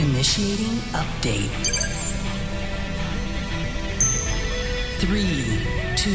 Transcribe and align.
Initiating 0.00 0.78
update. 0.94 1.66
Three, 4.96 5.60
two, 5.94 6.10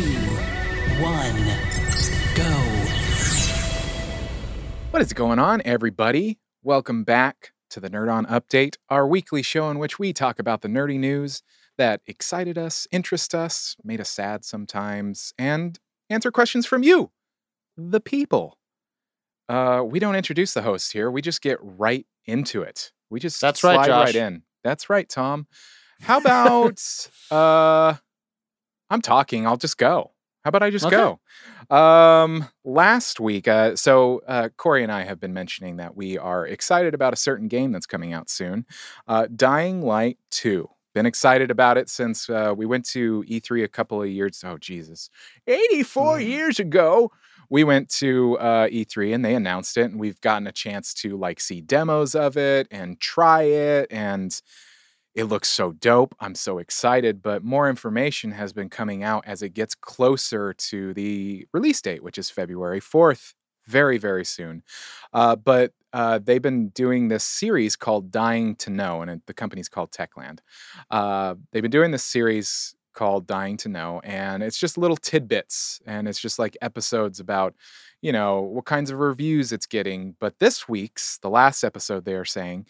one, 0.99 1.35
go. 2.33 2.49
What 4.89 5.03
is 5.03 5.13
going 5.13 5.37
on, 5.37 5.61
everybody? 5.65 6.39
Welcome 6.63 7.03
back 7.03 7.51
to 7.69 7.79
the 7.79 7.87
Nerd 7.87 8.11
On 8.11 8.25
Update, 8.25 8.77
our 8.89 9.07
weekly 9.07 9.43
show 9.43 9.69
in 9.69 9.77
which 9.77 9.99
we 9.99 10.13
talk 10.13 10.39
about 10.39 10.61
the 10.61 10.67
nerdy 10.67 10.97
news 10.97 11.43
that 11.77 12.01
excited 12.07 12.57
us, 12.57 12.87
interest 12.91 13.35
us, 13.35 13.75
made 13.83 14.01
us 14.01 14.09
sad 14.09 14.43
sometimes, 14.43 15.31
and 15.37 15.77
answer 16.09 16.31
questions 16.31 16.65
from 16.65 16.81
you, 16.81 17.11
the 17.77 18.01
people. 18.01 18.57
Uh, 19.47 19.83
we 19.85 19.99
don't 19.99 20.15
introduce 20.15 20.55
the 20.55 20.63
host 20.63 20.91
here. 20.91 21.11
We 21.11 21.21
just 21.21 21.43
get 21.43 21.59
right 21.61 22.07
into 22.25 22.63
it. 22.63 22.91
We 23.09 23.19
just 23.19 23.41
That's 23.41 23.63
right, 23.63 23.85
Josh. 23.85 24.05
right 24.07 24.15
in. 24.15 24.43
That's 24.63 24.89
right, 24.89 25.07
Tom. 25.07 25.47
How 26.01 26.17
about 26.17 27.09
uh 27.31 27.95
I'm 28.89 29.01
talking, 29.01 29.47
I'll 29.47 29.57
just 29.57 29.77
go. 29.77 30.11
How 30.43 30.49
about 30.49 30.61
I 30.63 30.69
just 30.69 30.85
Okay. 30.85 30.95
go? 30.95 31.19
Um 31.75 32.47
last 32.63 33.19
week, 33.19 33.47
uh 33.47 33.75
so 33.75 34.21
uh 34.27 34.49
Corey 34.57 34.83
and 34.83 34.91
I 34.91 35.03
have 35.03 35.19
been 35.19 35.33
mentioning 35.33 35.77
that 35.77 35.95
we 35.95 36.17
are 36.17 36.45
excited 36.45 36.93
about 36.93 37.13
a 37.13 37.17
certain 37.17 37.47
game 37.47 37.71
that's 37.71 37.87
coming 37.87 38.13
out 38.13 38.29
soon. 38.29 38.65
Uh 39.07 39.27
Dying 39.35 39.81
Light 39.81 40.17
2. 40.31 40.69
Been 40.93 41.05
excited 41.05 41.51
about 41.51 41.77
it 41.77 41.89
since 41.89 42.29
uh, 42.29 42.53
we 42.55 42.65
went 42.65 42.85
to 42.91 43.21
E3 43.27 43.65
a 43.65 43.67
couple 43.67 44.01
of 44.01 44.07
years. 44.07 44.41
Oh 44.45 44.57
Jesus, 44.57 45.09
84 45.45 46.19
Mm. 46.19 46.25
years 46.25 46.59
ago 46.59 47.11
we 47.49 47.63
went 47.63 47.89
to 47.89 48.37
uh, 48.39 48.67
E3 48.67 49.15
and 49.15 49.25
they 49.25 49.35
announced 49.35 49.77
it, 49.77 49.91
and 49.91 49.99
we've 49.99 50.19
gotten 50.21 50.47
a 50.47 50.51
chance 50.51 50.93
to 50.95 51.17
like 51.17 51.39
see 51.39 51.61
demos 51.61 52.15
of 52.15 52.37
it 52.37 52.67
and 52.71 52.99
try 52.99 53.43
it, 53.43 53.87
and 53.91 54.41
it 55.15 55.25
looks 55.25 55.47
so 55.47 55.71
dope. 55.71 56.13
I'm 56.19 56.35
so 56.35 56.57
excited, 56.57 57.21
but 57.21 57.43
more 57.43 57.69
information 57.69 58.31
has 58.31 58.51
been 58.51 58.69
coming 58.69 59.03
out 59.03 59.23
as 59.25 59.41
it 59.41 59.53
gets 59.53 59.73
closer 59.73 60.53
to 60.53 60.93
the 60.93 61.47
release 61.53 61.81
date, 61.81 62.03
which 62.03 62.17
is 62.17 62.29
February 62.29 62.81
4th, 62.81 63.33
very, 63.65 63.97
very 63.97 64.25
soon. 64.25 64.61
Uh, 65.13 65.37
but 65.37 65.71
uh, 65.93 66.19
they've 66.21 66.41
been 66.41 66.67
doing 66.69 67.07
this 67.07 67.23
series 67.23 67.77
called 67.77 68.11
Dying 68.11 68.55
to 68.57 68.69
Know, 68.69 69.01
and 69.01 69.09
it, 69.09 69.21
the 69.25 69.33
company's 69.33 69.69
called 69.69 69.91
Techland. 69.91 70.39
Uh, 70.91 71.35
they've 71.51 71.61
been 71.61 71.71
doing 71.71 71.91
this 71.91 72.03
series 72.03 72.75
called 72.95 73.27
Dying 73.27 73.57
to 73.57 73.69
Know, 73.69 74.01
and 74.03 74.41
it's 74.41 74.57
just 74.57 74.77
little 74.77 74.97
tidbits, 74.97 75.79
and 75.85 76.07
it's 76.07 76.19
just 76.19 76.39
like 76.39 76.57
episodes 76.61 77.19
about, 77.19 77.53
you 78.01 78.11
know, 78.11 78.41
what 78.41 78.65
kinds 78.65 78.89
of 78.89 78.97
reviews 78.97 79.51
it's 79.51 79.67
getting. 79.67 80.15
But 80.19 80.39
this 80.39 80.67
week's, 80.67 81.19
the 81.19 81.29
last 81.29 81.63
episode, 81.63 82.05
they 82.05 82.15
are 82.15 82.25
saying, 82.25 82.65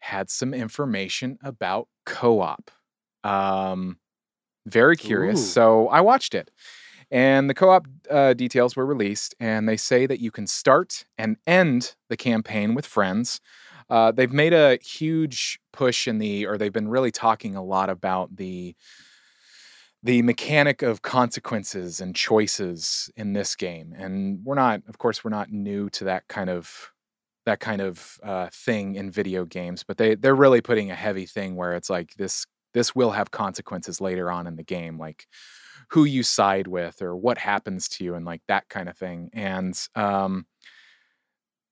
had 0.00 0.28
some 0.28 0.52
information 0.52 1.38
about 1.42 1.88
co-op. 2.04 2.70
Um, 3.22 3.96
very 4.66 4.96
curious. 4.96 5.40
Ooh. 5.40 5.52
So 5.52 5.88
I 5.88 6.02
watched 6.02 6.34
it, 6.34 6.50
and 7.10 7.48
the 7.48 7.54
co-op 7.54 7.86
uh, 8.10 8.34
details 8.34 8.76
were 8.76 8.84
released, 8.84 9.34
and 9.40 9.66
they 9.68 9.78
say 9.78 10.06
that 10.06 10.20
you 10.20 10.30
can 10.30 10.46
start 10.46 11.06
and 11.16 11.36
end 11.46 11.94
the 12.10 12.16
campaign 12.16 12.74
with 12.74 12.84
friends. 12.84 13.40
Uh, 13.90 14.10
they've 14.10 14.32
made 14.32 14.54
a 14.54 14.78
huge 14.82 15.58
push 15.72 16.08
in 16.08 16.18
the, 16.18 16.46
or 16.46 16.56
they've 16.56 16.72
been 16.72 16.88
really 16.88 17.10
talking 17.10 17.54
a 17.54 17.62
lot 17.62 17.90
about 17.90 18.34
the 18.36 18.74
the 20.04 20.20
mechanic 20.20 20.82
of 20.82 21.00
consequences 21.00 21.98
and 22.00 22.14
choices 22.14 23.10
in 23.16 23.32
this 23.32 23.56
game 23.56 23.94
and 23.98 24.38
we're 24.44 24.54
not 24.54 24.82
of 24.86 24.98
course 24.98 25.24
we're 25.24 25.30
not 25.30 25.50
new 25.50 25.88
to 25.90 26.04
that 26.04 26.28
kind 26.28 26.50
of 26.50 26.92
that 27.46 27.60
kind 27.60 27.80
of 27.80 28.18
uh, 28.22 28.48
thing 28.52 28.94
in 28.94 29.10
video 29.10 29.44
games 29.44 29.82
but 29.82 29.96
they 29.96 30.14
they're 30.14 30.34
really 30.34 30.60
putting 30.60 30.90
a 30.90 30.94
heavy 30.94 31.26
thing 31.26 31.56
where 31.56 31.74
it's 31.74 31.90
like 31.90 32.14
this 32.14 32.46
this 32.74 32.94
will 32.94 33.10
have 33.10 33.30
consequences 33.30 34.00
later 34.00 34.30
on 34.30 34.46
in 34.46 34.56
the 34.56 34.62
game 34.62 34.98
like 34.98 35.26
who 35.90 36.04
you 36.04 36.22
side 36.22 36.66
with 36.66 37.00
or 37.02 37.16
what 37.16 37.38
happens 37.38 37.88
to 37.88 38.04
you 38.04 38.14
and 38.14 38.24
like 38.26 38.42
that 38.46 38.68
kind 38.68 38.88
of 38.88 38.96
thing 38.96 39.30
and 39.32 39.88
um, 39.94 40.46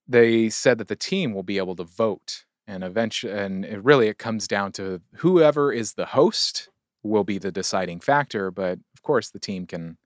they 0.09 0.49
said 0.49 0.79
that 0.79 0.89
the 0.89 0.97
team 0.97 1.33
will 1.33 1.43
be 1.43 1.59
able 1.59 1.77
to 1.77 1.85
vote 1.85 2.45
and 2.67 2.83
eventually 2.83 3.33
and 3.33 3.65
it 3.65 3.83
really 3.85 4.09
it 4.09 4.19
comes 4.19 4.49
down 4.49 4.73
to 4.73 5.01
whoever 5.17 5.73
is 5.73 5.95
the 5.95 6.07
host 6.07 6.69
will 7.03 7.25
be 7.25 7.39
the 7.39 7.51
deciding 7.53 8.01
factor 8.01 8.51
but 8.51 8.79
of 8.95 9.03
course 9.03 9.31
the 9.31 9.39
team 9.39 9.67
can 9.67 9.97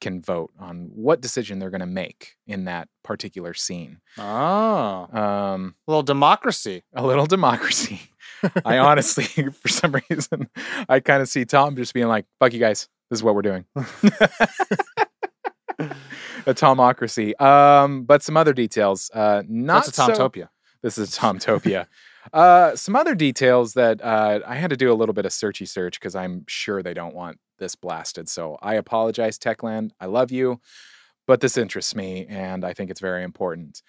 can 0.00 0.22
vote 0.22 0.52
on 0.60 0.90
what 0.94 1.20
decision 1.20 1.58
they're 1.58 1.70
going 1.70 1.80
to 1.80 1.86
make 1.86 2.36
in 2.46 2.64
that 2.66 2.88
particular 3.02 3.52
scene 3.54 3.98
Oh, 4.16 5.08
um 5.12 5.74
a 5.86 5.90
little 5.90 6.02
democracy. 6.04 6.84
a 6.94 7.04
little 7.04 7.26
democracy 7.26 8.00
i 8.64 8.78
honestly 8.78 9.24
for 9.52 9.68
some 9.68 9.96
reason 10.10 10.48
i 10.88 11.00
kind 11.00 11.20
of 11.22 11.28
see 11.28 11.44
tom 11.44 11.74
just 11.76 11.94
being 11.94 12.06
like 12.08 12.26
fuck 12.38 12.52
you 12.52 12.60
guys 12.60 12.88
this 13.10 13.18
is 13.18 13.22
what 13.24 13.34
we're 13.34 13.42
doing 13.42 13.64
a 16.46 16.54
tomocracy 16.54 17.38
um 17.40 18.02
but 18.04 18.22
some 18.22 18.36
other 18.36 18.52
details 18.52 19.10
uh 19.14 19.42
not 19.48 19.84
That's 19.84 19.98
a 19.98 20.02
so- 20.02 20.08
Tomtopia. 20.28 20.48
this 20.82 20.98
is 20.98 21.16
a 21.16 21.20
Tomtopia. 21.20 21.86
Uh, 22.32 22.76
some 22.76 22.96
other 22.96 23.14
details 23.14 23.74
that 23.74 24.02
uh, 24.02 24.40
I 24.46 24.56
had 24.56 24.70
to 24.70 24.76
do 24.76 24.92
a 24.92 24.94
little 24.94 25.12
bit 25.12 25.26
of 25.26 25.32
searchy 25.32 25.66
search 25.66 25.98
because 26.00 26.14
I'm 26.14 26.44
sure 26.48 26.82
they 26.82 26.94
don't 26.94 27.14
want 27.14 27.38
this 27.58 27.74
blasted. 27.74 28.28
So 28.28 28.58
I 28.62 28.74
apologize, 28.74 29.38
Techland. 29.38 29.90
I 30.00 30.06
love 30.06 30.30
you, 30.30 30.60
but 31.26 31.40
this 31.40 31.56
interests 31.56 31.94
me 31.94 32.26
and 32.28 32.64
I 32.64 32.72
think 32.72 32.90
it's 32.90 33.00
very 33.00 33.24
important. 33.24 33.82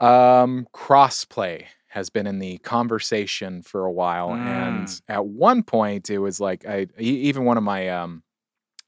Um, 0.00 0.66
crossplay 0.74 1.64
has 1.88 2.08
been 2.08 2.26
in 2.26 2.38
the 2.38 2.58
conversation 2.58 3.62
for 3.62 3.84
a 3.84 3.92
while, 3.92 4.32
and 4.34 4.86
Mm. 4.86 5.02
at 5.08 5.26
one 5.26 5.62
point 5.62 6.08
it 6.08 6.18
was 6.18 6.40
like 6.40 6.64
I 6.66 6.86
even 6.98 7.44
one 7.44 7.56
of 7.58 7.64
my 7.64 7.88
um, 7.88 8.22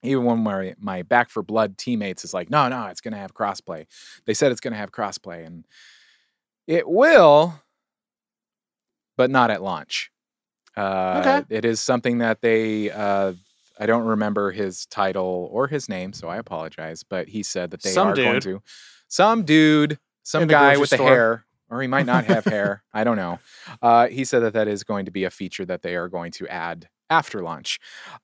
even 0.03 0.25
one 0.25 0.39
of 0.39 0.45
my, 0.45 0.75
my 0.81 1.03
back 1.03 1.31
for 1.31 1.43
blood 1.43 1.79
teammates 1.79 2.25
is 2.25 2.35
like, 2.35 2.51
no, 2.51 2.69
no, 2.69 2.87
it's 2.87 3.01
going 3.01 3.13
to 3.13 3.19
have 3.19 3.35
crossplay. 3.35 3.87
They 4.25 4.35
said 4.35 4.51
it's 4.53 4.61
going 4.61 4.73
to 4.73 4.79
have 4.79 4.91
crossplay, 4.93 5.47
and 5.47 5.65
it 6.67 6.89
will, 6.89 7.61
but 9.17 9.31
not 9.31 9.51
at 9.51 9.63
launch. 9.63 10.11
Uh, 10.77 11.21
Okay. 11.25 11.45
It 11.57 11.65
is 11.65 11.81
something 11.81 12.19
that 12.19 12.41
they, 12.41 12.91
uh, 12.91 13.33
I 13.79 13.87
don't 13.87 14.05
remember 14.05 14.51
his 14.53 14.87
title 14.87 15.49
or 15.53 15.67
his 15.67 15.89
name, 15.89 16.13
so 16.13 16.29
I 16.29 16.37
apologize, 16.37 17.03
but 17.03 17.29
he 17.29 17.43
said 17.43 17.71
that 17.73 17.83
they 17.83 17.91
Some 17.91 18.09
are 18.09 18.15
going 18.17 18.35
dude. 18.35 18.43
to. 18.45 18.63
Some 19.09 19.45
dude, 19.45 19.99
some 20.23 20.43
In 20.45 20.49
guy 20.49 20.75
grocery 20.77 20.81
with 20.81 20.91
the 20.91 20.97
hair, 20.99 21.45
or 21.69 21.83
he 21.83 21.89
might 21.89 22.07
not 22.07 22.25
have 22.25 22.45
hair. 22.45 22.83
I 22.95 23.05
don't 23.05 23.17
know. 23.17 23.39
Uh, 23.83 24.09
he 24.09 24.25
said 24.25 24.41
that 24.41 24.53
that 24.55 24.69
is 24.69 24.85
going 24.85 25.05
to 25.07 25.11
be 25.11 25.25
a 25.25 25.31
feature 25.31 25.65
that 25.67 25.83
they 25.83 25.97
are 25.97 26.09
going 26.09 26.33
to 26.33 26.49
add 26.49 26.89
after 27.11 27.43
launch. 27.43 27.79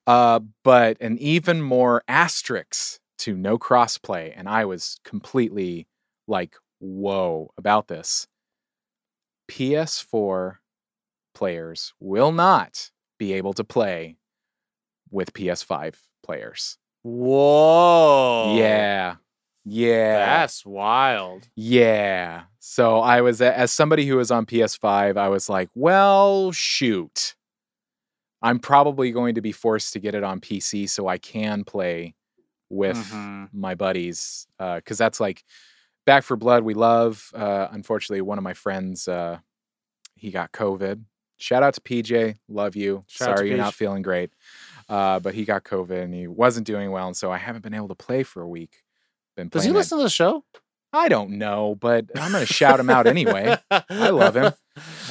Uh, 0.06 0.40
but 0.64 0.96
an 1.00 1.18
even 1.18 1.60
more 1.60 2.02
asterisk 2.08 2.98
to 3.18 3.36
no 3.36 3.58
crossplay, 3.58 4.32
and 4.34 4.48
I 4.48 4.64
was 4.64 4.98
completely 5.04 5.86
like, 6.26 6.54
whoa 6.78 7.50
about 7.58 7.88
this. 7.88 8.26
PS4 9.50 10.56
players 11.38 11.94
will 12.00 12.32
not 12.32 12.90
be 13.18 13.32
able 13.34 13.52
to 13.54 13.64
play 13.64 14.16
with 15.10 15.32
PS5 15.32 15.94
players. 16.24 16.78
Whoa. 17.02 18.54
Yeah. 18.56 19.16
Yeah. 19.64 20.18
That's 20.40 20.66
wild. 20.66 21.48
Yeah. 21.54 22.42
So 22.58 22.98
I 22.98 23.20
was 23.20 23.40
as 23.40 23.72
somebody 23.72 24.06
who 24.06 24.16
was 24.16 24.30
on 24.30 24.46
PS5, 24.46 25.16
I 25.16 25.28
was 25.28 25.48
like, 25.48 25.70
well, 25.74 26.50
shoot. 26.52 27.34
I'm 28.42 28.58
probably 28.58 29.10
going 29.10 29.34
to 29.34 29.40
be 29.40 29.52
forced 29.52 29.92
to 29.94 29.98
get 30.00 30.14
it 30.14 30.22
on 30.24 30.40
PC 30.40 30.88
so 30.88 31.08
I 31.08 31.18
can 31.18 31.64
play 31.64 32.14
with 32.70 32.96
Mhm. 32.98 33.48
my 33.52 33.74
buddies 33.74 34.46
because 34.58 34.98
that's 34.98 35.20
like 35.20 35.44
Back 36.06 36.22
for 36.24 36.36
Blood. 36.36 36.62
We 36.64 36.74
love. 36.74 37.30
Uh, 37.34 37.68
unfortunately, 37.70 38.20
one 38.22 38.38
of 38.38 38.44
my 38.44 38.54
friends 38.54 39.08
uh, 39.08 39.38
he 40.14 40.30
got 40.30 40.52
COVID. 40.52 41.04
Shout 41.38 41.62
out 41.62 41.74
to 41.74 41.80
PJ. 41.80 42.36
Love 42.48 42.76
you. 42.76 43.04
Shout 43.08 43.36
Sorry 43.38 43.48
you're 43.48 43.56
not 43.58 43.74
feeling 43.74 44.02
great. 44.02 44.30
Uh, 44.88 45.20
but 45.20 45.34
he 45.34 45.44
got 45.44 45.64
COVID 45.64 46.02
and 46.02 46.14
he 46.14 46.26
wasn't 46.26 46.66
doing 46.66 46.90
well, 46.90 47.06
and 47.06 47.16
so 47.16 47.30
I 47.30 47.36
haven't 47.38 47.62
been 47.62 47.74
able 47.74 47.88
to 47.88 47.94
play 47.94 48.22
for 48.22 48.42
a 48.42 48.48
week. 48.48 48.82
Been 49.36 49.48
Does 49.48 49.62
he 49.62 49.66
playing 49.68 49.74
that- 49.74 49.78
listen 49.80 49.98
to 49.98 50.04
the 50.04 50.10
show? 50.10 50.44
I 50.92 51.08
don't 51.08 51.32
know, 51.32 51.74
but 51.78 52.06
I'm 52.16 52.32
going 52.32 52.46
to 52.46 52.50
shout 52.52 52.80
him 52.80 52.88
out 52.88 53.06
anyway. 53.06 53.58
I 53.70 54.08
love 54.08 54.34
him. 54.34 54.52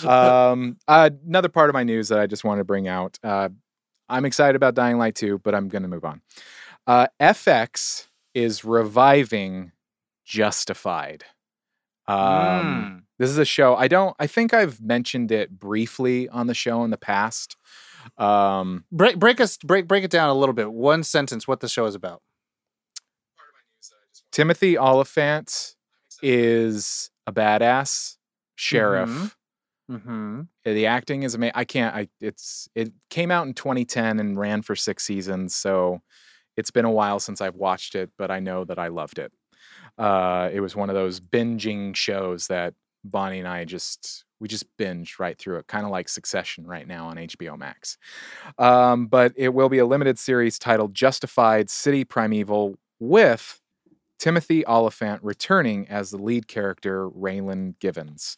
Um, 0.10 0.78
uh, 0.88 1.12
another 1.28 1.50
part 1.50 1.70
of 1.70 1.74
my 1.76 1.84
news 1.84 2.08
that 2.10 2.20
I 2.20 2.26
just 2.26 2.44
wanted 2.44 2.62
to 2.62 2.66
bring 2.66 2.88
out. 2.88 3.20
Uh, 3.24 3.50
I'm 4.10 4.26
excited 4.26 4.56
about 4.56 4.74
Dying 4.74 4.98
Light 4.98 5.14
2, 5.14 5.38
but 5.44 5.54
I'm 5.54 5.68
going 5.68 5.84
to 5.84 5.88
move 5.88 6.04
on. 6.04 6.22
Uh, 6.88 7.08
FX 7.20 8.08
is 8.34 8.66
reviving 8.66 9.72
Justified. 10.26 11.26
Um, 12.08 12.18
Mm. 12.18 13.04
This 13.20 13.30
is 13.30 13.38
a 13.38 13.46
show. 13.46 13.76
I 13.76 13.88
don't. 13.88 14.16
I 14.20 14.28
think 14.28 14.54
I've 14.54 14.80
mentioned 14.82 15.32
it 15.32 15.60
briefly 15.60 16.30
on 16.30 16.48
the 16.48 16.54
show 16.54 16.84
in 16.84 16.92
the 16.92 16.98
past. 16.98 17.56
Um, 18.18 18.86
break 18.92 19.18
break 19.20 19.42
us 19.42 19.58
break 19.58 19.88
break 19.88 20.04
it 20.04 20.12
down 20.12 20.30
a 20.30 20.34
little 20.36 20.54
bit. 20.54 20.72
One 20.72 21.04
sentence. 21.04 21.48
What 21.48 21.60
the 21.60 21.68
show 21.68 21.86
is 21.86 21.96
about. 21.96 22.22
Timothy 24.32 24.78
Olyphant 24.78 25.76
is 26.22 27.10
a 27.26 27.32
badass 27.34 28.18
sheriff 28.56 29.10
Mhm. 29.10 29.32
Mm-hmm. 29.90 30.42
The 30.66 30.86
acting 30.86 31.24
is 31.24 31.34
amazing. 31.34 31.54
I 31.56 31.64
can't. 31.64 31.96
I 31.96 32.10
it's 32.20 32.68
it 32.76 32.92
came 33.10 33.32
out 33.32 33.48
in 33.48 33.54
2010 33.54 34.20
and 34.20 34.38
ran 34.38 34.62
for 34.62 34.76
six 34.76 35.04
seasons, 35.06 35.56
so 35.56 36.02
it's 36.58 36.72
been 36.72 36.84
a 36.86 36.92
while 36.92 37.20
since 37.22 37.40
I've 37.40 37.56
watched 37.56 37.96
it, 37.96 38.10
but 38.18 38.30
I 38.30 38.40
know 38.40 38.66
that 38.66 38.78
I 38.80 38.90
loved 38.90 39.18
it. 39.18 39.32
Uh, 39.98 40.50
it 40.52 40.60
was 40.60 40.76
one 40.76 40.90
of 40.90 40.96
those 40.96 41.22
binging 41.22 41.96
shows 41.96 42.48
that 42.48 42.74
Bonnie 43.12 43.40
and 43.40 43.48
I 43.48 43.66
just 43.66 44.26
we 44.40 44.48
just 44.48 44.66
binged 44.78 45.20
right 45.20 45.38
through 45.38 45.58
it, 45.58 45.68
kind 45.68 45.86
of 45.86 45.92
like 45.92 46.10
Succession 46.10 46.68
right 46.68 46.88
now 46.88 47.08
on 47.08 47.18
HBO 47.18 47.58
Max. 47.58 47.98
Um, 48.60 49.08
but 49.08 49.34
it 49.36 49.50
will 49.50 49.70
be 49.70 49.80
a 49.80 49.86
limited 49.86 50.20
series 50.20 50.60
titled 50.60 50.94
Justified 50.94 51.70
City 51.70 52.04
Primeval 52.04 52.76
with 53.00 53.60
Timothy 54.20 54.66
Olyphant 54.66 55.24
returning 55.24 55.88
as 55.88 56.12
the 56.12 56.18
lead 56.18 56.48
character, 56.48 57.10
Raylan 57.10 57.80
Givens. 57.80 58.38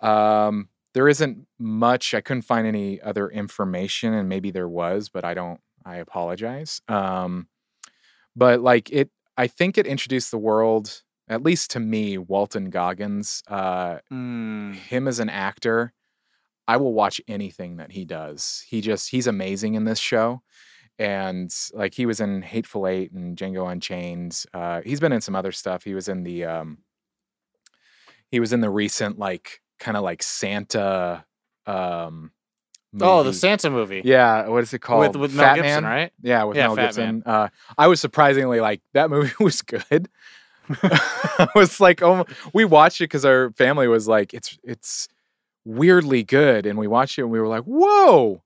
Um, 0.00 0.68
there 0.94 1.08
isn't 1.08 1.46
much. 1.58 2.14
I 2.14 2.20
couldn't 2.20 2.42
find 2.42 2.66
any 2.66 3.00
other 3.00 3.28
information, 3.28 4.14
and 4.14 4.28
maybe 4.28 4.50
there 4.50 4.68
was, 4.68 5.08
but 5.08 5.24
I 5.24 5.34
don't. 5.34 5.60
I 5.84 5.96
apologize. 5.96 6.82
Um, 6.88 7.48
but 8.36 8.60
like 8.60 8.90
it, 8.90 9.10
I 9.36 9.46
think 9.46 9.78
it 9.78 9.86
introduced 9.86 10.30
the 10.30 10.38
world, 10.38 11.02
at 11.28 11.42
least 11.42 11.70
to 11.72 11.80
me, 11.80 12.18
Walton 12.18 12.70
Goggins. 12.70 13.42
Uh, 13.48 13.98
Mm. 14.12 14.74
him 14.74 15.06
as 15.08 15.18
an 15.20 15.28
actor, 15.28 15.92
I 16.66 16.76
will 16.76 16.92
watch 16.92 17.20
anything 17.28 17.76
that 17.78 17.92
he 17.92 18.04
does. 18.04 18.64
He 18.68 18.80
just 18.80 19.10
he's 19.10 19.26
amazing 19.26 19.74
in 19.74 19.84
this 19.84 19.98
show. 19.98 20.42
And 20.98 21.54
like 21.72 21.94
he 21.94 22.06
was 22.06 22.20
in 22.20 22.42
Hateful 22.42 22.86
Eight 22.88 23.12
and 23.12 23.36
Django 23.36 23.70
Unchained. 23.70 24.42
Uh, 24.52 24.80
he's 24.84 24.98
been 25.00 25.12
in 25.12 25.20
some 25.20 25.36
other 25.36 25.52
stuff. 25.52 25.84
He 25.84 25.94
was 25.94 26.08
in 26.08 26.24
the 26.24 26.44
um, 26.44 26.78
he 28.30 28.40
was 28.40 28.52
in 28.52 28.60
the 28.60 28.70
recent 28.70 29.18
like 29.18 29.60
kind 29.78 29.96
of 29.96 30.02
like 30.02 30.22
Santa 30.22 31.24
um 31.66 32.32
Oh, 33.00 33.22
the. 33.22 33.34
Santa 33.34 33.68
movie. 33.70 34.00
Yeah, 34.02 34.48
what 34.48 34.62
is 34.62 34.72
it 34.72 34.78
called? 34.80 35.00
With 35.00 35.16
with 35.16 35.34
Mel 35.34 35.44
Fat 35.44 35.54
Gibson, 35.56 35.84
Man? 35.84 35.92
right? 35.92 36.12
Yeah, 36.22 36.44
with 36.44 36.56
Yeah, 36.56 36.68
Mel 36.68 36.76
Fat 36.76 36.86
Gibson. 36.86 37.22
Uh, 37.26 37.48
I 37.76 37.86
was 37.86 38.00
surprisingly 38.00 38.60
like 38.60 38.80
that 38.94 39.10
movie 39.14 39.32
was 39.38 39.60
good. 39.62 40.08
I 40.82 41.48
was 41.54 41.80
like, 41.80 42.02
oh, 42.02 42.24
we 42.52 42.64
watched 42.64 43.00
it 43.00 43.04
because 43.04 43.24
our 43.24 43.50
family 43.52 43.88
was 43.88 44.06
like, 44.08 44.34
it's 44.34 44.58
it's 44.62 45.08
weirdly 45.64 46.22
good, 46.22 46.66
and 46.66 46.78
we 46.78 46.86
watched 46.86 47.18
it 47.18 47.22
and 47.22 47.30
we 47.30 47.40
were 47.40 47.48
like, 47.48 47.64
whoa, 47.64 48.42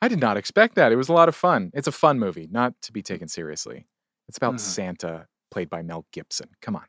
I 0.00 0.08
did 0.08 0.20
not 0.20 0.36
expect 0.36 0.74
that. 0.76 0.92
It 0.92 0.96
was 0.96 1.08
a 1.08 1.12
lot 1.12 1.28
of 1.28 1.34
fun. 1.36 1.70
It's 1.74 1.86
a 1.88 1.92
fun 1.92 2.18
movie, 2.18 2.48
not 2.50 2.74
to 2.82 2.92
be 2.92 3.02
taken 3.02 3.28
seriously. 3.28 3.86
It's 4.28 4.36
about 4.36 4.54
Mhm. 4.54 4.60
Santa 4.60 5.26
played 5.50 5.68
by 5.68 5.82
Mel 5.82 6.06
Gibson. 6.12 6.48
Come 6.62 6.76
on. 6.76 6.84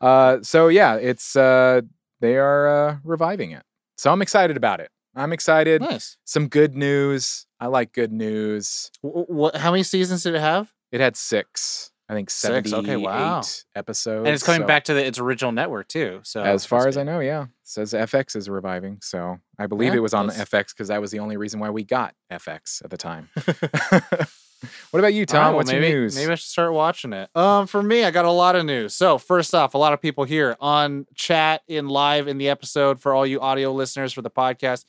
Uh, 0.00 0.38
so 0.42 0.68
yeah, 0.68 0.94
it's 0.96 1.34
uh, 1.36 1.80
they 2.20 2.36
are 2.36 2.68
uh, 2.68 2.96
reviving 3.04 3.50
it. 3.50 3.62
So 3.96 4.12
I'm 4.12 4.22
excited 4.22 4.56
about 4.56 4.80
it. 4.80 4.90
I'm 5.14 5.32
excited. 5.32 5.80
Nice. 5.80 6.18
Some 6.24 6.48
good 6.48 6.76
news. 6.76 7.46
I 7.58 7.66
like 7.68 7.92
good 7.92 8.12
news. 8.12 8.90
Wh- 9.00 9.28
What? 9.30 9.56
How 9.56 9.70
many 9.70 9.82
seasons 9.82 10.22
did 10.22 10.34
it 10.34 10.40
have? 10.40 10.72
It 10.92 11.00
had 11.00 11.16
six, 11.16 11.90
I 12.08 12.14
think, 12.14 12.30
Six, 12.30 12.70
78 12.70 12.92
okay, 12.94 12.96
wow. 12.96 13.42
episodes. 13.74 14.26
And 14.26 14.28
it's 14.28 14.44
coming 14.44 14.62
so- 14.62 14.66
back 14.66 14.84
to 14.84 14.94
the, 14.94 15.04
its 15.04 15.18
original 15.18 15.50
network 15.52 15.88
too. 15.88 16.20
So 16.22 16.42
as 16.42 16.64
far 16.64 16.86
as 16.86 16.96
I 16.96 17.02
know, 17.02 17.20
yeah. 17.20 17.44
It 17.44 17.48
says 17.64 17.92
FX 17.92 18.36
is 18.36 18.48
reviving. 18.48 18.98
So 19.02 19.38
I 19.58 19.66
believe 19.66 19.92
Yeah, 19.92 19.98
it 19.98 20.02
was 20.02 20.14
on 20.14 20.28
FX 20.28 20.68
because 20.68 20.88
that 20.88 21.00
was 21.00 21.10
the 21.10 21.18
only 21.18 21.36
reason 21.36 21.58
why 21.58 21.70
we 21.70 21.82
got 21.82 22.14
FX 22.32 22.84
at 22.84 22.90
the 22.90 22.96
time. 22.96 23.28
what 24.90 24.98
about 25.00 25.14
you, 25.14 25.26
Tom? 25.26 25.38
right, 25.38 25.46
well, 25.48 25.56
What's 25.56 25.72
maybe, 25.72 25.88
your 25.88 26.00
news? 26.00 26.14
Maybe 26.16 26.30
I 26.30 26.34
should 26.36 26.48
start 26.48 26.72
watching 26.72 27.12
it. 27.12 27.28
Um, 27.36 27.66
for 27.66 27.82
me, 27.82 28.04
I 28.04 28.10
got 28.12 28.24
a 28.24 28.30
lot 28.30 28.54
of 28.54 28.64
news. 28.64 28.94
So 28.94 29.18
first 29.18 29.52
off, 29.54 29.74
a 29.74 29.78
lot 29.78 29.92
of 29.92 30.00
people 30.00 30.22
here 30.24 30.56
on 30.60 31.06
chat 31.16 31.62
in 31.66 31.88
live 31.88 32.28
in 32.28 32.38
the 32.38 32.48
episode 32.48 33.00
for 33.00 33.14
all 33.14 33.26
you 33.26 33.40
audio 33.40 33.72
listeners 33.72 34.12
for 34.12 34.22
the 34.22 34.30
podcast. 34.30 34.84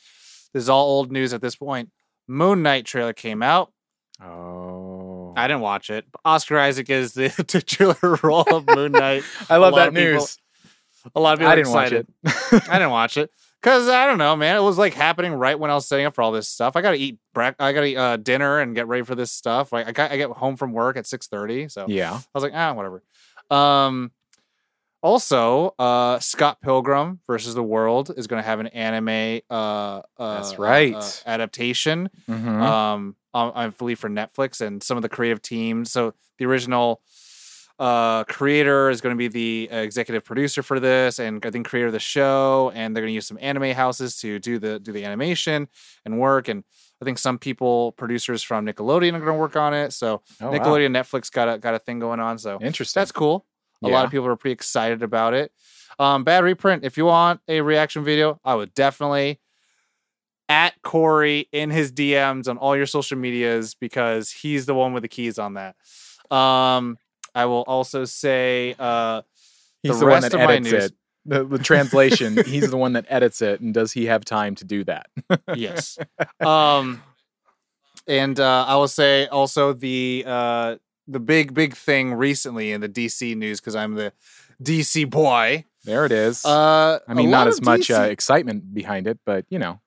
This 0.53 0.63
is 0.63 0.69
all 0.69 0.85
old 0.85 1.11
news 1.11 1.33
at 1.33 1.41
this 1.41 1.55
point. 1.55 1.89
Moon 2.27 2.61
Knight 2.61 2.85
trailer 2.85 3.13
came 3.13 3.41
out. 3.41 3.71
oh, 4.21 4.86
I 5.37 5.47
didn't 5.47 5.61
watch 5.61 5.89
it. 5.89 6.05
Oscar 6.25 6.57
Isaac 6.59 6.89
is 6.89 7.13
the 7.13 7.29
titular 7.47 8.19
role 8.23 8.43
of 8.53 8.65
Moon 8.67 8.91
Knight. 8.91 9.23
I 9.49 9.57
love 9.57 9.75
that 9.75 9.89
of 9.89 9.93
people- 9.93 10.11
news. 10.13 10.37
A 11.15 11.21
lot 11.21 11.33
of 11.33 11.39
people 11.39 11.51
I 11.51 11.55
didn't 11.55 11.71
watch 11.71 11.91
it. 11.93 12.07
I 12.69 12.79
didn't 12.79 12.89
watch 12.91 13.15
it 13.15 13.31
because 13.61 13.87
I 13.87 14.05
don't 14.07 14.17
know, 14.17 14.35
man. 14.35 14.57
It 14.57 14.61
was 14.61 14.77
like 14.77 14.93
happening 14.93 15.31
right 15.33 15.57
when 15.57 15.71
I 15.71 15.73
was 15.73 15.87
setting 15.87 16.05
up 16.05 16.13
for 16.15 16.21
all 16.21 16.33
this 16.33 16.49
stuff. 16.49 16.75
I 16.75 16.81
gotta 16.81 16.97
eat 16.97 17.17
I 17.33 17.51
gotta 17.57 17.85
eat 17.85 17.95
uh, 17.95 18.17
dinner 18.17 18.59
and 18.59 18.75
get 18.75 18.87
ready 18.89 19.03
for 19.03 19.15
this 19.15 19.31
stuff. 19.31 19.71
Like 19.71 19.87
I 19.87 19.93
got, 19.93 20.11
I 20.11 20.17
get 20.17 20.29
home 20.31 20.57
from 20.57 20.73
work 20.73 20.97
at 20.97 21.07
six 21.07 21.27
thirty, 21.27 21.69
so 21.69 21.85
yeah. 21.87 22.11
I 22.13 22.19
was 22.33 22.43
like, 22.43 22.51
ah, 22.53 22.73
whatever. 22.73 23.03
Um, 23.49 24.11
also, 25.01 25.73
uh, 25.79 26.19
Scott 26.19 26.59
Pilgrim 26.61 27.19
versus 27.27 27.53
the 27.53 27.63
World 27.63 28.11
is 28.17 28.27
going 28.27 28.41
to 28.41 28.45
have 28.45 28.59
an 28.59 28.67
anime. 28.67 29.41
Uh, 29.49 29.53
uh, 29.53 30.01
That's 30.17 30.53
uh, 30.53 30.57
right. 30.57 30.95
uh, 30.95 31.03
adaptation. 31.25 32.09
Mhm. 32.27 32.47
Um, 32.61 33.15
I, 33.37 33.65
I 33.65 33.67
believe 33.69 33.99
for 33.99 34.09
Netflix 34.09 34.61
and 34.65 34.81
some 34.81 34.97
of 34.97 35.03
the 35.03 35.09
creative 35.09 35.41
teams. 35.41 35.91
So 35.91 36.13
the 36.39 36.45
original 36.45 37.01
uh 37.79 38.23
creator 38.23 38.89
is 38.89 39.01
going 39.01 39.13
to 39.13 39.17
be 39.17 39.27
the 39.27 39.69
executive 39.71 40.25
producer 40.25 40.63
for 40.63 40.79
this 40.79 41.19
and 41.19 41.45
i 41.45 41.51
think 41.51 41.67
creator 41.67 41.85
of 41.87 41.93
the 41.93 41.99
show 41.99 42.71
and 42.73 42.95
they're 42.95 43.01
going 43.03 43.11
to 43.11 43.13
use 43.13 43.27
some 43.27 43.37
anime 43.39 43.71
houses 43.75 44.17
to 44.19 44.39
do 44.39 44.57
the 44.57 44.79
do 44.79 44.91
the 44.91 45.05
animation 45.05 45.67
and 46.03 46.17
work 46.17 46.47
and 46.47 46.63
i 46.99 47.05
think 47.05 47.19
some 47.19 47.37
people 47.37 47.91
producers 47.91 48.41
from 48.41 48.65
nickelodeon 48.65 49.09
are 49.13 49.19
going 49.19 49.25
to 49.27 49.33
work 49.33 49.55
on 49.55 49.75
it 49.75 49.93
so 49.93 50.23
Oh, 50.41 50.49
wow. 50.49 50.57
nickelodeon 50.57 50.89
netflix 50.91 51.31
got 51.31 51.53
a 51.53 51.59
got 51.59 51.75
a 51.75 51.79
thing 51.79 51.99
going 51.99 52.19
on 52.19 52.39
so 52.39 52.57
Interesting. 52.59 52.99
that's 52.99 53.11
cool 53.11 53.45
a 53.83 53.87
lot 53.89 54.05
of 54.05 54.09
people 54.09 54.25
are 54.25 54.35
pretty 54.35 54.53
excited 54.53 55.03
about 55.03 55.35
it 55.35 55.51
um 55.99 56.23
bad 56.23 56.43
reprint 56.43 56.83
if 56.83 56.97
you 56.97 57.05
want 57.05 57.41
a 57.47 57.61
reaction 57.61 58.03
video 58.03 58.39
i 58.43 58.55
would 58.55 58.73
definitely 58.73 59.39
at 60.49 60.73
corey 60.81 61.47
in 61.51 61.69
his 61.69 61.91
dms 61.91 62.47
on 62.47 62.57
all 62.57 62.75
your 62.75 62.85
social 62.85 63.17
medias 63.17 63.73
because 63.75 64.31
he's 64.31 64.65
the 64.65 64.73
one 64.73 64.93
with 64.93 65.03
the 65.03 65.09
keys 65.09 65.37
on 65.37 65.55
that 65.55 65.75
um 66.31 66.97
i 67.35 67.45
will 67.45 67.63
also 67.67 68.05
say 68.05 68.75
uh 68.79 69.21
He's 69.83 69.99
the 69.99 70.05
the, 70.05 70.11
one 70.11 70.21
that 70.21 70.33
of 70.33 70.39
my 70.39 70.53
edits 70.55 70.71
news- 70.71 70.85
it. 70.85 70.93
The, 71.25 71.43
the 71.45 71.59
translation. 71.59 72.37
he's 72.45 72.69
the 72.71 72.77
one 72.77 72.93
that 72.93 73.05
edits 73.09 73.41
it, 73.41 73.59
and 73.59 73.73
does 73.73 73.91
he 73.91 74.05
have 74.05 74.23
time 74.25 74.55
to 74.55 74.63
do 74.65 74.83
that? 74.85 75.07
yes 75.53 75.97
um 76.39 77.01
and 78.07 78.39
uh 78.39 78.65
i 78.67 78.75
will 78.75 78.87
say 78.87 79.27
also 79.27 79.73
the 79.73 80.23
uh 80.25 80.75
the 81.07 81.19
big 81.19 81.53
big 81.53 81.75
thing 81.75 82.13
recently 82.13 82.71
in 82.71 82.79
the 82.81 82.89
dc 82.89 83.35
news 83.35 83.59
because 83.59 83.75
i'm 83.75 83.95
the 83.95 84.13
dc 84.63 85.09
boy 85.09 85.63
There 85.83 86.05
it 86.05 86.11
is. 86.11 86.43
uh 86.45 86.99
I 87.07 87.13
mean, 87.13 87.29
not 87.29 87.47
as 87.47 87.59
of 87.59 87.65
much 87.65 87.91
uh, 87.91 88.03
excitement 88.03 88.73
behind 88.73 89.07
it, 89.07 89.19
but 89.25 89.45
you 89.49 89.59
know. 89.59 89.79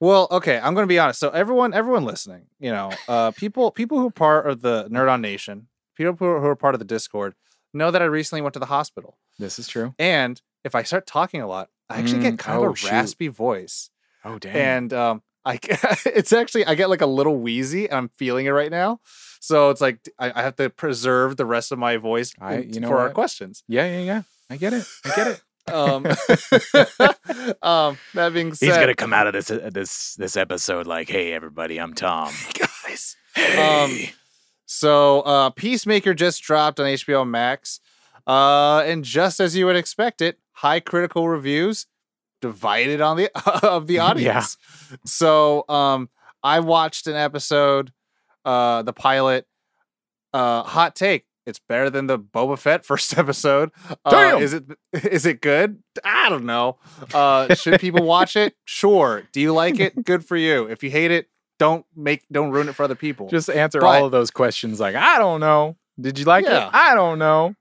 Well, 0.00 0.28
okay, 0.30 0.58
I'm 0.58 0.74
going 0.74 0.84
to 0.84 0.88
be 0.88 0.98
honest. 0.98 1.20
So 1.20 1.30
everyone, 1.30 1.72
everyone 1.72 2.04
listening, 2.04 2.46
you 2.58 2.70
know, 2.72 2.90
uh, 3.08 3.30
people, 3.32 3.70
people 3.70 3.98
who 3.98 4.08
are 4.08 4.12
part 4.12 4.46
of 4.48 4.60
the 4.60 4.88
Nerd 4.90 5.10
On 5.10 5.20
Nation, 5.20 5.68
people 5.96 6.14
who 6.18 6.26
are, 6.26 6.56
part 6.56 6.74
of 6.74 6.78
the 6.78 6.84
Discord, 6.84 7.34
know 7.72 7.90
that 7.90 8.02
I 8.02 8.06
recently 8.06 8.42
went 8.42 8.54
to 8.54 8.60
the 8.60 8.66
hospital, 8.66 9.18
This 9.38 9.58
is 9.58 9.66
true. 9.68 9.94
and 9.98 10.40
if 10.64 10.74
I 10.74 10.82
start 10.82 11.06
talking 11.06 11.40
a 11.40 11.46
lot, 11.46 11.68
I 11.88 11.98
actually 11.98 12.18
Mm, 12.20 12.22
get 12.22 12.38
kind 12.38 12.58
oh, 12.58 12.66
of 12.66 12.72
a 12.72 12.76
shoot. 12.76 12.90
raspy 12.90 13.28
voice, 13.28 13.90
Oh 14.24 14.38
damn. 14.38 14.56
and 14.56 14.92
um, 14.92 15.22
I, 15.44 15.58
it's 16.06 16.32
actually 16.32 16.64
I 16.66 16.74
get 16.74 16.88
like 16.90 17.00
a 17.02 17.06
little 17.06 17.36
wheezy, 17.36 17.86
and 17.88 17.96
I'm 17.96 18.08
feeling 18.08 18.46
it 18.46 18.50
right 18.50 18.70
now. 18.70 19.00
So 19.40 19.70
it's 19.70 19.80
like 19.80 19.98
I, 20.18 20.32
I 20.34 20.42
have 20.42 20.56
to 20.56 20.70
preserve 20.70 21.36
the 21.36 21.44
rest 21.46 21.70
of 21.72 21.78
my 21.78 21.96
voice 21.98 22.32
I- 22.40 22.54
in- 22.56 22.72
you 22.74 22.80
know 22.80 22.88
for 22.88 22.98
our 23.00 23.10
questions. 23.10 23.62
yeah, 23.68 23.86
yeah, 23.86 24.00
yeah. 24.00 24.22
I 24.50 24.56
get 24.56 24.72
it. 24.72 24.86
I 25.04 25.14
get 25.14 25.26
it. 25.26 25.42
Um, 25.72 26.06
um, 27.62 27.98
that 28.14 28.32
being 28.32 28.54
said, 28.54 28.66
He's 28.66 28.76
gonna 28.76 28.94
come 28.94 29.12
out 29.12 29.26
of 29.26 29.32
this 29.32 29.50
uh, 29.50 29.70
this 29.72 30.14
this 30.14 30.36
episode 30.36 30.86
like, 30.86 31.08
"Hey, 31.08 31.32
everybody, 31.32 31.78
I'm 31.78 31.94
Tom." 31.94 32.32
guys. 32.54 33.16
Hey. 33.34 33.58
Um, 33.58 33.98
So, 34.66 35.20
uh, 35.20 35.50
Peacemaker 35.50 36.14
just 36.14 36.42
dropped 36.42 36.80
on 36.80 36.86
HBO 36.86 37.28
Max, 37.28 37.80
uh, 38.26 38.82
and 38.86 39.04
just 39.04 39.38
as 39.40 39.54
you 39.56 39.66
would 39.66 39.76
expect 39.76 40.20
it, 40.22 40.38
high 40.52 40.80
critical 40.80 41.28
reviews, 41.28 41.86
divided 42.40 43.00
on 43.00 43.16
the 43.16 43.30
of 43.62 43.86
the 43.86 43.98
audience. 43.98 44.56
So, 45.04 45.64
um, 45.68 46.08
I 46.42 46.60
watched 46.60 47.06
an 47.06 47.14
episode, 47.14 47.92
uh, 48.44 48.82
the 48.82 48.92
pilot. 48.92 49.46
Uh, 50.32 50.62
hot 50.64 50.96
take: 50.96 51.26
It's 51.46 51.58
better 51.58 51.90
than 51.90 52.06
the 52.06 52.18
Boba 52.18 52.58
Fett 52.58 52.84
first 52.84 53.16
episode. 53.18 53.70
Uh, 54.04 54.38
is 54.40 54.52
it 54.54 54.64
is 54.92 55.26
it 55.26 55.40
good? 55.40 55.82
I 56.04 56.28
don't 56.28 56.44
know. 56.46 56.78
Uh, 57.12 57.54
should 57.54 57.80
people 57.80 58.04
watch 58.04 58.36
it? 58.36 58.54
Sure. 58.64 59.22
Do 59.32 59.40
you 59.40 59.52
like 59.52 59.78
it? 59.80 60.04
Good 60.04 60.24
for 60.24 60.36
you. 60.36 60.64
If 60.64 60.82
you 60.82 60.90
hate 60.90 61.10
it, 61.10 61.28
don't 61.58 61.84
make 61.94 62.24
don't 62.32 62.50
ruin 62.50 62.68
it 62.68 62.74
for 62.74 62.82
other 62.82 62.94
people. 62.94 63.28
Just 63.28 63.48
answer 63.50 63.80
But- 63.80 63.86
all 63.86 64.06
of 64.06 64.12
those 64.12 64.30
questions 64.30 64.80
like, 64.80 64.94
I 64.96 65.18
don't 65.18 65.40
know. 65.40 65.76
Did 66.00 66.18
you 66.18 66.24
like 66.24 66.44
Yeah. 66.44 66.66
it? 66.68 66.70
I 66.74 66.94
don't 66.94 67.18
know. 67.18 67.54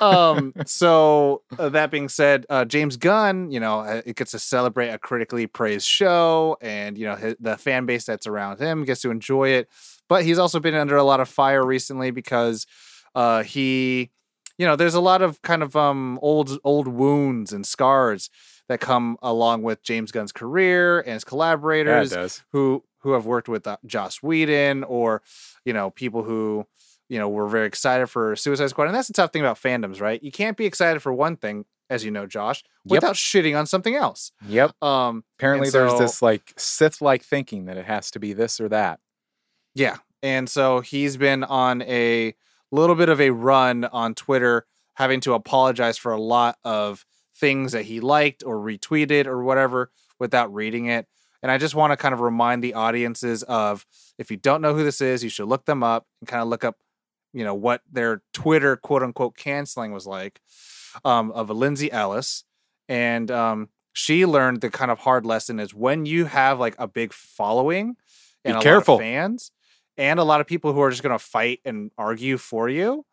um 0.00 0.52
so 0.66 1.40
uh, 1.58 1.70
that 1.70 1.90
being 1.90 2.06
said 2.10 2.44
uh 2.50 2.66
james 2.66 2.98
gunn 2.98 3.50
you 3.50 3.58
know 3.58 3.80
uh, 3.80 4.02
it 4.04 4.14
gets 4.14 4.32
to 4.32 4.38
celebrate 4.38 4.88
a 4.90 4.98
critically 4.98 5.46
praised 5.46 5.86
show 5.86 6.58
and 6.60 6.98
you 6.98 7.06
know 7.06 7.16
hi- 7.16 7.34
the 7.40 7.56
fan 7.56 7.86
base 7.86 8.04
that's 8.04 8.26
around 8.26 8.60
him 8.60 8.84
gets 8.84 9.00
to 9.00 9.10
enjoy 9.10 9.48
it 9.48 9.66
but 10.06 10.22
he's 10.22 10.38
also 10.38 10.60
been 10.60 10.74
under 10.74 10.96
a 10.98 11.02
lot 11.02 11.18
of 11.18 11.30
fire 11.30 11.64
recently 11.64 12.10
because 12.10 12.66
uh 13.14 13.42
he 13.42 14.10
you 14.58 14.66
know 14.66 14.76
there's 14.76 14.94
a 14.94 15.00
lot 15.00 15.22
of 15.22 15.40
kind 15.42 15.62
of 15.62 15.74
um 15.76 16.18
old 16.22 16.58
old 16.64 16.88
wounds 16.88 17.52
and 17.52 17.66
scars 17.66 18.30
that 18.68 18.80
come 18.80 19.18
along 19.22 19.62
with 19.62 19.82
James 19.82 20.10
Gunn's 20.10 20.32
career 20.32 21.00
and 21.00 21.14
his 21.14 21.22
Yeah, 21.24 21.28
collaborators 21.28 22.10
does. 22.10 22.42
who 22.52 22.84
who 23.00 23.12
have 23.12 23.26
worked 23.26 23.48
with 23.48 23.66
uh, 23.66 23.76
Joss 23.84 24.22
Whedon 24.22 24.84
or 24.84 25.22
you 25.64 25.72
know 25.74 25.90
people 25.90 26.22
who 26.22 26.66
you 27.10 27.18
know 27.18 27.28
were 27.28 27.48
very 27.48 27.66
excited 27.66 28.06
for 28.06 28.34
Suicide 28.36 28.70
Squad. 28.70 28.86
And 28.86 28.94
that's 28.94 29.08
the 29.08 29.12
tough 29.14 29.32
thing 29.32 29.42
about 29.42 29.60
fandoms, 29.60 30.00
right? 30.00 30.22
You 30.22 30.32
can't 30.32 30.56
be 30.56 30.64
excited 30.64 31.00
for 31.02 31.12
one 31.12 31.36
thing, 31.36 31.66
as 31.90 32.02
you 32.02 32.10
know, 32.10 32.26
Josh, 32.26 32.64
Yep. 32.86 32.90
without 33.02 33.14
shitting 33.16 33.58
on 33.58 33.66
something 33.66 33.94
else. 33.94 34.32
Yep. 34.48 34.82
Um, 34.82 35.24
Apparently, 35.38 35.68
And 35.68 35.74
there's 35.74 35.92
so- 35.92 35.98
this 35.98 36.22
like 36.22 36.54
Sith-like 36.56 37.22
thinking 37.22 37.66
that 37.66 37.76
it 37.76 37.84
has 37.84 38.10
to 38.12 38.18
be 38.18 38.32
this 38.32 38.58
or 38.58 38.70
that. 38.70 39.00
Yeah. 39.74 39.98
And 40.22 40.48
so 40.48 40.80
he's 40.80 41.18
been 41.18 41.44
on 41.44 41.82
a 41.82 42.34
little 42.74 42.96
bit 42.96 43.08
of 43.08 43.20
a 43.20 43.30
run 43.30 43.84
on 43.84 44.14
Twitter, 44.14 44.66
having 44.94 45.20
to 45.20 45.34
apologize 45.34 45.98
for 45.98 46.12
a 46.12 46.20
lot 46.20 46.58
of 46.64 47.04
things 47.36 47.72
that 47.72 47.84
he 47.84 48.00
liked 48.00 48.42
or 48.44 48.56
retweeted 48.58 49.26
or 49.26 49.42
whatever 49.42 49.90
without 50.18 50.52
reading 50.52 50.86
it. 50.86 51.06
And 51.42 51.50
I 51.50 51.58
just 51.58 51.74
want 51.74 51.92
to 51.92 51.96
kind 51.96 52.14
of 52.14 52.20
remind 52.20 52.64
the 52.64 52.74
audiences 52.74 53.42
of 53.42 53.84
if 54.18 54.30
you 54.30 54.36
don't 54.36 54.62
know 54.62 54.74
who 54.74 54.84
this 54.84 55.00
is, 55.00 55.22
you 55.22 55.28
should 55.28 55.48
look 55.48 55.66
them 55.66 55.82
up 55.82 56.06
and 56.20 56.28
kind 56.28 56.40
of 56.40 56.48
look 56.48 56.64
up, 56.64 56.76
you 57.32 57.44
know, 57.44 57.54
what 57.54 57.82
their 57.90 58.22
Twitter 58.32 58.76
quote 58.76 59.02
unquote 59.02 59.36
canceling 59.36 59.92
was 59.92 60.06
like 60.06 60.40
um, 61.04 61.30
of 61.32 61.50
Lindsay 61.50 61.92
Ellis. 61.92 62.44
And 62.88 63.30
um, 63.30 63.68
she 63.92 64.24
learned 64.24 64.60
the 64.60 64.70
kind 64.70 64.90
of 64.90 65.00
hard 65.00 65.26
lesson 65.26 65.60
is 65.60 65.74
when 65.74 66.06
you 66.06 66.26
have 66.26 66.58
like 66.58 66.76
a 66.78 66.88
big 66.88 67.12
following 67.12 67.94
Be 68.42 68.50
and 68.50 68.58
a 68.58 68.60
careful. 68.60 68.94
lot 68.94 69.00
of 69.00 69.06
fans 69.06 69.50
and 69.96 70.18
a 70.18 70.24
lot 70.24 70.40
of 70.40 70.46
people 70.46 70.72
who 70.72 70.80
are 70.80 70.90
just 70.90 71.02
going 71.02 71.16
to 71.16 71.24
fight 71.24 71.60
and 71.64 71.90
argue 71.96 72.38
for 72.38 72.68
you, 72.68 73.04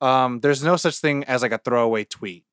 um, 0.00 0.40
there's 0.40 0.62
no 0.62 0.76
such 0.76 0.98
thing 0.98 1.24
as 1.24 1.42
like 1.42 1.52
a 1.52 1.58
throwaway 1.58 2.04
tweet. 2.04 2.44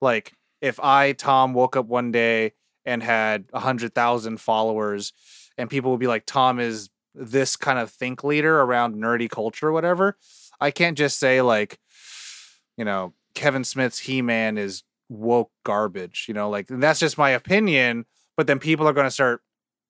Like 0.00 0.32
if 0.60 0.80
I, 0.80 1.12
Tom, 1.12 1.54
woke 1.54 1.76
up 1.76 1.86
one 1.86 2.12
day 2.12 2.52
and 2.84 3.02
had 3.02 3.46
a 3.52 3.60
hundred 3.60 3.94
thousand 3.94 4.40
followers, 4.40 5.12
and 5.58 5.70
people 5.70 5.90
would 5.90 6.00
be 6.00 6.06
like, 6.06 6.26
Tom 6.26 6.60
is 6.60 6.90
this 7.14 7.56
kind 7.56 7.78
of 7.78 7.90
think 7.90 8.22
leader 8.22 8.60
around 8.60 8.94
nerdy 8.96 9.28
culture 9.28 9.68
or 9.68 9.72
whatever. 9.72 10.16
I 10.60 10.70
can't 10.70 10.96
just 10.96 11.18
say 11.18 11.42
like, 11.42 11.78
you 12.76 12.84
know, 12.84 13.14
Kevin 13.34 13.64
Smith's 13.64 14.00
He 14.00 14.22
Man 14.22 14.58
is 14.58 14.82
woke 15.08 15.50
garbage. 15.64 16.26
You 16.28 16.34
know, 16.34 16.50
like 16.50 16.66
that's 16.68 17.00
just 17.00 17.18
my 17.18 17.30
opinion. 17.30 18.06
But 18.36 18.46
then 18.46 18.58
people 18.58 18.86
are 18.86 18.92
going 18.92 19.06
to 19.06 19.10
start 19.10 19.40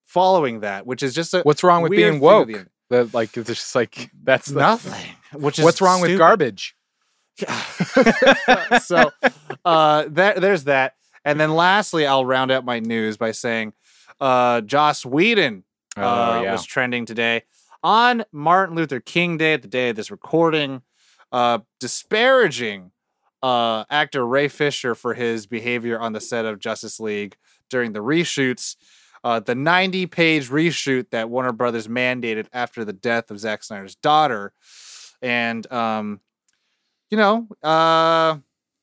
following 0.05 0.61
that, 0.61 0.85
which 0.85 1.03
is 1.03 1.13
just 1.13 1.33
a 1.33 1.41
What's 1.41 1.63
wrong 1.63 1.81
with 1.81 1.91
being 1.91 2.19
woke? 2.19 2.49
At 2.91 2.97
That 2.97 3.13
like 3.13 3.35
it's 3.37 3.47
just 3.47 3.75
like 3.75 4.11
that's 4.23 4.47
the, 4.47 4.59
nothing. 4.59 5.15
Which 5.33 5.59
is 5.59 5.65
What's 5.65 5.81
wrong 5.81 6.01
with 6.01 6.17
garbage? 6.17 6.75
so 8.81 9.11
uh 9.65 10.05
that 10.09 10.41
there's 10.41 10.63
that. 10.65 10.93
And 11.23 11.39
then 11.39 11.53
lastly, 11.53 12.05
I'll 12.05 12.25
round 12.25 12.51
out 12.51 12.65
my 12.65 12.79
news 12.79 13.17
by 13.17 13.31
saying 13.31 13.73
uh 14.19 14.61
Joss 14.61 15.05
Whedon 15.05 15.63
Oh 15.95 16.01
uh, 16.01 16.41
yeah. 16.43 16.51
was 16.51 16.65
trending 16.65 17.05
today 17.05 17.43
on 17.83 18.23
Martin 18.31 18.75
Luther 18.75 18.99
King 18.99 19.37
Day, 19.37 19.57
the 19.57 19.67
day 19.67 19.89
of 19.89 19.95
this 19.95 20.11
recording, 20.11 20.81
uh 21.31 21.59
disparaging 21.79 22.91
uh 23.43 23.83
actor 23.89 24.25
Ray 24.25 24.47
Fisher 24.47 24.95
for 24.95 25.13
his 25.13 25.45
behavior 25.45 25.99
on 25.99 26.13
the 26.13 26.21
set 26.21 26.45
of 26.45 26.59
Justice 26.59 26.99
League 26.99 27.35
during 27.69 27.93
the 27.93 27.99
reshoots. 27.99 28.75
Uh, 29.27 29.41
the 29.41 29.55
90 29.55 30.05
page 30.05 30.47
reshoot 30.49 31.09
that 31.09 31.29
Warner 31.29 31.51
Brothers 31.51 31.89
mandated 31.89 32.47
after 32.53 32.85
the 32.85 32.93
death 32.93 33.29
of 33.29 33.41
Zack 33.41 33.61
Snyder's 33.61 33.95
daughter. 33.95 34.53
And 35.21 35.69
um, 35.69 36.21
you 37.11 37.17
know, 37.17 37.45
uh, 37.61 38.37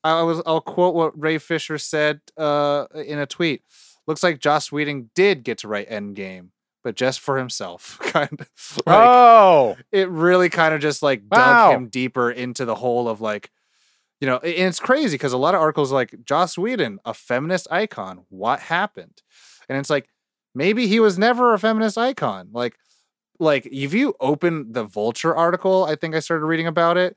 I 0.05 0.23
was 0.23 0.43
I'll 0.45 0.61
quote 0.61 0.95
what 0.95 1.19
Ray 1.19 1.39
Fisher 1.39 1.79
said 1.79 2.21
uh, 2.37 2.85
in 2.95 3.19
a 3.19 3.25
tweet. 3.25 3.63
Looks 4.07 4.23
like 4.23 4.39
Joss 4.39 4.71
Whedon 4.71 5.09
did 5.15 5.45
get 5.45 5.57
to 5.59 5.69
write 5.69 5.89
Endgame, 5.89 6.49
but 6.83 6.95
just 6.95 7.21
for 7.21 7.39
himself. 7.39 7.99
kind 8.03 8.39
of 8.39 8.51
like 8.85 8.99
oh, 8.99 9.79
it 9.93 10.11
really 10.11 10.51
kind 10.51 10.75
of 10.75 10.83
just 10.83 11.03
like 11.03 11.23
Wow. 11.31 11.39
dug 11.71 11.75
him 11.81 11.89
deeper 11.89 12.31
into 12.31 12.67
the 12.67 12.75
hole 12.75 13.09
of 13.09 13.23
like, 13.23 13.51
you 14.21 14.27
know, 14.27 14.37
and 14.41 14.69
it's 14.69 14.79
crazy 14.79 15.15
because 15.15 15.33
a 15.33 15.39
lot 15.39 15.55
of 15.55 15.63
articles 15.63 15.91
like 15.91 16.23
Joss 16.23 16.59
Whedon, 16.59 16.99
a 17.07 17.15
feminist 17.15 17.67
icon. 17.71 18.27
What 18.29 18.61
happened? 18.61 19.23
And 19.71 19.79
it's 19.79 19.89
like 19.89 20.11
maybe 20.55 20.87
he 20.87 21.01
was 21.01 21.19
never 21.19 21.53
a 21.53 21.59
feminist 21.59 21.99
icon. 21.99 22.49
Like, 22.53 22.77
like 23.39 23.67
if 23.67 23.93
you 23.93 24.15
open 24.21 24.73
the 24.73 24.85
Vulture 24.85 25.35
article, 25.35 25.85
I 25.85 25.97
think 25.97 26.15
I 26.15 26.21
started 26.21 26.47
reading 26.47 26.67
about 26.67 26.97
it. 26.97 27.17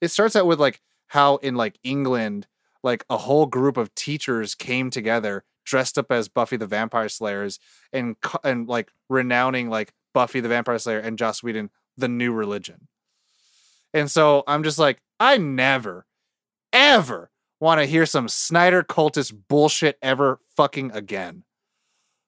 It 0.00 0.08
starts 0.08 0.36
out 0.36 0.46
with 0.46 0.60
like 0.60 0.80
how 1.08 1.36
in 1.36 1.54
like 1.54 1.78
England, 1.82 2.46
like 2.82 3.04
a 3.10 3.16
whole 3.16 3.46
group 3.46 3.76
of 3.76 3.94
teachers 3.94 4.54
came 4.54 4.90
together 4.90 5.44
dressed 5.64 5.98
up 5.98 6.12
as 6.12 6.28
Buffy 6.28 6.56
the 6.56 6.66
Vampire 6.66 7.08
Slayers 7.08 7.58
and 7.92 8.16
and 8.44 8.68
like 8.68 8.92
renouncing 9.08 9.68
like 9.68 9.92
Buffy 10.14 10.40
the 10.40 10.48
Vampire 10.48 10.78
Slayer 10.78 10.98
and 10.98 11.18
Joss 11.18 11.42
Whedon 11.42 11.70
the 11.96 12.08
new 12.08 12.32
religion. 12.32 12.88
And 13.92 14.10
so 14.10 14.44
I'm 14.46 14.62
just 14.62 14.78
like, 14.78 15.00
I 15.18 15.38
never, 15.38 16.06
ever 16.72 17.30
want 17.60 17.80
to 17.80 17.86
hear 17.86 18.04
some 18.06 18.28
Snyder 18.28 18.82
cultist 18.82 19.34
bullshit 19.48 19.98
ever 20.02 20.40
fucking 20.56 20.92
again. 20.92 21.44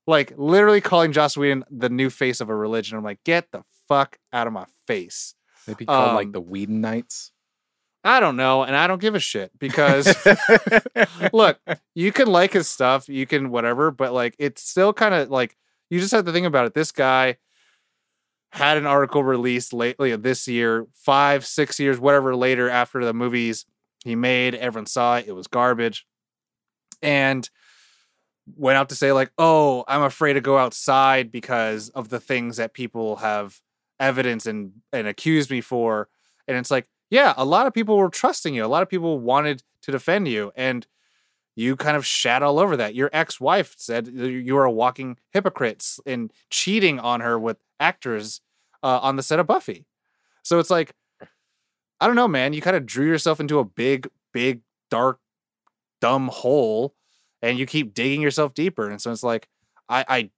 Like 0.08 0.32
literally 0.38 0.80
calling 0.80 1.12
Joss 1.12 1.36
Whedon 1.36 1.64
the 1.70 1.90
new 1.90 2.08
face 2.08 2.40
of 2.40 2.48
a 2.48 2.54
religion. 2.56 2.96
I'm 2.96 3.04
like, 3.04 3.22
get 3.24 3.52
the 3.52 3.62
fuck 3.88 4.18
out 4.32 4.46
of 4.46 4.54
my 4.54 4.64
face. 4.86 5.34
they'd 5.66 5.76
be 5.76 5.84
called 5.84 6.14
like 6.14 6.28
Um, 6.28 6.32
the 6.32 6.40
Whedon 6.40 6.80
Knights. 6.80 7.30
I 8.02 8.18
don't 8.20 8.36
know, 8.36 8.62
and 8.62 8.74
I 8.74 8.86
don't 8.86 9.02
give 9.02 9.14
a 9.14 9.20
shit 9.20 9.50
because 9.58 10.16
look, 11.32 11.58
you 11.94 12.10
can 12.10 12.26
like 12.28 12.54
his 12.54 12.68
stuff, 12.68 13.06
you 13.08 13.26
can 13.26 13.50
whatever, 13.50 13.90
but 13.90 14.14
like 14.14 14.34
it's 14.38 14.62
still 14.62 14.94
kind 14.94 15.12
of 15.14 15.30
like 15.30 15.56
you 15.90 16.00
just 16.00 16.12
have 16.12 16.24
to 16.24 16.32
think 16.32 16.46
about 16.46 16.64
it. 16.64 16.72
This 16.74 16.90
guy 16.90 17.36
had 18.52 18.78
an 18.78 18.86
article 18.86 19.22
released 19.22 19.74
lately 19.74 20.16
this 20.16 20.48
year, 20.48 20.86
five, 20.94 21.44
six 21.44 21.78
years, 21.78 22.00
whatever 22.00 22.34
later 22.34 22.70
after 22.70 23.04
the 23.04 23.12
movies 23.12 23.66
he 24.04 24.16
made. 24.16 24.54
Everyone 24.54 24.86
saw 24.86 25.18
it, 25.18 25.26
it 25.28 25.32
was 25.32 25.48
garbage. 25.48 26.06
And 27.02 27.50
went 28.56 28.76
out 28.76 28.88
to 28.90 28.94
say, 28.94 29.12
like, 29.12 29.30
oh, 29.38 29.84
I'm 29.88 30.02
afraid 30.02 30.34
to 30.34 30.40
go 30.40 30.58
outside 30.58 31.30
because 31.30 31.88
of 31.90 32.08
the 32.08 32.20
things 32.20 32.56
that 32.56 32.74
people 32.74 33.16
have 33.16 33.60
evidence 34.00 34.46
and 34.46 34.72
and 34.92 35.06
accused 35.06 35.50
me 35.50 35.60
for. 35.60 36.08
And 36.46 36.56
it's 36.56 36.70
like, 36.70 36.88
yeah, 37.10 37.34
a 37.36 37.44
lot 37.44 37.66
of 37.66 37.74
people 37.74 37.96
were 37.96 38.08
trusting 38.10 38.54
you. 38.54 38.64
A 38.64 38.66
lot 38.66 38.82
of 38.82 38.88
people 38.88 39.18
wanted 39.18 39.62
to 39.82 39.92
defend 39.92 40.28
you. 40.28 40.52
And 40.56 40.86
you 41.56 41.74
kind 41.74 41.96
of 41.96 42.06
shat 42.06 42.42
all 42.42 42.58
over 42.58 42.76
that. 42.76 42.94
Your 42.94 43.10
ex 43.12 43.40
wife 43.40 43.74
said 43.76 44.08
you 44.08 44.54
were 44.54 44.64
a 44.64 44.70
walking 44.70 45.18
hypocrite 45.32 45.84
and 46.06 46.32
cheating 46.50 47.00
on 47.00 47.20
her 47.20 47.38
with 47.38 47.56
actors 47.80 48.40
uh, 48.82 49.00
on 49.02 49.16
the 49.16 49.22
set 49.22 49.40
of 49.40 49.46
Buffy. 49.46 49.84
So 50.44 50.58
it's 50.60 50.70
like, 50.70 50.92
I 52.00 52.06
don't 52.06 52.16
know, 52.16 52.28
man. 52.28 52.52
You 52.52 52.62
kind 52.62 52.76
of 52.76 52.86
drew 52.86 53.06
yourself 53.06 53.40
into 53.40 53.58
a 53.58 53.64
big, 53.64 54.08
big, 54.32 54.60
dark, 54.88 55.18
dumb 56.00 56.28
hole 56.28 56.94
and 57.42 57.58
you 57.58 57.66
keep 57.66 57.94
digging 57.94 58.20
yourself 58.20 58.54
deeper. 58.54 58.88
And 58.88 59.00
so 59.00 59.10
it's 59.12 59.22
like, 59.22 59.48
I, 59.88 60.04
I, 60.08 60.30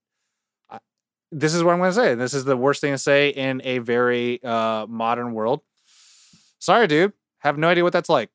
I 0.69 0.79
this 1.31 1.53
is 1.53 1.63
what 1.63 1.73
I'm 1.73 1.79
going 1.79 1.91
to 1.91 1.95
say. 1.95 2.15
This 2.15 2.33
is 2.33 2.45
the 2.45 2.57
worst 2.57 2.81
thing 2.81 2.93
to 2.93 2.97
say 2.97 3.29
in 3.29 3.61
a 3.63 3.79
very 3.79 4.43
uh, 4.43 4.85
modern 4.87 5.33
world. 5.33 5.61
Sorry, 6.59 6.87
dude. 6.87 7.13
Have 7.39 7.57
no 7.57 7.67
idea 7.69 7.83
what 7.83 7.93
that's 7.93 8.09
like. 8.09 8.29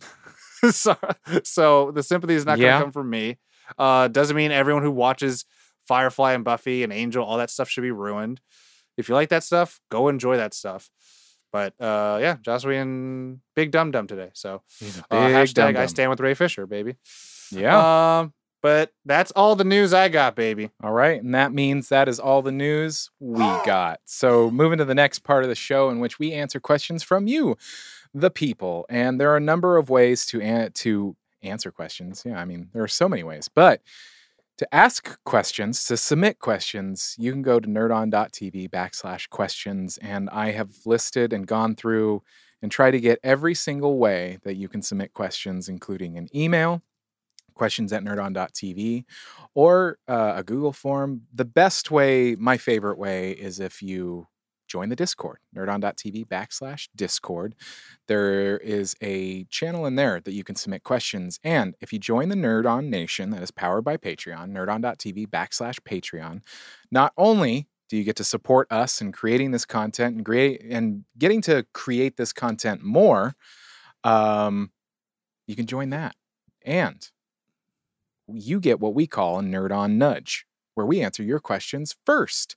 so, 0.70 0.96
so 1.44 1.90
the 1.92 2.02
sympathy 2.02 2.34
is 2.34 2.44
not 2.44 2.58
going 2.58 2.66
Yeah. 2.66 2.78
to 2.78 2.84
come 2.84 2.92
from 2.92 3.10
me. 3.10 3.38
Uh, 3.78 4.08
doesn't 4.08 4.36
mean 4.36 4.52
everyone 4.52 4.82
who 4.82 4.90
watches 4.90 5.44
Firefly 5.86 6.32
and 6.32 6.44
Buffy 6.44 6.82
and 6.82 6.92
Angel, 6.92 7.24
all 7.24 7.38
that 7.38 7.50
stuff 7.50 7.68
should 7.68 7.82
be 7.82 7.90
ruined. 7.90 8.40
If 8.96 9.08
you 9.08 9.14
like 9.14 9.28
that 9.28 9.44
stuff, 9.44 9.80
go 9.90 10.08
enjoy 10.08 10.36
that 10.36 10.54
stuff. 10.54 10.90
But 11.52 11.74
uh, 11.80 12.18
yeah, 12.20 12.36
Joss 12.42 12.64
Whedon, 12.64 13.40
big 13.54 13.70
dum 13.70 13.90
dum 13.92 14.06
today. 14.06 14.30
So 14.34 14.62
uh, 15.10 15.16
hashtag 15.28 15.76
I 15.76 15.86
stand 15.86 16.10
with 16.10 16.20
Ray 16.20 16.34
Fisher, 16.34 16.66
baby. 16.66 16.96
Yeah. 17.50 18.20
Um, 18.20 18.32
but 18.62 18.92
that's 19.04 19.30
all 19.32 19.54
the 19.54 19.64
news 19.64 19.94
I 19.94 20.08
got, 20.08 20.34
baby. 20.34 20.70
All 20.82 20.92
right. 20.92 21.22
And 21.22 21.34
that 21.34 21.52
means 21.52 21.88
that 21.88 22.08
is 22.08 22.18
all 22.18 22.42
the 22.42 22.50
news 22.50 23.10
we 23.20 23.38
got. 23.64 24.00
So, 24.04 24.50
moving 24.50 24.78
to 24.78 24.84
the 24.84 24.94
next 24.94 25.20
part 25.20 25.44
of 25.44 25.48
the 25.48 25.54
show 25.54 25.88
in 25.90 26.00
which 26.00 26.18
we 26.18 26.32
answer 26.32 26.58
questions 26.58 27.02
from 27.02 27.26
you, 27.26 27.56
the 28.12 28.30
people. 28.30 28.86
And 28.88 29.20
there 29.20 29.30
are 29.30 29.36
a 29.36 29.40
number 29.40 29.76
of 29.76 29.88
ways 29.88 30.26
to, 30.26 30.40
an- 30.40 30.72
to 30.72 31.16
answer 31.42 31.70
questions. 31.70 32.24
Yeah, 32.26 32.40
I 32.40 32.44
mean, 32.44 32.70
there 32.72 32.82
are 32.82 32.88
so 32.88 33.08
many 33.08 33.22
ways. 33.22 33.48
But 33.48 33.82
to 34.58 34.74
ask 34.74 35.22
questions, 35.24 35.84
to 35.84 35.96
submit 35.96 36.38
questions, 36.38 37.14
you 37.18 37.30
can 37.30 37.42
go 37.42 37.60
to 37.60 37.68
nerdon.tv 37.68 38.70
backslash 38.70 39.28
questions. 39.28 39.98
And 39.98 40.30
I 40.30 40.52
have 40.52 40.70
listed 40.86 41.32
and 41.32 41.46
gone 41.46 41.76
through 41.76 42.22
and 42.62 42.72
try 42.72 42.90
to 42.90 42.98
get 42.98 43.20
every 43.22 43.54
single 43.54 43.98
way 43.98 44.38
that 44.44 44.56
you 44.56 44.68
can 44.68 44.82
submit 44.82 45.12
questions, 45.12 45.68
including 45.68 46.16
an 46.16 46.28
email, 46.34 46.82
questions 47.56 47.92
at 47.92 48.04
nerdon.tv, 48.04 49.04
or 49.54 49.98
uh, 50.06 50.34
a 50.36 50.44
Google 50.44 50.72
form. 50.72 51.22
The 51.34 51.44
best 51.44 51.90
way, 51.90 52.36
my 52.36 52.56
favorite 52.56 52.98
way, 52.98 53.32
is 53.32 53.58
if 53.58 53.82
you 53.82 54.28
join 54.66 54.88
the 54.88 54.96
Discord, 54.96 55.38
nerdon.tv 55.56 56.26
backslash 56.26 56.88
Discord. 56.94 57.54
There 58.08 58.58
is 58.58 58.94
a 59.00 59.44
channel 59.44 59.86
in 59.86 59.96
there 59.96 60.20
that 60.20 60.32
you 60.32 60.44
can 60.44 60.56
submit 60.56 60.82
questions. 60.82 61.38
And 61.44 61.74
if 61.80 61.92
you 61.92 61.98
join 61.98 62.28
the 62.28 62.36
Nerdon 62.36 62.88
Nation 62.88 63.30
that 63.30 63.42
is 63.42 63.50
powered 63.50 63.84
by 63.84 63.96
Patreon, 63.96 64.50
nerdon.tv 64.50 65.28
backslash 65.28 65.78
Patreon, 65.80 66.42
not 66.90 67.12
only 67.16 67.68
do 67.88 67.96
you 67.96 68.04
get 68.04 68.16
to 68.16 68.24
support 68.24 68.70
us 68.70 69.00
in 69.00 69.12
creating 69.12 69.52
this 69.52 69.64
content 69.64 70.16
and 70.16 70.24
create 70.24 70.62
and 70.68 71.04
getting 71.18 71.40
to 71.42 71.64
create 71.72 72.16
this 72.16 72.32
content 72.32 72.82
more, 72.82 73.34
um, 74.02 74.72
you 75.46 75.54
can 75.54 75.66
join 75.66 75.90
that. 75.90 76.16
And 76.64 77.08
you 78.28 78.60
get 78.60 78.80
what 78.80 78.94
we 78.94 79.06
call 79.06 79.38
a 79.38 79.42
Nerd 79.42 79.70
On 79.70 79.98
Nudge, 79.98 80.46
where 80.74 80.86
we 80.86 81.02
answer 81.02 81.22
your 81.22 81.40
questions 81.40 81.96
first. 82.04 82.56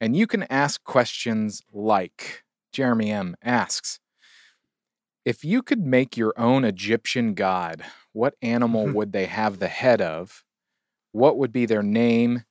And 0.00 0.16
you 0.16 0.26
can 0.26 0.44
ask 0.44 0.82
questions 0.84 1.62
like 1.72 2.44
Jeremy 2.72 3.10
M 3.10 3.36
asks 3.42 4.00
If 5.24 5.44
you 5.44 5.62
could 5.62 5.84
make 5.84 6.16
your 6.16 6.32
own 6.36 6.64
Egyptian 6.64 7.34
god, 7.34 7.84
what 8.12 8.34
animal 8.42 8.86
mm-hmm. 8.86 8.94
would 8.94 9.12
they 9.12 9.26
have 9.26 9.58
the 9.58 9.68
head 9.68 10.00
of? 10.00 10.44
What 11.12 11.36
would 11.38 11.52
be 11.52 11.66
their 11.66 11.82
name? 11.82 12.44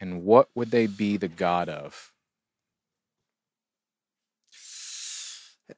And 0.00 0.22
what 0.22 0.48
would 0.54 0.70
they 0.70 0.86
be 0.86 1.16
the 1.16 1.28
god 1.28 1.68
of? 1.68 2.12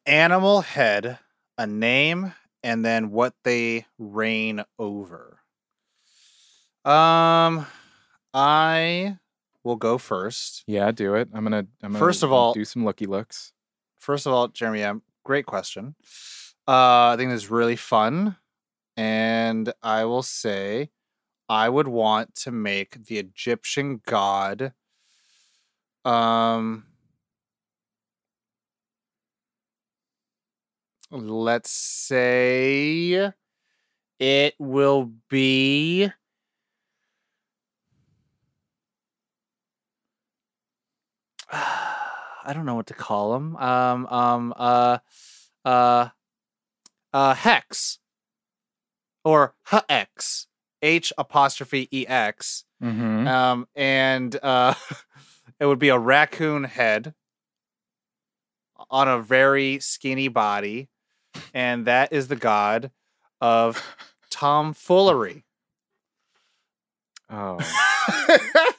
Animal 0.04 0.62
head, 0.62 1.18
a 1.56 1.66
name, 1.66 2.34
and 2.62 2.84
then 2.84 3.10
what 3.10 3.34
they 3.44 3.86
reign 3.98 4.64
over. 4.78 5.40
Um, 6.86 7.66
I 8.32 9.18
will 9.64 9.76
go 9.76 9.98
first. 9.98 10.62
Yeah, 10.66 10.90
do 10.92 11.14
it. 11.16 11.28
I'm 11.34 11.42
gonna. 11.44 11.66
I'm 11.82 11.92
gonna 11.92 11.98
First 11.98 12.22
of 12.22 12.32
all- 12.32 12.54
do 12.54 12.64
some 12.64 12.84
looky 12.84 13.06
looks. 13.06 13.52
First 13.98 14.26
of 14.26 14.32
all, 14.32 14.46
Jeremy, 14.48 14.82
M, 14.82 15.02
great 15.24 15.46
question. 15.46 15.96
Uh, 16.68 17.10
I 17.12 17.14
think 17.16 17.30
this 17.30 17.44
is 17.44 17.50
really 17.50 17.74
fun, 17.76 18.36
and 18.96 19.72
I 19.82 20.04
will 20.04 20.22
say, 20.22 20.90
I 21.48 21.68
would 21.68 21.88
want 21.88 22.34
to 22.36 22.52
make 22.52 23.06
the 23.06 23.18
Egyptian 23.18 24.00
god. 24.06 24.72
Um, 26.04 26.86
let's 31.10 31.70
say 31.72 33.32
it 34.20 34.54
will 34.60 35.10
be. 35.28 36.10
I 41.52 42.52
don't 42.52 42.66
know 42.66 42.74
what 42.74 42.86
to 42.88 42.94
call 42.94 43.34
him. 43.34 43.56
Um, 43.56 44.06
um, 44.06 44.54
uh, 44.56 44.98
uh, 45.64 46.08
uh, 47.12 47.34
Hex 47.34 47.98
or 49.24 49.54
Hex, 49.64 50.46
H 50.82 51.12
apostrophe 51.18 51.88
E 51.90 52.06
X. 52.06 52.64
Mm-hmm. 52.82 53.26
Um, 53.26 53.68
and 53.74 54.38
uh, 54.42 54.74
it 55.60 55.66
would 55.66 55.78
be 55.78 55.88
a 55.88 55.98
raccoon 55.98 56.64
head 56.64 57.14
on 58.90 59.08
a 59.08 59.18
very 59.18 59.80
skinny 59.80 60.28
body, 60.28 60.88
and 61.52 61.86
that 61.86 62.12
is 62.12 62.28
the 62.28 62.36
god 62.36 62.90
of 63.40 63.82
tomfoolery. 64.30 65.42
Oh, 67.28 67.58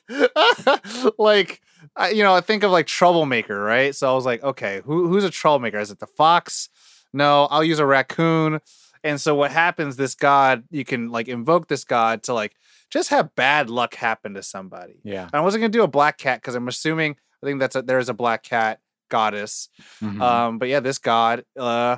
like 1.17 1.59
I, 1.97 2.09
you 2.11 2.23
know, 2.23 2.33
I 2.35 2.41
think 2.41 2.63
of 2.63 2.71
like 2.71 2.85
troublemaker, 2.87 3.59
right? 3.61 3.95
So 3.95 4.09
I 4.09 4.13
was 4.13 4.25
like, 4.25 4.43
okay, 4.43 4.81
who 4.85 5.07
who's 5.07 5.23
a 5.23 5.29
troublemaker? 5.31 5.79
Is 5.79 5.91
it 5.91 5.99
the 5.99 6.07
fox? 6.07 6.69
No, 7.13 7.45
I'll 7.45 7.63
use 7.63 7.79
a 7.79 7.85
raccoon. 7.85 8.59
And 9.03 9.19
so 9.21 9.33
what 9.35 9.51
happens? 9.51 9.95
This 9.95 10.15
god, 10.15 10.63
you 10.69 10.83
can 10.85 11.09
like 11.09 11.27
invoke 11.27 11.67
this 11.67 11.83
god 11.83 12.23
to 12.23 12.33
like 12.33 12.53
just 12.89 13.09
have 13.09 13.35
bad 13.35 13.69
luck 13.69 13.95
happen 13.95 14.33
to 14.35 14.43
somebody. 14.43 14.99
yeah. 15.03 15.23
And 15.23 15.35
I 15.35 15.41
wasn't 15.41 15.61
gonna 15.61 15.69
do 15.71 15.83
a 15.83 15.87
black 15.87 16.17
cat 16.17 16.41
because 16.41 16.55
I'm 16.55 16.67
assuming 16.67 17.15
I 17.41 17.45
think 17.45 17.59
that's 17.59 17.75
a, 17.75 17.81
there 17.81 17.99
is 17.99 18.09
a 18.09 18.13
black 18.13 18.43
cat 18.43 18.79
goddess. 19.09 19.69
Mhm. 20.01 20.21
Um, 20.21 20.57
but 20.59 20.67
yeah, 20.69 20.79
this 20.81 20.97
god, 20.97 21.45
uh, 21.57 21.97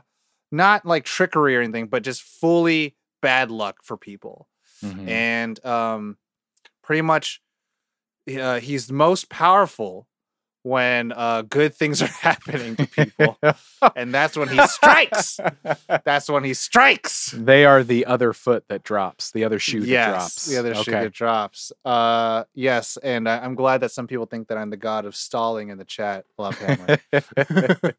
not 0.51 0.85
like 0.85 1.03
trickery 1.05 1.55
or 1.57 1.61
anything, 1.61 1.87
but 1.87 2.03
just 2.03 2.21
fully 2.21 2.95
bad 3.21 3.51
luck 3.51 3.77
for 3.83 3.97
people 3.97 4.47
Mhm. 4.83 5.07
and 5.09 5.65
um, 5.65 6.17
pretty 6.83 7.01
much 7.01 7.41
uh, 8.37 8.59
he's 8.59 8.91
most 8.91 9.29
powerful 9.29 10.07
when 10.63 11.11
uh, 11.13 11.43
good 11.43 11.73
things 11.73 12.01
are 12.01 12.07
happening 12.21 12.75
to 12.75 12.85
people, 12.85 13.37
and 13.95 14.13
that's 14.13 14.37
when 14.37 14.49
he 14.49 14.65
strikes. 14.67 15.39
That's 16.03 16.29
when 16.29 16.43
he 16.43 16.53
strikes. 16.53 17.31
they 17.31 17.65
are 17.65 17.83
the 17.83 18.05
other 18.05 18.33
foot 18.33 18.65
that 18.67 18.83
drops, 18.83 19.31
the 19.31 19.43
other 19.43 19.59
shoe 19.59 19.79
yes, 19.79 20.05
that 20.05 20.11
drops. 20.11 20.45
the 20.45 20.57
other 20.57 20.75
shoe 20.75 20.91
that 20.91 21.13
drops. 21.13 21.71
Uh, 21.85 22.43
yes, 22.53 22.97
and 22.97 23.27
I, 23.27 23.39
I'm 23.39 23.55
glad 23.55 23.81
that 23.81 23.91
some 23.91 24.07
people 24.07 24.25
think 24.25 24.49
that 24.49 24.57
I'm 24.57 24.69
the 24.69 24.77
god 24.77 25.05
of 25.05 25.15
stalling 25.15 25.69
in 25.69 25.77
the 25.77 25.85
chat. 25.85 26.25
Love 26.37 26.57
Hammer. 26.59 26.97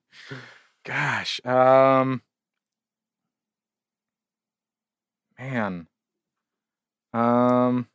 Gosh, 0.85 1.45
um, 1.45 2.23
man, 5.39 5.87
um, 7.13 7.87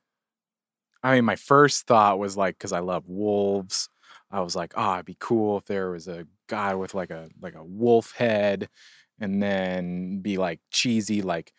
I 1.06 1.14
mean, 1.14 1.26
my 1.26 1.36
first 1.36 1.86
thought 1.86 2.18
was 2.18 2.36
like, 2.36 2.58
because 2.58 2.72
I 2.72 2.80
love 2.80 3.08
wolves, 3.08 3.90
I 4.32 4.42
was 4.42 4.56
like, 4.56 4.74
oh, 4.76 4.96
it'd 4.96 5.06
be 5.06 5.18
cool 5.20 5.58
if 5.60 5.66
there 5.66 5.92
was 5.92 6.08
a 6.08 6.26
guy 6.48 6.74
with 6.74 6.96
like 6.96 7.12
a 7.12 7.30
like 7.40 7.54
a 7.54 7.64
wolf 7.64 8.12
head, 8.14 8.70
and 9.20 9.42
then 9.42 10.22
be 10.22 10.38
like 10.38 10.62
cheesy, 10.72 11.22
like 11.22 11.54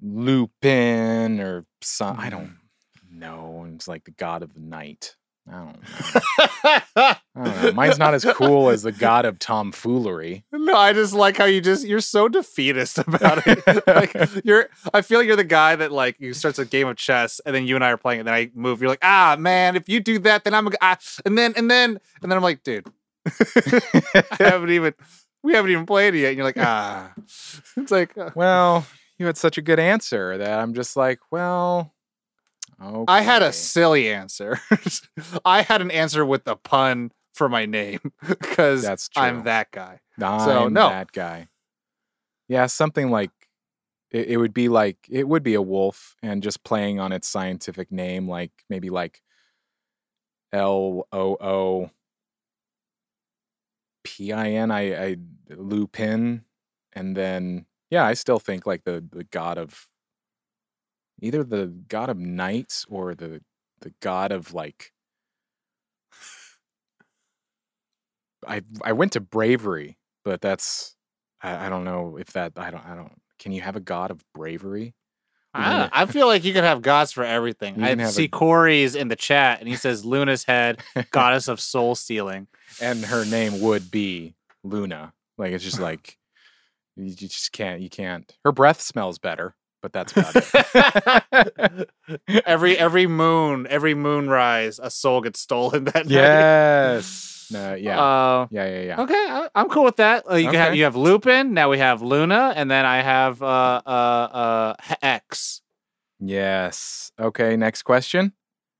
Lupin 0.00 1.40
or 1.40 1.66
some. 1.82 2.18
I 2.18 2.30
don't 2.30 2.46
mm. 2.46 3.18
know. 3.18 3.64
And 3.66 3.74
it's 3.74 3.86
like 3.86 4.04
the 4.04 4.12
god 4.12 4.42
of 4.42 4.54
the 4.54 4.60
night. 4.60 5.14
I 5.46 5.52
don't 5.52 5.66
know. 5.66 6.84
I 6.96 7.14
don't 7.36 7.62
know. 7.62 7.72
Mine's 7.72 7.98
not 7.98 8.14
as 8.14 8.24
cool 8.24 8.70
as 8.70 8.82
the 8.82 8.92
god 8.92 9.26
of 9.26 9.38
tomfoolery. 9.38 10.44
No, 10.52 10.74
I 10.74 10.94
just 10.94 11.12
like 11.12 11.36
how 11.36 11.44
you 11.44 11.60
just 11.60 11.86
you're 11.86 12.00
so 12.00 12.28
defeatist 12.28 12.98
about 13.06 13.46
it. 13.46 13.86
like 13.86 14.14
you're 14.44 14.68
I 14.94 15.02
feel 15.02 15.18
like 15.18 15.26
you're 15.26 15.36
the 15.36 15.44
guy 15.44 15.76
that 15.76 15.92
like 15.92 16.18
you 16.18 16.32
starts 16.32 16.58
a 16.58 16.64
game 16.64 16.88
of 16.88 16.96
chess 16.96 17.40
and 17.44 17.54
then 17.54 17.66
you 17.66 17.74
and 17.74 17.84
I 17.84 17.90
are 17.90 17.98
playing 17.98 18.20
and 18.20 18.28
then 18.28 18.34
I 18.34 18.50
move. 18.54 18.80
You're 18.80 18.88
like, 18.88 19.04
ah 19.04 19.36
man, 19.38 19.76
if 19.76 19.88
you 19.88 20.00
do 20.00 20.18
that, 20.20 20.44
then 20.44 20.54
I'm 20.54 20.66
a 20.66 20.70
ah, 20.80 20.96
and 21.26 21.36
then 21.36 21.52
and 21.56 21.70
then 21.70 21.98
and 22.22 22.32
then 22.32 22.36
I'm 22.36 22.42
like, 22.42 22.62
dude, 22.62 22.86
I 23.26 24.24
haven't 24.38 24.70
even 24.70 24.94
we 25.42 25.52
haven't 25.52 25.70
even 25.70 25.84
played 25.84 26.14
it 26.14 26.20
yet. 26.20 26.28
And 26.28 26.38
you're 26.38 26.46
like, 26.46 26.58
ah. 26.58 27.12
It's 27.76 27.90
like 27.90 28.16
uh, 28.16 28.30
well, 28.34 28.86
you 29.18 29.26
had 29.26 29.36
such 29.36 29.58
a 29.58 29.62
good 29.62 29.78
answer 29.78 30.38
that 30.38 30.58
I'm 30.58 30.72
just 30.72 30.96
like, 30.96 31.20
well, 31.30 31.92
okay. 32.84 33.12
I 33.12 33.20
had 33.20 33.42
a 33.42 33.52
silly 33.52 34.12
answer. 34.12 34.60
I 35.44 35.62
had 35.62 35.80
an 35.80 35.90
answer 35.90 36.24
with 36.24 36.44
the 36.44 36.56
pun 36.56 37.12
for 37.32 37.48
my 37.48 37.66
name 37.66 38.00
because 38.28 38.84
I'm 39.16 39.44
that 39.44 39.70
guy. 39.70 40.00
I'm 40.64 40.72
no. 40.72 40.88
that 40.88 41.12
guy. 41.12 41.48
Yeah, 42.48 42.66
something 42.66 43.10
like 43.10 43.30
it, 44.10 44.28
it 44.28 44.36
would 44.36 44.54
be 44.54 44.68
like 44.68 44.98
it 45.10 45.26
would 45.28 45.42
be 45.42 45.54
a 45.54 45.62
wolf 45.62 46.16
and 46.22 46.42
just 46.42 46.64
playing 46.64 47.00
on 47.00 47.12
its 47.12 47.28
scientific 47.28 47.90
name, 47.90 48.28
like 48.28 48.52
maybe 48.70 48.90
like 48.90 49.20
L 50.52 51.06
O 51.12 51.36
O 51.40 51.90
P 54.04 54.32
I 54.32 54.50
N. 54.52 54.70
I 54.70 55.06
I 55.06 55.16
Lupin, 55.50 56.44
and 56.92 57.16
then 57.16 57.66
yeah, 57.90 58.04
I 58.04 58.14
still 58.14 58.38
think 58.38 58.66
like 58.66 58.84
the 58.84 59.04
the 59.10 59.24
god 59.24 59.58
of 59.58 59.88
either 61.20 61.42
the 61.44 61.66
god 61.88 62.08
of 62.10 62.18
knights 62.18 62.84
or 62.88 63.14
the 63.14 63.40
the 63.80 63.92
god 64.00 64.32
of 64.32 64.52
like 64.54 64.92
I 68.46 68.62
I 68.82 68.92
went 68.92 69.12
to 69.12 69.20
bravery, 69.20 69.98
but 70.24 70.40
that's 70.40 70.96
I, 71.42 71.66
I 71.66 71.68
don't 71.68 71.84
know 71.84 72.16
if 72.18 72.32
that 72.32 72.52
I 72.56 72.70
don't 72.70 72.84
I 72.84 72.94
don't 72.94 73.12
can 73.38 73.52
you 73.52 73.60
have 73.62 73.76
a 73.76 73.80
god 73.80 74.10
of 74.10 74.22
bravery? 74.34 74.94
Ah, 75.56 75.88
I, 75.92 76.02
I 76.02 76.06
feel 76.06 76.26
like 76.26 76.42
you 76.44 76.52
can 76.52 76.64
have 76.64 76.82
gods 76.82 77.12
for 77.12 77.22
everything. 77.22 77.76
You 77.78 77.84
I 77.84 78.04
see 78.06 78.24
a- 78.24 78.28
Corey's 78.28 78.96
in 78.96 79.06
the 79.08 79.16
chat 79.16 79.60
and 79.60 79.68
he 79.68 79.76
says 79.76 80.04
Luna's 80.04 80.44
head, 80.44 80.80
goddess 81.12 81.46
of 81.48 81.60
soul 81.60 81.94
stealing. 81.94 82.48
and 82.80 83.04
her 83.04 83.24
name 83.24 83.60
would 83.60 83.90
be 83.90 84.34
Luna. 84.64 85.12
Like 85.38 85.52
it's 85.52 85.64
just 85.64 85.80
like 85.80 86.18
you 86.96 87.06
you 87.06 87.28
just 87.28 87.52
can't 87.52 87.80
you 87.80 87.88
can't. 87.88 88.30
Her 88.44 88.52
breath 88.52 88.80
smells 88.80 89.18
better, 89.18 89.54
but 89.84 89.92
that's 89.92 90.12
about 90.16 90.34
it. 90.34 91.90
every 92.46 92.78
every 92.78 93.06
moon, 93.06 93.66
every 93.68 93.94
moonrise, 93.94 94.80
a 94.82 94.88
soul 94.90 95.20
gets 95.20 95.40
stolen 95.40 95.84
that 95.92 96.06
night. 96.06 96.10
yes. 96.10 97.48
No, 97.52 97.74
yeah. 97.74 98.00
Uh, 98.02 98.46
yeah, 98.50 98.66
yeah, 98.66 98.80
yeah. 98.80 99.00
okay, 99.02 99.12
I, 99.14 99.48
I'm 99.54 99.68
cool 99.68 99.84
with 99.84 99.96
that. 99.96 100.24
Uh, 100.28 100.36
you 100.36 100.46
can 100.46 100.54
have 100.54 100.74
you 100.74 100.84
have 100.84 100.96
Lupin. 100.96 101.52
Now 101.52 101.68
we 101.68 101.76
have 101.78 102.00
Luna, 102.00 102.54
and 102.56 102.70
then 102.70 102.86
I 102.86 103.02
have 103.02 103.42
uh 103.42 103.82
uh 103.84 103.90
uh 103.90 104.94
X. 105.02 105.60
Yes. 106.18 107.12
Okay, 107.20 107.56
next 107.56 107.82
question. 107.82 108.32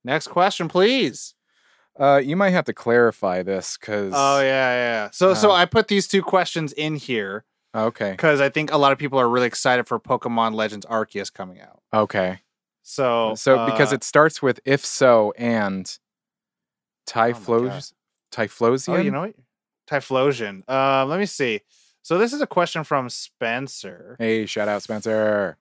Next 0.05 0.29
question, 0.29 0.69
please. 0.69 1.35
Uh, 2.01 2.21
you 2.25 2.35
might 2.35 2.51
have 2.51 2.64
to 2.64 2.73
clarify 2.73 3.43
this 3.43 3.77
because. 3.79 4.12
Oh 4.17 4.40
yeah, 4.40 4.75
yeah. 4.75 5.11
So 5.12 5.35
so 5.35 5.51
Oh. 5.51 5.55
I 5.55 5.67
put 5.67 5.88
these 5.88 6.09
two 6.09 6.23
questions 6.23 6.73
in 6.73 6.97
here 6.97 7.45
Okay. 7.75 8.13
because 8.13 8.41
I 8.41 8.49
think 8.49 8.73
a 8.73 8.77
lot 8.77 8.93
of 8.93 8.99
people 8.99 9.19
are 9.19 9.29
really 9.29 9.47
excited 9.47 9.87
for 9.87 9.99
Pokemon 9.99 10.55
Legends 10.55 10.87
Arceus 10.87 11.33
coming 11.33 11.61
out. 11.61 11.81
Okay. 11.93 12.41
So 12.83 13.35
So 13.35 13.67
because 13.67 13.93
uh, 13.93 13.97
it 13.97 14.05
starts 14.05 14.43
with 14.43 14.61
if 14.65 14.85
so 14.85 15.33
and 15.37 15.99
Oh 17.07 17.11
Typhlos 17.11 17.93
Typhlosion. 18.33 18.89
oh 18.89 18.97
you 18.97 19.11
know 19.11 19.21
what 19.23 19.35
Typhlosion. 19.89 20.69
Um, 20.69 21.09
let 21.09 21.19
me 21.19 21.27
see. 21.27 21.61
So 22.03 22.19
this 22.19 22.33
is 22.33 22.41
a 22.41 22.47
question 22.47 22.85
from 22.85 23.09
Spencer. 23.09 24.17
Hey, 24.19 24.47
shout 24.47 24.69
out 24.69 24.83
Spencer. 24.83 25.57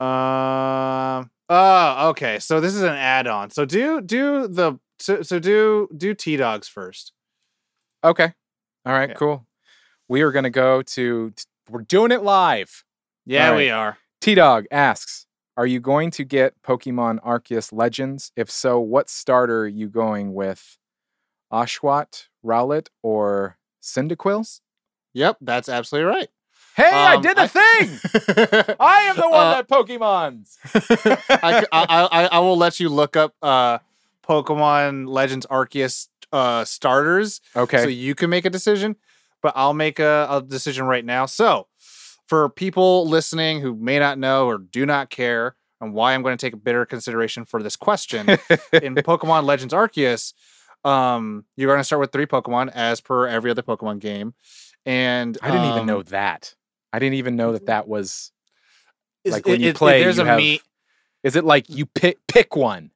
Um. 0.00 1.30
Oh, 1.48 2.08
okay. 2.10 2.38
So 2.38 2.60
this 2.60 2.74
is 2.74 2.82
an 2.82 2.94
add-on. 2.94 3.50
So 3.50 3.64
do 3.64 4.00
do 4.00 4.48
the 4.48 4.78
so, 4.98 5.22
so 5.22 5.38
do 5.38 5.88
do 5.96 6.14
T 6.14 6.36
Dogs 6.36 6.68
first. 6.68 7.12
Okay. 8.02 8.32
All 8.84 8.92
right. 8.92 9.10
Yeah. 9.10 9.14
Cool. 9.14 9.46
We 10.08 10.22
are 10.22 10.32
gonna 10.32 10.50
go 10.50 10.82
to. 10.82 11.32
We're 11.68 11.82
doing 11.82 12.12
it 12.12 12.22
live. 12.22 12.84
Yeah, 13.24 13.50
right. 13.50 13.56
we 13.56 13.70
are. 13.70 13.98
T 14.20 14.34
Dog 14.34 14.66
asks, 14.70 15.26
"Are 15.56 15.66
you 15.66 15.80
going 15.80 16.10
to 16.12 16.24
get 16.24 16.60
Pokemon 16.62 17.20
Arceus 17.24 17.72
Legends? 17.72 18.30
If 18.36 18.50
so, 18.50 18.78
what 18.80 19.10
starter 19.10 19.62
are 19.62 19.66
you 19.68 19.88
going 19.88 20.32
with? 20.34 20.78
Oshawott, 21.52 22.26
Rowlet, 22.44 22.88
or 23.02 23.58
Cyndaquil?" 23.82 24.60
Yep, 25.14 25.38
that's 25.40 25.68
absolutely 25.68 26.10
right. 26.10 26.28
Hey, 26.76 26.90
I 26.92 27.14
Um, 27.16 27.22
did 27.22 27.36
the 27.38 27.42
I- 27.42 27.46
thing. 28.66 28.76
I 28.78 29.00
am 29.04 29.16
the 29.16 29.28
one 29.30 29.46
Uh, 29.46 29.54
that 29.62 29.68
Pokemon's. 29.68 30.58
I, 31.42 31.64
I, 31.72 32.28
I, 32.32 32.38
will 32.40 32.58
let 32.58 32.78
you 32.78 32.90
look 32.90 33.16
up 33.16 33.34
uh, 33.40 33.78
Pokemon 34.22 35.08
Legends 35.08 35.46
Arceus 35.46 36.08
uh, 36.32 36.64
starters 36.66 37.40
Okay. 37.56 37.78
so 37.78 37.88
you 37.88 38.14
can 38.14 38.28
make 38.28 38.44
a 38.44 38.50
decision. 38.50 38.96
But 39.46 39.52
I'll 39.54 39.74
make 39.74 40.00
a, 40.00 40.26
a 40.28 40.42
decision 40.42 40.86
right 40.86 41.04
now. 41.04 41.24
So, 41.26 41.68
for 42.26 42.48
people 42.48 43.06
listening 43.06 43.60
who 43.60 43.76
may 43.76 44.00
not 44.00 44.18
know 44.18 44.48
or 44.48 44.58
do 44.58 44.84
not 44.84 45.08
care, 45.08 45.54
and 45.80 45.94
why 45.94 46.14
I'm 46.14 46.22
going 46.24 46.36
to 46.36 46.44
take 46.44 46.52
a 46.52 46.56
bitter 46.56 46.84
consideration 46.84 47.44
for 47.44 47.62
this 47.62 47.76
question, 47.76 48.28
in 48.72 48.96
Pokemon 48.96 49.44
Legends 49.44 49.72
Arceus, 49.72 50.32
um, 50.84 51.44
you're 51.56 51.68
going 51.68 51.78
to 51.78 51.84
start 51.84 52.00
with 52.00 52.10
three 52.10 52.26
Pokemon 52.26 52.72
as 52.74 53.00
per 53.00 53.28
every 53.28 53.52
other 53.52 53.62
Pokemon 53.62 54.00
game. 54.00 54.34
And 54.84 55.38
I 55.40 55.52
didn't 55.52 55.66
even 55.66 55.78
um, 55.82 55.86
know 55.86 56.02
that. 56.02 56.56
I 56.92 56.98
didn't 56.98 57.14
even 57.14 57.36
know 57.36 57.52
that 57.52 57.66
that 57.66 57.86
was. 57.86 58.32
is- 59.22 59.32
like, 59.32 59.46
when 59.46 59.60
you 59.60 59.68
it- 59.68 59.70
it- 59.70 59.76
play, 59.76 60.02
there's 60.02 60.16
you 60.16 60.24
a 60.24 60.26
have- 60.26 60.40
Is 61.22 61.36
it 61.36 61.44
like 61.44 61.68
you 61.68 61.86
pick 61.86 62.18
pick 62.26 62.56
one? 62.56 62.90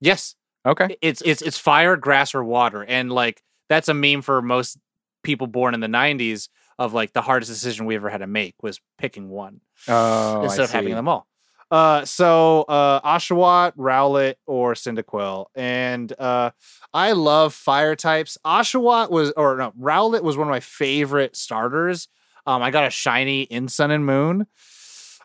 Yes, 0.00 0.34
Okay. 0.64 0.96
it's 1.02 1.20
it's 1.26 1.42
it's 1.42 1.58
fire, 1.58 1.96
grass, 1.96 2.34
or 2.34 2.42
water, 2.42 2.82
and 2.82 3.12
like 3.12 3.42
that's 3.68 3.90
a 3.90 3.94
meme 3.94 4.22
for 4.22 4.40
most 4.40 4.78
people 5.22 5.46
born 5.46 5.74
in 5.74 5.80
the 5.80 5.86
'90s 5.86 6.48
of 6.78 6.92
like 6.94 7.12
the 7.12 7.22
hardest 7.22 7.50
decision 7.50 7.86
we 7.86 7.94
ever 7.94 8.08
had 8.08 8.18
to 8.18 8.26
make 8.26 8.54
was 8.62 8.80
picking 8.98 9.28
one 9.28 9.60
Oh, 9.86 10.42
instead 10.42 10.62
I 10.62 10.64
of 10.64 10.70
having 10.70 10.94
them 10.94 11.08
all. 11.08 11.26
Uh, 11.70 12.04
so 12.04 12.62
uh, 12.62 13.00
Oshawott, 13.02 13.76
Rowlet, 13.76 14.34
or 14.46 14.74
Cyndaquil, 14.74 15.46
and 15.54 16.12
uh, 16.18 16.50
I 16.92 17.12
love 17.12 17.54
fire 17.54 17.94
types. 17.94 18.36
Oshawott 18.44 19.10
was, 19.10 19.30
or 19.36 19.56
no, 19.56 19.72
Rowlet 19.80 20.22
was 20.22 20.36
one 20.36 20.48
of 20.48 20.50
my 20.50 20.60
favorite 20.60 21.36
starters. 21.36 22.08
Um, 22.44 22.60
I 22.62 22.72
got 22.72 22.86
a 22.86 22.90
shiny 22.90 23.42
in 23.42 23.68
Sun 23.68 23.92
and 23.92 24.04
Moon, 24.04 24.46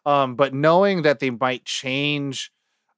um, 0.05 0.35
but 0.35 0.53
knowing 0.53 1.01
that 1.01 1.19
they 1.19 1.31
might 1.31 1.65
change 1.65 2.51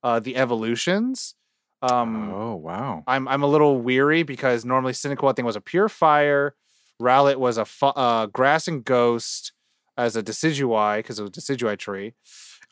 uh, 0.04 0.20
the 0.20 0.36
evolutions, 0.36 1.36
um, 1.82 2.30
oh 2.34 2.56
wow. 2.56 3.04
I'm 3.08 3.30
I'm 3.30 3.44
a 3.44 3.48
little 3.48 3.80
weary 3.80 4.24
because 4.24 4.66
normally 4.66 4.92
Cyndaquil 4.92 5.30
I 5.30 5.34
think 5.34 5.46
was 5.46 5.56
a 5.56 5.62
pure 5.62 5.88
fire, 5.88 6.54
Rowlet 7.02 7.38
was 7.38 7.58
a 7.58 7.66
fu- 7.66 7.86
uh, 7.88 8.26
grass 8.28 8.68
and 8.68 8.84
ghost 8.84 9.52
as 9.98 10.16
a 10.16 10.24
Decidueye 10.24 10.98
because 11.00 11.20
it 11.20 11.24
was 11.24 11.30
a 11.30 11.40
Decidueye 11.42 11.78
tree, 11.78 12.14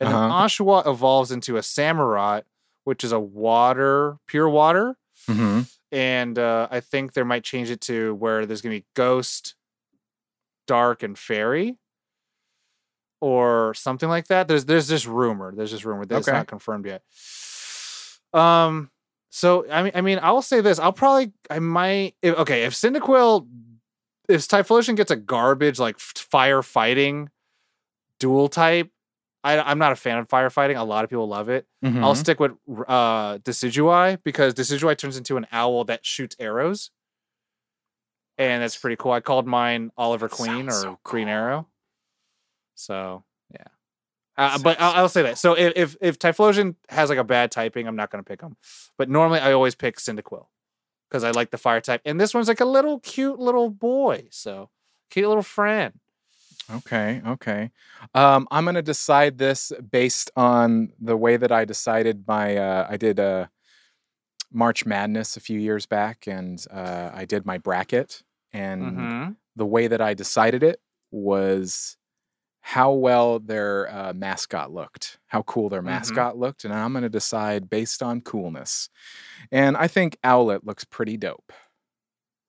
and 0.00 0.08
then 0.08 0.14
Uh-huh. 0.16 0.44
Oshawott 0.46 0.86
evolves 0.86 1.30
into 1.30 1.56
a 1.56 1.60
Samurott, 1.60 2.42
which 2.84 3.02
is 3.04 3.12
a 3.12 3.20
water, 3.20 4.18
pure 4.26 4.48
water, 4.48 4.96
hmm 5.26 5.62
and 5.92 6.36
uh, 6.38 6.66
I 6.70 6.80
think 6.80 7.12
they 7.12 7.22
might 7.22 7.44
change 7.44 7.70
it 7.70 7.80
to 7.82 8.14
where 8.16 8.44
there's 8.44 8.60
gonna 8.60 8.74
be 8.76 8.84
ghost, 8.94 9.54
dark, 10.66 11.02
and 11.04 11.16
fairy. 11.18 11.78
Or 13.20 13.72
something 13.74 14.08
like 14.10 14.26
that. 14.26 14.46
There's 14.46 14.66
there's 14.66 14.88
this 14.88 15.06
rumor. 15.06 15.54
There's 15.54 15.72
this 15.72 15.84
rumor. 15.86 16.04
That's 16.04 16.28
Okay. 16.28 16.36
not 16.36 16.46
confirmed 16.48 16.84
yet. 16.86 17.02
Um, 18.38 18.90
so 19.30 19.64
I 19.70 19.82
mean, 19.84 19.92
I 19.94 20.00
mean, 20.02 20.18
I 20.18 20.32
will 20.32 20.42
say 20.42 20.60
this. 20.60 20.78
I'll 20.78 20.92
probably, 20.92 21.32
I 21.48 21.58
might. 21.58 22.14
If, 22.20 22.34
okay, 22.36 22.64
if 22.64 22.74
Cyndaquil, 22.74 23.46
if 24.28 24.46
Typhlosion 24.48 24.96
gets 24.96 25.10
a 25.10 25.16
garbage 25.16 25.78
like 25.78 25.98
firefighting 25.98 27.28
dual 28.18 28.48
type, 28.48 28.90
I, 29.44 29.60
I'm 29.60 29.78
not 29.78 29.92
a 29.92 29.96
fan 29.96 30.18
of 30.18 30.28
firefighting. 30.28 30.76
A 30.76 30.82
lot 30.82 31.04
of 31.04 31.10
people 31.10 31.28
love 31.28 31.48
it. 31.48 31.66
Mm-hmm. 31.84 32.02
I'll 32.02 32.14
stick 32.14 32.40
with 32.40 32.52
uh 32.88 33.38
Decidueye 33.38 34.18
because 34.24 34.54
Decidueye 34.54 34.98
turns 34.98 35.16
into 35.16 35.36
an 35.36 35.46
owl 35.52 35.84
that 35.84 36.04
shoots 36.04 36.34
arrows, 36.38 36.90
and 38.38 38.62
that's 38.62 38.76
pretty 38.76 38.96
cool. 38.96 39.12
I 39.12 39.20
called 39.20 39.46
mine 39.46 39.92
Oliver 39.96 40.28
Queen 40.28 40.68
or 40.68 40.72
so 40.72 40.98
Green 41.04 41.26
cool. 41.26 41.34
Arrow. 41.34 41.68
So 42.74 43.24
yeah, 43.52 43.66
uh, 44.36 44.58
but 44.58 44.80
I'll, 44.80 45.02
I'll 45.02 45.08
say 45.08 45.22
that. 45.22 45.38
So 45.38 45.54
if 45.54 45.72
if, 45.76 45.96
if 46.00 46.18
Typhlosion 46.18 46.74
has 46.88 47.08
like 47.08 47.18
a 47.18 47.24
bad 47.24 47.50
typing, 47.52 47.86
I'm 47.86 47.96
not 47.96 48.10
going 48.10 48.22
to 48.22 48.28
pick 48.28 48.40
him. 48.40 48.56
But 48.98 49.08
normally 49.08 49.38
I 49.38 49.52
always 49.52 49.74
pick 49.74 49.98
Cyndaquil 49.98 50.46
because 51.08 51.24
I 51.24 51.30
like 51.30 51.50
the 51.50 51.58
fire 51.58 51.80
type, 51.80 52.00
and 52.04 52.20
this 52.20 52.34
one's 52.34 52.48
like 52.48 52.60
a 52.60 52.64
little 52.64 53.00
cute 53.00 53.38
little 53.38 53.70
boy. 53.70 54.28
So 54.30 54.70
cute 55.10 55.28
little 55.28 55.42
friend. 55.42 55.94
Okay, 56.70 57.22
okay. 57.26 57.70
Um, 58.14 58.48
I'm 58.50 58.64
gonna 58.64 58.82
decide 58.82 59.38
this 59.38 59.72
based 59.90 60.30
on 60.36 60.92
the 61.00 61.16
way 61.16 61.36
that 61.36 61.52
I 61.52 61.64
decided 61.64 62.24
my. 62.26 62.56
Uh, 62.56 62.86
I 62.90 62.96
did 62.96 63.20
uh, 63.20 63.46
March 64.52 64.86
Madness 64.86 65.36
a 65.36 65.40
few 65.40 65.58
years 65.60 65.86
back, 65.86 66.26
and 66.26 66.64
uh, 66.70 67.10
I 67.14 67.24
did 67.24 67.46
my 67.46 67.58
bracket, 67.58 68.22
and 68.52 68.82
Mhm. 68.82 69.36
the 69.54 69.66
way 69.66 69.86
that 69.86 70.00
I 70.00 70.14
decided 70.14 70.62
it 70.62 70.80
was 71.10 71.96
how 72.70 72.90
well 72.90 73.38
their 73.38 73.88
uh, 73.88 74.12
mascot 74.12 74.72
looked, 74.72 75.18
how 75.28 75.40
cool 75.42 75.68
their 75.68 75.82
Mhm. 75.82 75.84
mascot 75.84 76.36
looked, 76.36 76.64
and 76.64 76.74
I'm 76.74 76.92
gonna 76.92 77.08
decide 77.08 77.70
based 77.70 78.02
on 78.02 78.20
coolness. 78.22 78.88
And 79.52 79.76
I 79.76 79.86
think 79.86 80.16
Owlet 80.24 80.64
looks 80.66 80.84
pretty 80.84 81.16
dope. 81.16 81.52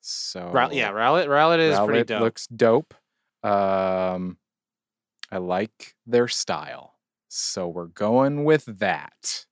So 0.02 0.52
yeah, 0.72 0.90
Rowlet 0.92 1.28
Rowlet 1.28 1.60
is 1.60 1.78
pretty 1.80 2.04
dope. 2.06 2.22
looks 2.22 2.48
dope. 2.48 2.96
Um, 3.44 4.40
I 5.32 5.38
like 5.38 5.96
their 6.08 6.28
style, 6.28 6.96
so 7.28 7.68
we're 7.68 7.86
going 7.88 8.44
with 8.44 8.66
that. 8.80 9.46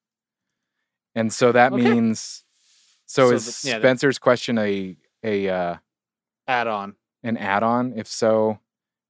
And 1.14 1.32
so 1.32 1.52
that 1.52 1.74
Okay. 1.74 1.84
means, 1.84 2.44
so, 3.06 3.30
So 3.30 3.36
is 3.36 3.62
the- 3.62 3.70
yeah, 3.70 3.78
Spencer's 3.80 4.18
question 4.18 4.58
a 4.58 4.98
a 5.24 5.48
uh, 5.48 5.78
Add 6.48 6.66
on. 6.68 6.96
an 7.24 7.38
add-on? 7.38 7.94
If 7.98 8.08
so, 8.08 8.60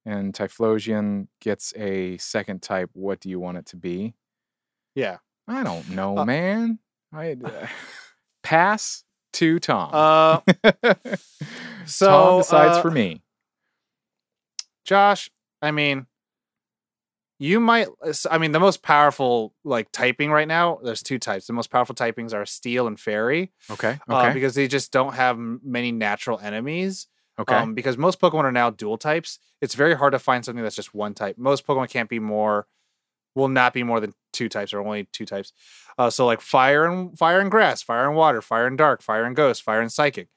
and 0.06 0.32
Typhlosion 0.32 1.26
gets 1.40 1.74
a 1.76 2.16
second 2.18 2.62
type, 2.62 2.88
what 2.94 3.20
do 3.20 3.28
you 3.28 3.38
want 3.38 3.58
it 3.58 3.66
to 3.66 3.76
be? 3.76 4.14
Yeah. 4.94 5.18
I 5.48 5.62
don't 5.64 5.90
know, 5.90 6.16
Uh, 6.18 6.24
man. 6.24 6.78
I 7.12 7.32
uh, 7.44 7.66
pass 8.42 9.04
to 9.34 9.58
Tom. 9.58 9.90
Uh, 9.92 10.40
so, 11.84 12.06
Tom 12.08 12.38
decides 12.38 12.78
uh, 12.78 12.82
for 12.82 12.90
me. 12.90 13.22
Josh, 14.84 15.30
I 15.60 15.70
mean, 15.72 16.06
you 17.38 17.60
might. 17.60 17.88
I 18.30 18.38
mean, 18.38 18.52
the 18.52 18.60
most 18.60 18.82
powerful 18.82 19.52
like 19.64 19.90
typing 19.92 20.30
right 20.30 20.48
now. 20.48 20.78
There's 20.82 21.02
two 21.02 21.18
types. 21.18 21.46
The 21.46 21.52
most 21.52 21.70
powerful 21.70 21.94
typings 21.94 22.32
are 22.32 22.46
steel 22.46 22.86
and 22.86 22.98
fairy, 22.98 23.52
Okay. 23.70 23.98
uh, 24.08 24.16
Okay. 24.18 24.32
because 24.32 24.54
they 24.54 24.68
just 24.68 24.92
don't 24.92 25.14
have 25.14 25.36
many 25.38 25.92
natural 25.92 26.38
enemies. 26.38 27.08
Okay. 27.38 27.54
Um, 27.54 27.74
because 27.74 27.98
most 27.98 28.20
Pokemon 28.20 28.44
are 28.44 28.52
now 28.52 28.70
dual 28.70 28.98
types. 28.98 29.38
It's 29.60 29.74
very 29.74 29.94
hard 29.94 30.12
to 30.12 30.18
find 30.18 30.44
something 30.44 30.62
that's 30.62 30.76
just 30.76 30.94
one 30.94 31.14
type. 31.14 31.38
Most 31.38 31.66
Pokemon 31.66 31.90
can't 31.90 32.08
be 32.08 32.18
more. 32.18 32.66
Will 33.34 33.48
not 33.48 33.74
be 33.74 33.82
more 33.82 34.00
than 34.00 34.14
two 34.32 34.48
types, 34.48 34.72
or 34.72 34.80
only 34.80 35.04
two 35.12 35.26
types. 35.26 35.52
Uh, 35.98 36.08
so 36.08 36.24
like 36.24 36.40
fire 36.40 36.86
and 36.86 37.18
fire 37.18 37.38
and 37.38 37.50
grass, 37.50 37.82
fire 37.82 38.06
and 38.06 38.16
water, 38.16 38.40
fire 38.40 38.66
and 38.66 38.78
dark, 38.78 39.02
fire 39.02 39.24
and 39.24 39.36
ghost, 39.36 39.62
fire 39.62 39.82
and 39.82 39.92
psychic. 39.92 40.28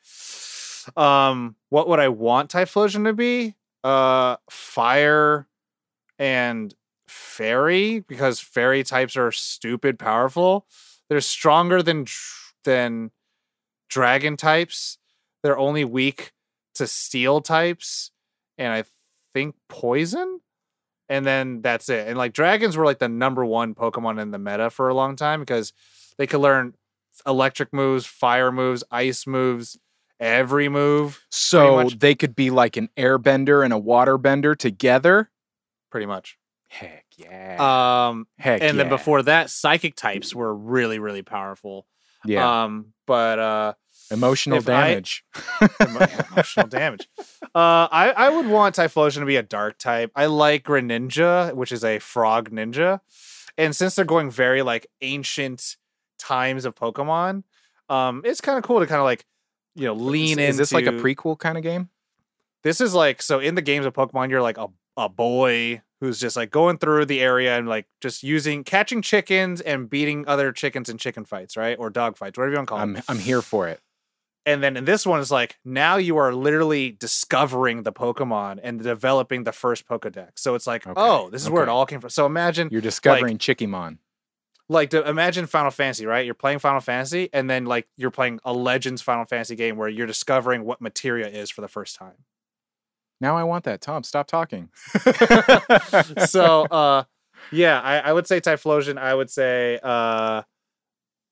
Um, 0.97 1.55
what 1.69 1.87
would 1.87 1.99
I 1.99 2.09
want 2.09 2.49
Typhlosion 2.49 3.05
to 3.05 3.13
be? 3.13 3.55
Uh, 3.83 4.35
fire 4.49 5.47
and 6.17 6.75
fairy 7.07 8.01
because 8.01 8.39
fairy 8.39 8.83
types 8.83 9.15
are 9.15 9.31
stupid 9.31 9.97
powerful. 9.97 10.65
They're 11.09 11.21
stronger 11.21 11.81
than 11.81 12.05
than 12.63 13.11
dragon 13.89 14.37
types. 14.37 14.97
They're 15.41 15.57
only 15.57 15.85
weak 15.85 16.33
to 16.79 16.87
steel 16.87 17.39
types 17.41 18.11
and 18.57 18.73
I 18.73 18.83
think 19.33 19.55
poison. 19.69 20.41
And 21.07 21.25
then 21.25 21.61
that's 21.61 21.87
it. 21.89 22.07
And 22.07 22.17
like 22.17 22.33
dragons 22.33 22.75
were 22.77 22.85
like 22.85 22.99
the 22.99 23.09
number 23.09 23.45
one 23.45 23.73
Pokemon 23.73 24.21
in 24.21 24.31
the 24.31 24.37
meta 24.39 24.69
for 24.69 24.89
a 24.89 24.93
long 24.93 25.15
time 25.15 25.39
because 25.39 25.71
they 26.17 26.27
could 26.27 26.41
learn 26.41 26.73
electric 27.25 27.71
moves, 27.73 28.05
fire 28.05 28.51
moves, 28.51 28.83
ice 28.91 29.25
moves, 29.25 29.77
every 30.19 30.69
move, 30.69 31.25
So 31.29 31.89
they 31.89 32.13
could 32.13 32.35
be 32.35 32.49
like 32.49 32.77
an 32.77 32.89
airbender 32.97 33.63
and 33.63 33.73
a 33.73 33.79
waterbender 33.79 34.55
together. 34.57 35.31
pretty 35.89 36.05
much. 36.05 36.37
Heck 36.67 37.05
yeah. 37.17 38.09
Um, 38.09 38.27
Heck 38.37 38.61
and 38.61 38.77
then 38.77 38.89
before 38.89 39.23
that, 39.23 39.49
psychic 39.49 39.95
types 39.95 40.35
were 40.35 40.53
really, 40.53 40.99
really 40.99 41.23
powerful. 41.23 41.87
yeah, 42.25 42.65
um, 42.65 42.93
but 43.07 43.39
uh, 43.39 43.73
emotional 44.11 44.57
if 44.57 44.67
I- 44.69 44.89
damage. 44.89 45.23
emo- 45.81 46.07
emotional 46.31 46.67
damage. 46.67 47.07
Uh, 47.43 47.87
I 47.91 48.13
I 48.15 48.29
would 48.29 48.47
want 48.47 48.75
Typhlosion 48.75 49.19
to 49.19 49.25
be 49.25 49.35
a 49.37 49.43
dark 49.43 49.77
type. 49.77 50.11
I 50.15 50.25
like 50.27 50.63
Greninja, 50.63 51.53
which 51.53 51.71
is 51.71 51.83
a 51.83 51.99
frog 51.99 52.49
ninja, 52.51 52.99
and 53.57 53.75
since 53.75 53.95
they're 53.95 54.05
going 54.05 54.29
very 54.31 54.61
like 54.61 54.87
ancient 55.01 55.77
times 56.17 56.65
of 56.65 56.75
Pokemon, 56.75 57.43
um, 57.89 58.21
it's 58.25 58.41
kind 58.41 58.57
of 58.57 58.63
cool 58.63 58.79
to 58.79 58.87
kind 58.87 58.99
of 58.99 59.05
like 59.05 59.25
you 59.75 59.85
know 59.85 59.93
lean 59.93 60.39
in. 60.39 60.49
is 60.49 60.57
this 60.57 60.71
like 60.73 60.85
a 60.85 60.91
prequel 60.91 61.37
kind 61.37 61.57
of 61.57 61.63
game? 61.63 61.89
This 62.63 62.81
is 62.81 62.93
like 62.93 63.21
so 63.21 63.39
in 63.39 63.55
the 63.55 63.61
games 63.61 63.85
of 63.85 63.93
Pokemon, 63.93 64.29
you're 64.29 64.41
like 64.41 64.57
a 64.57 64.67
a 64.97 65.07
boy 65.09 65.81
who's 66.01 66.19
just 66.19 66.35
like 66.35 66.49
going 66.49 66.77
through 66.77 67.05
the 67.05 67.21
area 67.21 67.57
and 67.57 67.67
like 67.67 67.85
just 68.01 68.23
using 68.23 68.63
catching 68.63 69.01
chickens 69.01 69.59
and 69.61 69.89
beating 69.89 70.25
other 70.27 70.51
chickens 70.51 70.87
in 70.89 70.97
chicken 70.97 71.25
fights, 71.25 71.57
right? 71.57 71.77
Or 71.79 71.89
dog 71.89 72.17
fights, 72.17 72.37
whatever 72.37 72.51
you 72.51 72.57
want 72.57 72.67
to 72.67 72.71
call 72.71 72.79
them. 72.79 72.95
I'm 72.97 73.03
I'm 73.09 73.19
here 73.19 73.41
for 73.41 73.67
it. 73.67 73.79
And 74.45 74.63
then 74.63 74.77
in 74.77 74.85
this 74.85 75.05
one 75.05 75.19
is 75.19 75.29
like 75.31 75.57
now 75.63 75.97
you 75.97 76.17
are 76.17 76.33
literally 76.33 76.91
discovering 76.91 77.83
the 77.83 77.91
Pokemon 77.91 78.59
and 78.63 78.81
developing 78.81 79.43
the 79.43 79.51
first 79.51 79.87
Pokedex. 79.87 80.31
So 80.37 80.55
it's 80.55 80.65
like, 80.65 80.87
Okay, 80.87 80.93
oh, 80.95 81.29
this 81.29 81.43
is 81.43 81.49
where 81.49 81.63
it 81.63 81.69
all 81.69 81.85
came 81.85 81.99
from. 81.99 82.09
So 82.09 82.25
imagine 82.25 82.69
You're 82.71 82.81
discovering 82.81 83.37
Chickimon. 83.37 83.97
like 84.69 84.91
to 84.91 85.07
imagine 85.07 85.45
Final 85.45 85.71
Fantasy, 85.71 86.05
right? 86.05 86.25
You're 86.25 86.33
playing 86.35 86.59
Final 86.59 86.79
Fantasy 86.79 87.29
and 87.33 87.49
then 87.49 87.65
like 87.65 87.87
you're 87.97 88.11
playing 88.11 88.39
a 88.43 88.53
Legends 88.53 89.01
Final 89.01 89.25
Fantasy 89.25 89.55
game 89.55 89.77
where 89.77 89.89
you're 89.89 90.07
discovering 90.07 90.63
what 90.63 90.79
materia 90.81 91.27
is 91.27 91.49
for 91.51 91.61
the 91.61 91.67
first 91.67 91.95
time. 91.95 92.23
Now 93.21 93.35
I 93.37 93.43
want 93.43 93.65
that. 93.65 93.81
Tom, 93.81 94.03
stop 94.03 94.27
talking. 94.27 94.69
so 96.25 96.63
uh 96.65 97.03
yeah, 97.51 97.79
I, 97.81 97.99
I 97.99 98.13
would 98.13 98.27
say 98.27 98.39
Typhlosion. 98.41 98.97
I 98.97 99.13
would 99.13 99.29
say 99.29 99.79
uh 99.83 100.43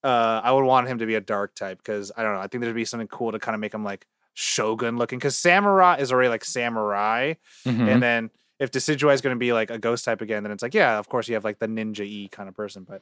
uh 0.07 0.41
I 0.43 0.51
would 0.53 0.63
want 0.65 0.87
him 0.87 0.97
to 0.99 1.05
be 1.05 1.15
a 1.15 1.21
dark 1.21 1.53
type 1.55 1.77
because 1.79 2.11
I 2.17 2.23
don't 2.23 2.33
know. 2.33 2.39
I 2.39 2.47
think 2.47 2.61
there'd 2.61 2.75
be 2.75 2.85
something 2.85 3.07
cool 3.09 3.31
to 3.33 3.39
kind 3.39 3.55
of 3.55 3.61
make 3.61 3.73
him 3.73 3.83
like 3.83 4.05
shogun 4.33 4.97
looking 4.97 5.19
because 5.19 5.35
samurai 5.35 5.97
is 5.99 6.11
already 6.11 6.29
like 6.29 6.45
samurai. 6.45 7.33
Mhm. 7.65 7.87
And 7.91 8.01
then 8.03 8.29
if 8.59 8.71
Decidueye 8.71 9.13
is 9.13 9.21
going 9.21 9.35
to 9.35 9.39
be 9.39 9.51
like 9.53 9.69
a 9.69 9.77
ghost 9.77 10.05
type 10.05 10.21
again, 10.21 10.43
then 10.43 10.51
it's 10.51 10.63
like, 10.63 10.73
yeah, 10.73 10.97
of 10.97 11.09
course 11.09 11.27
you 11.27 11.33
have 11.35 11.43
like 11.43 11.59
the 11.59 11.67
ninja 11.67 12.05
E 12.05 12.27
kind 12.29 12.47
of 12.49 12.55
person. 12.55 12.83
But 12.87 13.01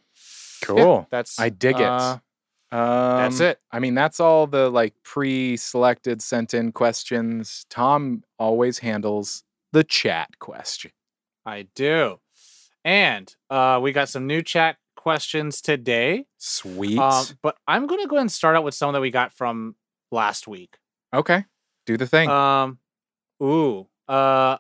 yeah, 0.61 0.67
cool. 0.67 1.07
that's 1.11 1.39
I 1.39 1.49
dig 1.49 1.77
it. 1.79 1.85
uh, 1.85 2.17
Um, 2.71 3.17
that's 3.21 3.39
it. 3.39 3.59
I 3.71 3.79
mean, 3.79 3.93
that's 3.95 4.19
all 4.19 4.47
the 4.47 4.69
like 4.69 4.93
pre-selected 5.03 6.21
sent 6.21 6.53
in 6.53 6.71
questions. 6.71 7.65
Tom 7.69 8.23
always 8.39 8.79
handles 8.79 9.43
the 9.71 9.83
chat 9.83 10.39
question. 10.39 10.91
I 11.45 11.67
do. 11.75 12.19
And 12.83 13.33
uh, 13.49 13.79
we 13.81 13.91
got 13.91 14.09
some 14.09 14.25
new 14.27 14.41
chat 14.41 14.77
questions 15.05 15.61
today. 15.61 16.25
Sweet. 16.39 16.97
Um, 16.97 17.25
but 17.43 17.55
I'm 17.67 17.85
going 17.85 18.01
to 18.01 18.07
go 18.07 18.15
ahead 18.15 18.21
and 18.21 18.31
start 18.31 18.55
out 18.55 18.63
with 18.63 18.73
some 18.73 18.91
that 18.93 19.01
we 19.01 19.11
got 19.11 19.31
from 19.31 19.75
last 20.11 20.47
week. 20.47 20.77
okay. 21.13 21.45
Do 21.85 21.95
the 21.95 22.07
thing. 22.07 22.27
Um, 22.27 22.79
ooh. 23.43 23.85
Uh, 24.07 24.57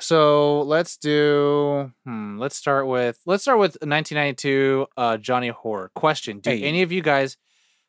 so 0.00 0.62
let's 0.62 0.96
do. 0.96 1.92
Hmm, 2.06 2.38
let's 2.38 2.56
start 2.56 2.86
with 2.86 3.20
let's 3.26 3.42
start 3.42 3.58
with 3.58 3.72
1992 3.82 4.86
uh, 4.96 5.18
Johnny 5.18 5.48
Horror. 5.48 5.90
Question: 5.94 6.38
Do 6.40 6.48
Hey. 6.48 6.62
any 6.62 6.80
of 6.80 6.90
you 6.92 7.02
guys 7.02 7.36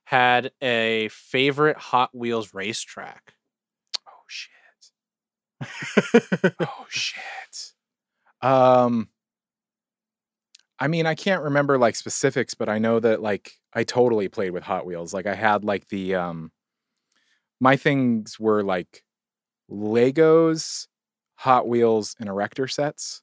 had 0.03 0.51
a 0.61 1.07
favorite 1.09 1.77
Hot 1.77 2.09
Wheels 2.13 2.53
racetrack? 2.53 3.33
oh 4.05 4.25
shit. 4.27 4.51
oh 6.59 6.85
shit. 6.89 7.71
Um 8.41 9.07
I 10.79 10.87
mean, 10.87 11.05
I 11.05 11.15
can't 11.15 11.43
remember 11.43 11.77
like 11.77 11.95
specifics, 11.95 12.53
but 12.53 12.69
I 12.69 12.77
know 12.77 12.99
that 12.99 13.21
like 13.21 13.53
I 13.73 13.83
totally 13.83 14.27
played 14.29 14.51
with 14.51 14.63
Hot 14.63 14.85
Wheels. 14.85 15.13
Like 15.13 15.25
I 15.25 15.35
had 15.35 15.63
like 15.63 15.87
the 15.89 16.15
um 16.15 16.51
my 17.59 17.75
things 17.75 18.39
were 18.39 18.63
like 18.63 19.03
Legos, 19.71 20.87
Hot 21.37 21.67
Wheels, 21.67 22.15
and 22.19 22.29
erector 22.29 22.67
sets. 22.67 23.21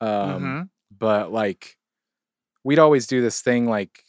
Um 0.00 0.42
Mhm. 0.42 0.70
but 0.98 1.32
like 1.32 1.76
we'd 2.64 2.78
always 2.80 3.06
do 3.06 3.20
this 3.22 3.42
thing 3.42 3.66
like 3.66 4.04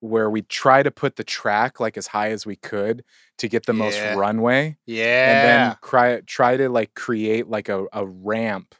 where 0.00 0.30
we 0.30 0.42
try 0.42 0.82
to 0.82 0.90
put 0.90 1.16
the 1.16 1.24
track 1.24 1.80
like 1.80 1.96
as 1.98 2.08
high 2.08 2.30
as 2.30 2.46
we 2.46 2.56
could 2.56 3.04
to 3.38 3.48
get 3.48 3.66
the 3.66 3.74
most 3.74 4.04
runway 4.04 4.76
Yeah. 4.86 5.32
and 5.32 5.42
then 5.42 5.76
cry, 5.82 6.20
try 6.26 6.56
to 6.58 6.68
like 6.70 6.94
create 6.94 7.48
like 7.48 7.68
a, 7.70 7.86
a 7.92 8.06
ramp 8.06 8.74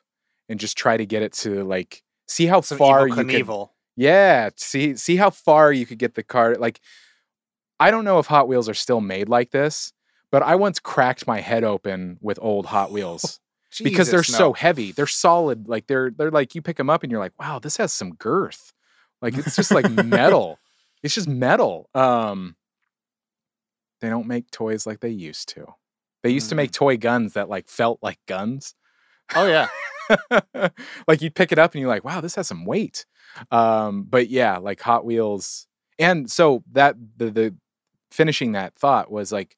and 0.49 0.61
just 0.61 0.79
try 0.79 0.97
to 0.97 1.07
get 1.07 1.23
it 1.23 1.33
to 1.35 1.65
like 1.65 2.03
see 2.33 2.47
how 2.47 2.61
Some 2.61 2.79
far 2.79 3.07
you 3.07 3.15
could 3.15 3.27
Knievel. 3.27 3.71
yeah 3.97 4.51
see 4.57 4.97
see 4.97 5.17
how 5.17 5.31
far 5.31 5.73
you 5.73 5.87
could 5.87 5.99
get 5.99 6.15
the 6.15 6.23
car 6.23 6.57
like 6.57 6.81
i 7.79 7.91
don't 7.91 8.05
know 8.05 8.19
if 8.19 8.27
hot 8.27 8.49
wheels 8.49 8.69
are 8.69 8.75
still 8.75 9.01
made 9.01 9.29
like 9.29 9.51
this 9.51 9.93
but 10.31 10.43
i 10.43 10.55
once 10.55 10.79
cracked 10.81 11.27
my 11.27 11.41
head 11.41 11.63
open 11.65 12.19
with 12.21 12.39
old 12.43 12.67
hot 12.67 12.91
wheels 12.97 13.39
because 13.83 14.11
they're 14.11 14.23
Jesus, 14.23 14.37
so 14.37 14.53
heavy 14.53 14.93
they're 14.93 15.07
solid 15.07 15.69
like 15.69 15.87
they're 15.87 16.11
they're 16.11 16.31
like 16.31 16.55
you 16.55 16.61
pick 16.63 16.77
them 16.77 16.91
up 16.91 17.03
and 17.03 17.11
you're 17.11 17.21
like 17.21 17.33
wow 17.41 17.59
this 17.59 17.77
has 17.79 17.93
some 17.93 18.15
girth. 18.15 18.73
Like 19.23 19.39
it's 19.39 19.55
just 19.57 19.71
like 19.71 19.89
metal. 19.91 20.59
It's 21.05 21.15
just 21.15 21.29
metal. 21.29 21.89
Um 21.95 22.55
they 24.01 24.09
don't 24.09 24.27
make 24.27 24.51
toys 24.51 24.87
like 24.87 25.01
they 25.01 25.09
used 25.11 25.49
to. 25.51 25.67
They 26.23 26.31
used 26.31 26.49
to 26.51 26.55
make 26.55 26.71
toy 26.73 26.97
guns 26.97 27.33
that 27.33 27.49
like 27.49 27.69
felt 27.69 27.99
like 28.03 28.19
guns 28.27 28.75
Oh 29.35 29.47
yeah. 29.47 29.69
like 31.09 31.23
you 31.23 31.31
pick 31.31 31.53
it 31.53 31.59
up 31.59 31.73
and 31.73 31.81
you're 31.81 31.89
like 31.89 32.05
wow 32.05 32.21
this 32.21 32.35
has 32.35 32.47
some 32.47 32.65
weight 32.67 33.07
um 33.51 34.03
but 34.03 34.29
yeah 34.29 34.59
like 34.59 34.81
hot 34.81 35.05
wheels 35.05 35.67
and 35.99 36.31
so 36.31 36.63
that 36.73 36.97
the 37.17 37.31
the 37.31 37.55
finishing 38.11 38.53
that 38.53 38.75
thought 38.75 39.11
was 39.11 39.33
like 39.33 39.57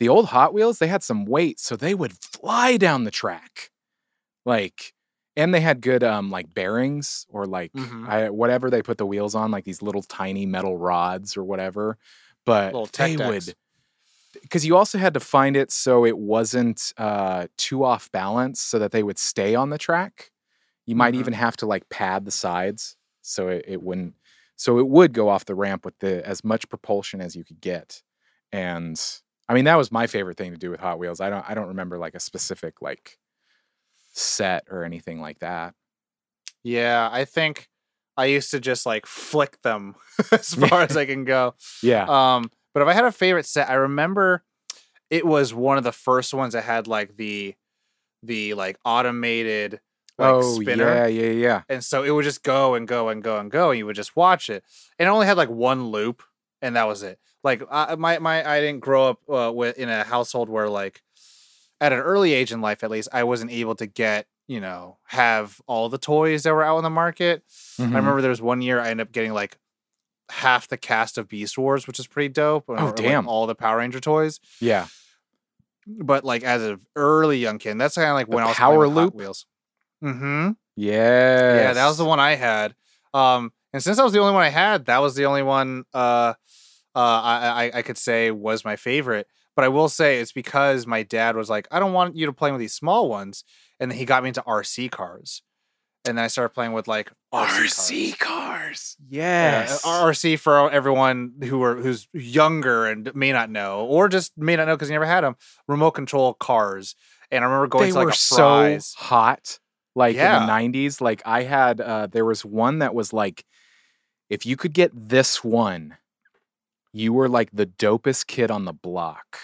the 0.00 0.08
old 0.08 0.26
hot 0.26 0.52
wheels 0.52 0.78
they 0.78 0.88
had 0.88 1.02
some 1.04 1.24
weight 1.24 1.60
so 1.60 1.76
they 1.76 1.94
would 1.94 2.12
fly 2.14 2.76
down 2.76 3.04
the 3.04 3.10
track 3.12 3.70
like 4.44 4.92
and 5.36 5.54
they 5.54 5.60
had 5.60 5.80
good 5.80 6.02
um 6.02 6.30
like 6.30 6.52
bearings 6.54 7.26
or 7.28 7.46
like 7.46 7.72
Mhm. 7.74 8.08
I, 8.08 8.30
whatever 8.30 8.70
they 8.70 8.82
put 8.82 8.98
the 8.98 9.06
wheels 9.06 9.34
on 9.34 9.50
like 9.50 9.64
these 9.64 9.82
little 9.82 10.02
tiny 10.02 10.46
metal 10.46 10.76
rods 10.78 11.36
or 11.36 11.44
whatever 11.44 11.96
but 12.44 12.72
they 12.92 13.16
tech 13.16 13.26
would. 13.28 13.54
Because 14.40 14.64
you 14.64 14.76
also 14.76 14.98
had 14.98 15.14
to 15.14 15.20
find 15.20 15.56
it 15.56 15.70
so 15.70 16.04
it 16.06 16.16
wasn't 16.16 16.92
uh, 16.96 17.46
too 17.58 17.84
off 17.84 18.10
balance 18.12 18.60
so 18.60 18.78
that 18.78 18.90
they 18.92 19.02
would 19.02 19.18
stay 19.18 19.54
on 19.54 19.70
the 19.70 19.78
track. 19.78 20.30
You 20.86 20.96
might 20.96 21.14
Mhm. 21.14 21.18
even 21.18 21.32
have 21.34 21.56
to 21.58 21.66
like 21.66 21.88
pad 21.90 22.24
the 22.24 22.30
sides 22.30 22.96
so 23.20 23.48
it, 23.48 23.64
it 23.68 23.82
wouldn't. 23.82 24.14
So 24.56 24.78
it 24.78 24.88
would 24.88 25.12
go 25.12 25.28
off 25.28 25.44
the 25.44 25.54
ramp 25.54 25.84
with 25.84 25.98
the 25.98 26.26
as 26.26 26.42
much 26.44 26.68
propulsion 26.68 27.20
as 27.20 27.36
you 27.36 27.44
could 27.44 27.60
get. 27.60 28.02
And 28.52 29.00
I 29.48 29.54
mean 29.54 29.64
that 29.64 29.76
was 29.76 29.92
my 29.92 30.06
favorite 30.06 30.36
thing 30.38 30.52
to 30.52 30.58
do 30.58 30.70
with 30.70 30.80
Hot 30.80 30.98
Wheels. 30.98 31.20
I 31.20 31.30
don't 31.30 31.48
I 31.48 31.54
don't 31.54 31.68
remember 31.68 31.98
like 31.98 32.14
a 32.14 32.20
specific 32.20 32.80
like 32.80 33.18
set 34.12 34.64
or 34.70 34.84
anything 34.84 35.20
like 35.20 35.38
that. 35.40 35.74
Yeah, 36.62 37.08
I 37.10 37.24
think 37.24 37.68
I 38.16 38.26
used 38.26 38.50
to 38.52 38.60
just 38.60 38.86
like 38.86 39.06
flick 39.06 39.60
them 39.62 39.94
as 40.32 40.54
far 40.54 40.82
as 40.82 40.96
I 40.96 41.06
can 41.06 41.24
go. 41.24 41.54
Yeah. 41.82 42.04
Um, 42.36 42.50
but 42.74 42.82
if 42.82 42.88
I 42.88 42.92
had 42.92 43.04
a 43.04 43.12
favorite 43.12 43.46
set, 43.46 43.68
I 43.70 43.74
remember 43.74 44.42
it 45.10 45.26
was 45.26 45.52
one 45.52 45.78
of 45.78 45.84
the 45.84 45.92
first 45.92 46.32
ones 46.32 46.54
that 46.54 46.64
had 46.64 46.86
like 46.86 47.16
the 47.16 47.54
the 48.22 48.54
like 48.54 48.78
automated 48.84 49.80
like 50.18 50.34
oh 50.34 50.60
spinner. 50.60 50.84
yeah 50.86 51.06
yeah 51.06 51.30
yeah. 51.30 51.62
And 51.68 51.84
so 51.84 52.02
it 52.02 52.10
would 52.10 52.24
just 52.24 52.42
go 52.42 52.74
and 52.74 52.86
go 52.86 53.08
and 53.08 53.22
go 53.22 53.38
and 53.38 53.50
go, 53.50 53.70
and 53.70 53.78
you 53.78 53.86
would 53.86 53.96
just 53.96 54.14
watch 54.16 54.48
it. 54.50 54.62
And 54.98 55.06
it 55.08 55.10
only 55.10 55.26
had 55.26 55.36
like 55.36 55.48
one 55.50 55.86
loop, 55.88 56.22
and 56.60 56.76
that 56.76 56.86
was 56.86 57.02
it. 57.02 57.18
Like 57.42 57.62
I, 57.70 57.94
my 57.96 58.18
my, 58.18 58.48
I 58.48 58.60
didn't 58.60 58.80
grow 58.80 59.08
up 59.08 59.20
uh, 59.28 59.52
with 59.52 59.76
in 59.78 59.88
a 59.88 60.04
household 60.04 60.48
where 60.48 60.68
like 60.68 61.02
at 61.80 61.92
an 61.92 61.98
early 61.98 62.32
age 62.32 62.52
in 62.52 62.60
life, 62.60 62.84
at 62.84 62.90
least, 62.90 63.08
I 63.12 63.24
wasn't 63.24 63.50
able 63.50 63.74
to 63.76 63.86
get 63.86 64.26
you 64.46 64.60
know 64.60 64.98
have 65.06 65.60
all 65.66 65.88
the 65.88 65.98
toys 65.98 66.44
that 66.44 66.54
were 66.54 66.62
out 66.62 66.76
on 66.76 66.84
the 66.84 66.90
market. 66.90 67.42
Mhm. 67.80 67.92
I 67.92 67.96
remember 67.96 68.20
there 68.20 68.30
was 68.30 68.42
one 68.42 68.62
year 68.62 68.78
I 68.80 68.90
ended 68.90 69.08
up 69.08 69.12
getting 69.12 69.32
like 69.32 69.58
half 70.32 70.68
the 70.68 70.76
cast 70.76 71.18
of 71.18 71.28
Beast 71.28 71.56
Wars, 71.58 71.86
which 71.86 71.98
is 71.98 72.06
pretty 72.06 72.28
dope. 72.28 72.64
or, 72.68 72.76
like, 72.76 72.96
damn. 72.96 73.28
all 73.28 73.46
the 73.46 73.54
Power 73.54 73.78
Ranger 73.78 74.00
toys. 74.00 74.40
Yeah. 74.60 74.86
But 75.86 76.24
like 76.24 76.42
as 76.44 76.62
an 76.62 76.80
early 76.96 77.38
young 77.38 77.58
kid, 77.58 77.78
that's 77.78 77.96
kind 77.96 78.08
of 78.08 78.14
like 78.14 78.28
The 78.28 78.36
when 78.36 78.44
I 78.44 78.48
was 78.48 78.56
Power 78.56 78.78
with 78.78 78.92
Hot 78.92 78.96
Loop? 78.96 79.14
Wheels. 79.14 79.46
Mm-hmm. 80.02 80.50
Yeah. 80.76 81.54
Yeah, 81.56 81.72
that 81.72 81.86
was 81.86 81.98
the 81.98 82.04
one 82.04 82.20
I 82.20 82.34
had. 82.34 82.74
Um, 83.12 83.52
and 83.72 83.82
since 83.82 83.98
I 83.98 84.04
was 84.04 84.12
the 84.12 84.20
only 84.20 84.32
one 84.32 84.42
I 84.42 84.48
had, 84.48 84.86
that 84.86 84.98
was 84.98 85.14
the 85.14 85.26
only 85.26 85.42
one 85.42 85.84
uh, 85.92 86.34
uh, 86.94 86.98
I, 86.98 87.64
I 87.74 87.78
I 87.78 87.82
could 87.82 87.98
say 87.98 88.30
was 88.30 88.64
my 88.64 88.76
favorite. 88.76 89.26
But 89.54 89.64
I 89.64 89.68
will 89.68 89.88
say 89.88 90.18
it's 90.20 90.32
because 90.32 90.86
my 90.86 91.02
dad 91.02 91.36
was 91.36 91.50
like, 91.50 91.68
I 91.70 91.78
don't 91.78 91.92
want 91.92 92.16
you 92.16 92.24
to 92.26 92.32
play 92.32 92.50
with 92.52 92.60
these 92.60 92.74
small 92.74 93.08
ones, 93.08 93.44
and 93.78 93.90
then 93.90 93.98
he 93.98 94.04
got 94.06 94.22
me 94.22 94.28
into 94.28 94.42
RC 94.42 94.90
cars, 94.90 95.42
and 96.06 96.16
then 96.16 96.24
I 96.24 96.28
started 96.28 96.50
playing 96.54 96.72
with 96.72 96.88
like 96.88 97.12
RC, 97.34 98.18
cars. 98.18 98.51
Controllers. 98.72 98.96
Yes. 99.08 99.84
Uh, 99.84 100.04
RC 100.04 100.38
for 100.38 100.70
everyone 100.70 101.34
who 101.44 101.62
are 101.62 101.76
who's 101.76 102.08
younger 102.12 102.86
and 102.86 103.14
may 103.14 103.32
not 103.32 103.50
know, 103.50 103.84
or 103.86 104.08
just 104.08 104.32
may 104.36 104.56
not 104.56 104.66
know 104.66 104.74
because 104.76 104.88
you 104.88 104.94
never 104.94 105.06
had 105.06 105.22
them. 105.22 105.36
Remote 105.68 105.92
control 105.92 106.34
cars, 106.34 106.94
and 107.30 107.44
I 107.44 107.46
remember 107.46 107.66
going 107.68 107.84
they 107.86 107.90
to 107.92 107.96
like 107.98 108.04
were 108.06 108.10
a 108.10 108.14
so 108.14 108.36
Fry's. 108.60 108.94
hot 108.94 109.58
like 109.94 110.16
Yeah. 110.16 110.40
in 110.40 110.46
the 110.72 110.78
90s 110.80 111.02
like 111.02 111.20
i 111.26 111.42
had 111.42 111.78
uh 111.78 112.06
there 112.06 112.24
was 112.24 112.46
one 112.46 112.78
that 112.78 112.94
was 112.94 113.12
like 113.12 113.44
if 114.30 114.46
you 114.46 114.56
could 114.56 114.72
get 114.72 114.90
this 114.94 115.44
one 115.44 115.98
you 116.94 117.12
were 117.12 117.28
like 117.28 117.50
the 117.52 117.66
dopest 117.66 118.26
kid 118.26 118.50
on 118.50 118.64
the 118.64 118.72
block 118.72 119.36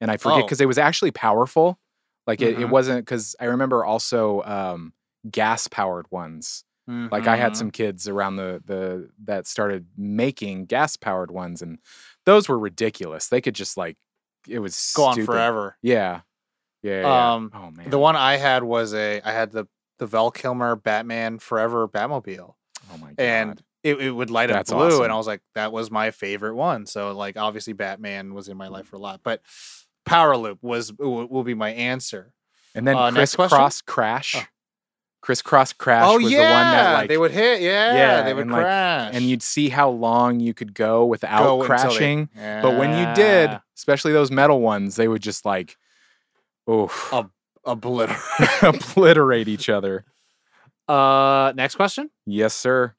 and 0.00 0.10
i 0.10 0.16
forget 0.16 0.38
Oh. 0.38 0.42
because 0.46 0.62
it 0.62 0.66
was 0.66 0.78
actually 0.78 1.10
powerful 1.10 1.78
like 2.26 2.40
it, 2.40 2.58
it 2.58 2.66
Mhm. 2.68 2.70
wasn't 2.70 3.04
because 3.04 3.36
i 3.38 3.44
remember 3.44 3.84
also 3.84 4.40
um 4.44 4.94
gas 5.30 5.68
powered 5.68 6.06
ones 6.10 6.64
like 6.88 7.26
i 7.28 7.36
had 7.36 7.52
Mhm. 7.52 7.56
some 7.56 7.70
kids 7.70 8.08
around 8.08 8.36
the 8.36 8.60
the 8.66 9.08
that 9.24 9.46
started 9.46 9.86
making 9.96 10.66
gas 10.66 10.96
powered 10.96 11.30
ones 11.30 11.62
and 11.62 11.78
those 12.26 12.48
were 12.48 12.58
ridiculous 12.58 13.28
they 13.28 13.40
could 13.40 13.54
just 13.54 13.76
like 13.76 13.96
it 14.48 14.58
was 14.58 14.92
go 14.96 15.04
on 15.04 15.24
forever. 15.24 15.76
yeah 15.82 16.20
yeah, 16.82 17.00
yeah. 17.02 17.34
Um, 17.34 17.52
oh 17.54 17.70
man 17.70 17.90
The 17.90 17.98
one 17.98 18.16
I 18.16 18.36
had 18.38 18.64
was 18.64 18.92
a 18.94 19.20
I 19.24 19.30
had 19.30 19.52
the 19.52 19.66
the 19.98 20.06
Val 20.06 20.32
Kilmer 20.32 20.74
Batman 20.74 21.38
Forever 21.38 21.86
Batmobile, 21.86 22.54
oh 22.92 22.96
my 22.98 23.08
god 23.12 23.20
and 23.20 23.62
it, 23.84 24.00
it 24.00 24.10
would 24.10 24.30
light 24.30 24.50
up 24.50 24.56
That's 24.56 24.72
blue, 24.72 24.86
awesome. 24.88 25.04
and 25.04 25.12
I 25.12 25.16
was 25.16 25.26
like, 25.26 25.40
that 25.54 25.72
was 25.72 25.90
my 25.90 26.12
favorite 26.12 26.54
one. 26.54 26.86
So 26.86 27.12
like, 27.16 27.36
obviously, 27.36 27.72
Batman 27.72 28.32
was 28.32 28.48
in 28.48 28.56
my 28.56 28.68
life 28.68 28.86
for 28.86 28.94
a 28.94 29.00
lot, 29.00 29.20
but 29.24 29.42
Power 30.04 30.36
Loop 30.36 30.58
was 30.62 30.92
will 30.92 31.26
will 31.26 31.42
be 31.44 31.54
my 31.54 31.70
answer. 31.70 32.32
And 32.76 32.86
then 32.86 32.96
Uh, 32.96 33.10
crisscross 33.10 33.80
crash. 33.82 34.34
Oh. 34.36 34.42
Crisscross 35.22 35.72
crash 35.72 36.04
oh 36.06 36.18
was 36.20 36.30
yeah, 36.32 36.38
the 36.38 36.42
one 36.42 36.72
that 36.72 36.92
like 36.94 37.08
they 37.08 37.16
would 37.16 37.30
hit. 37.30 37.62
Yeah, 37.62 37.94
Yeah, 37.94 38.22
they 38.22 38.34
would 38.34 38.42
and, 38.42 38.50
like- 38.52 38.62
crash, 38.64 39.10
and 39.14 39.24
you'd 39.24 39.42
see 39.42 39.68
how 39.68 39.88
long 39.88 40.40
you 40.40 40.52
could 40.52 40.74
go 40.74 41.04
without 41.06 41.44
Go 41.44 41.62
until 41.62 41.78
they- 41.78 41.84
crashing. 41.88 42.28
But 42.34 42.76
when 42.76 42.90
you 42.98 43.14
did, 43.14 43.58
especially 43.76 44.12
those 44.12 44.30
metal 44.32 44.60
ones, 44.60 44.96
they 44.96 45.06
would 45.08 45.22
just 45.22 45.44
like 45.44 45.76
oof, 46.68 47.08
Oh. 47.12 47.30
obliterate. 47.64 48.18
obliterate 48.62 49.46
each 49.48 49.68
other. 49.68 50.04
Uh, 50.88 51.52
next 51.54 51.76
question. 51.76 52.10
Yes, 52.26 52.52
sir. 52.54 52.94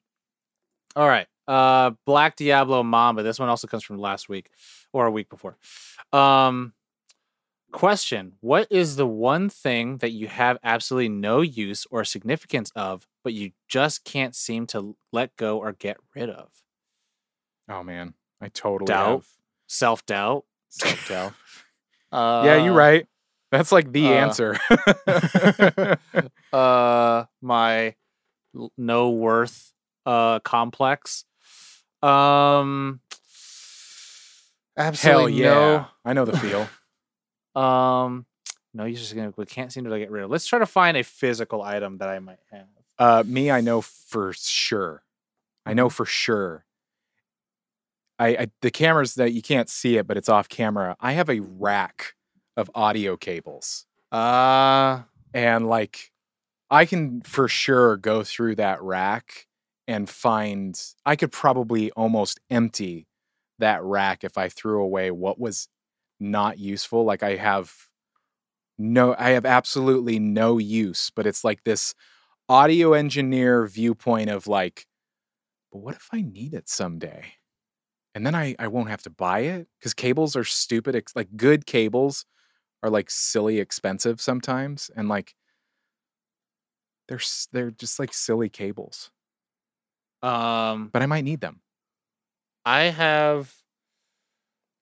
All 0.96 1.06
right. 1.06 1.26
Uh, 1.46 1.90
Black 2.06 2.36
Diablo 2.36 2.82
Mamba. 2.82 3.22
This 3.22 3.38
one 3.38 3.50
also 3.50 3.66
comes 3.66 3.84
from 3.84 3.98
last 3.98 4.30
week 4.30 4.48
or 4.94 5.04
a 5.04 5.10
week 5.10 5.28
before. 5.28 5.58
Um, 6.12 6.72
question: 7.74 8.34
What 8.40 8.66
is 8.70 8.96
the 8.96 9.06
one 9.06 9.50
thing 9.50 9.98
that 9.98 10.12
you 10.12 10.28
have 10.28 10.56
absolutely 10.62 11.10
no 11.10 11.42
use 11.42 11.86
or 11.90 12.04
significance 12.04 12.70
of, 12.74 13.06
but 13.22 13.34
you 13.34 13.50
just 13.68 14.04
can't 14.04 14.34
seem 14.34 14.66
to 14.68 14.96
let 15.12 15.36
go 15.36 15.58
or 15.58 15.72
get 15.72 15.98
rid 16.14 16.30
of? 16.30 16.62
Oh 17.68 17.82
man, 17.82 18.14
I 18.40 18.48
totally 18.48 18.86
Doubt. 18.86 19.24
Self 19.66 20.06
doubt. 20.06 20.44
self 20.68 21.08
doubt. 21.08 21.32
Uh, 22.12 22.42
yeah, 22.46 22.64
you're 22.64 22.72
right. 22.72 23.08
That's 23.50 23.72
like 23.72 23.90
the 23.90 24.06
uh, 24.06 24.12
answer. 24.12 24.56
Uh, 26.52 27.24
my 27.42 27.96
no 28.78 29.10
worth 29.10 29.72
uh 30.06 30.38
complex. 30.38 31.24
Um, 32.00 33.00
Hell 34.76 34.86
absolutely 34.86 35.32
yeah, 35.42 35.48
no. 35.48 35.86
I 36.04 36.12
know 36.12 36.24
the 36.24 36.38
feel. 36.38 36.68
Um, 37.54 38.26
no, 38.72 38.84
you're 38.84 38.98
just 38.98 39.14
gonna 39.14 39.32
we 39.36 39.46
can't 39.46 39.72
seem 39.72 39.84
to 39.84 39.98
get 39.98 40.10
rid 40.10 40.24
of. 40.24 40.30
Let's 40.30 40.46
try 40.46 40.58
to 40.58 40.66
find 40.66 40.96
a 40.96 41.04
physical 41.04 41.62
item 41.62 41.98
that 41.98 42.08
I 42.08 42.18
might 42.18 42.38
have. 42.50 42.66
Uh, 42.98 43.22
me, 43.26 43.50
I 43.50 43.60
know 43.60 43.80
for 43.80 44.32
sure. 44.34 45.02
I 45.66 45.70
Mm-hmm. 45.70 45.76
know 45.76 45.88
for 45.88 46.04
sure. 46.06 46.64
I, 48.18 48.28
I 48.36 48.46
the 48.62 48.70
cameras 48.70 49.14
that 49.16 49.32
you 49.32 49.42
can't 49.42 49.68
see 49.68 49.96
it, 49.96 50.06
but 50.06 50.16
it's 50.16 50.28
off 50.28 50.48
camera. 50.48 50.96
I 51.00 51.12
have 51.12 51.28
a 51.30 51.40
rack 51.40 52.14
of 52.56 52.70
audio 52.74 53.16
cables, 53.16 53.86
Uh, 54.12 55.02
and 55.32 55.68
like, 55.68 56.12
I 56.70 56.84
can 56.86 57.22
for 57.22 57.48
sure 57.48 57.96
go 57.96 58.22
through 58.22 58.56
that 58.56 58.80
rack 58.82 59.46
and 59.88 60.08
find. 60.08 60.80
I 61.04 61.16
could 61.16 61.32
probably 61.32 61.90
almost 61.92 62.40
empty 62.50 63.08
that 63.58 63.82
rack 63.82 64.22
if 64.24 64.38
I 64.38 64.48
threw 64.48 64.80
away 64.82 65.10
what 65.10 65.38
was 65.40 65.68
not 66.24 66.58
useful. 66.58 67.04
Like 67.04 67.22
I 67.22 67.36
have 67.36 67.72
no, 68.78 69.14
I 69.18 69.30
have 69.30 69.46
absolutely 69.46 70.18
no 70.18 70.58
use, 70.58 71.10
but 71.14 71.26
it's 71.26 71.44
like 71.44 71.62
this 71.64 71.94
audio 72.48 72.94
engineer 72.94 73.66
viewpoint 73.66 74.30
of 74.30 74.46
like, 74.46 74.86
but 75.72 75.80
what 75.80 75.96
if 75.96 76.08
I 76.12 76.22
need 76.22 76.54
it 76.54 76.68
someday? 76.68 77.34
And 78.14 78.26
then 78.26 78.34
I, 78.34 78.56
I 78.58 78.68
won't 78.68 78.90
have 78.90 79.02
to 79.04 79.10
buy 79.10 79.40
it 79.40 79.68
because 79.78 79.94
cables 79.94 80.36
are 80.36 80.44
stupid. 80.44 81.02
Like 81.16 81.28
good 81.36 81.66
cables 81.66 82.26
are 82.82 82.90
like 82.90 83.10
silly 83.10 83.60
expensive 83.60 84.20
sometimes. 84.20 84.90
And 84.96 85.08
like, 85.08 85.34
they're, 87.08 87.20
they're 87.52 87.70
just 87.70 87.98
like 87.98 88.12
silly 88.12 88.48
cables, 88.48 89.10
Um, 90.22 90.88
but 90.88 91.02
I 91.02 91.06
might 91.06 91.24
need 91.24 91.40
them. 91.40 91.60
I 92.64 92.84
have, 92.84 93.54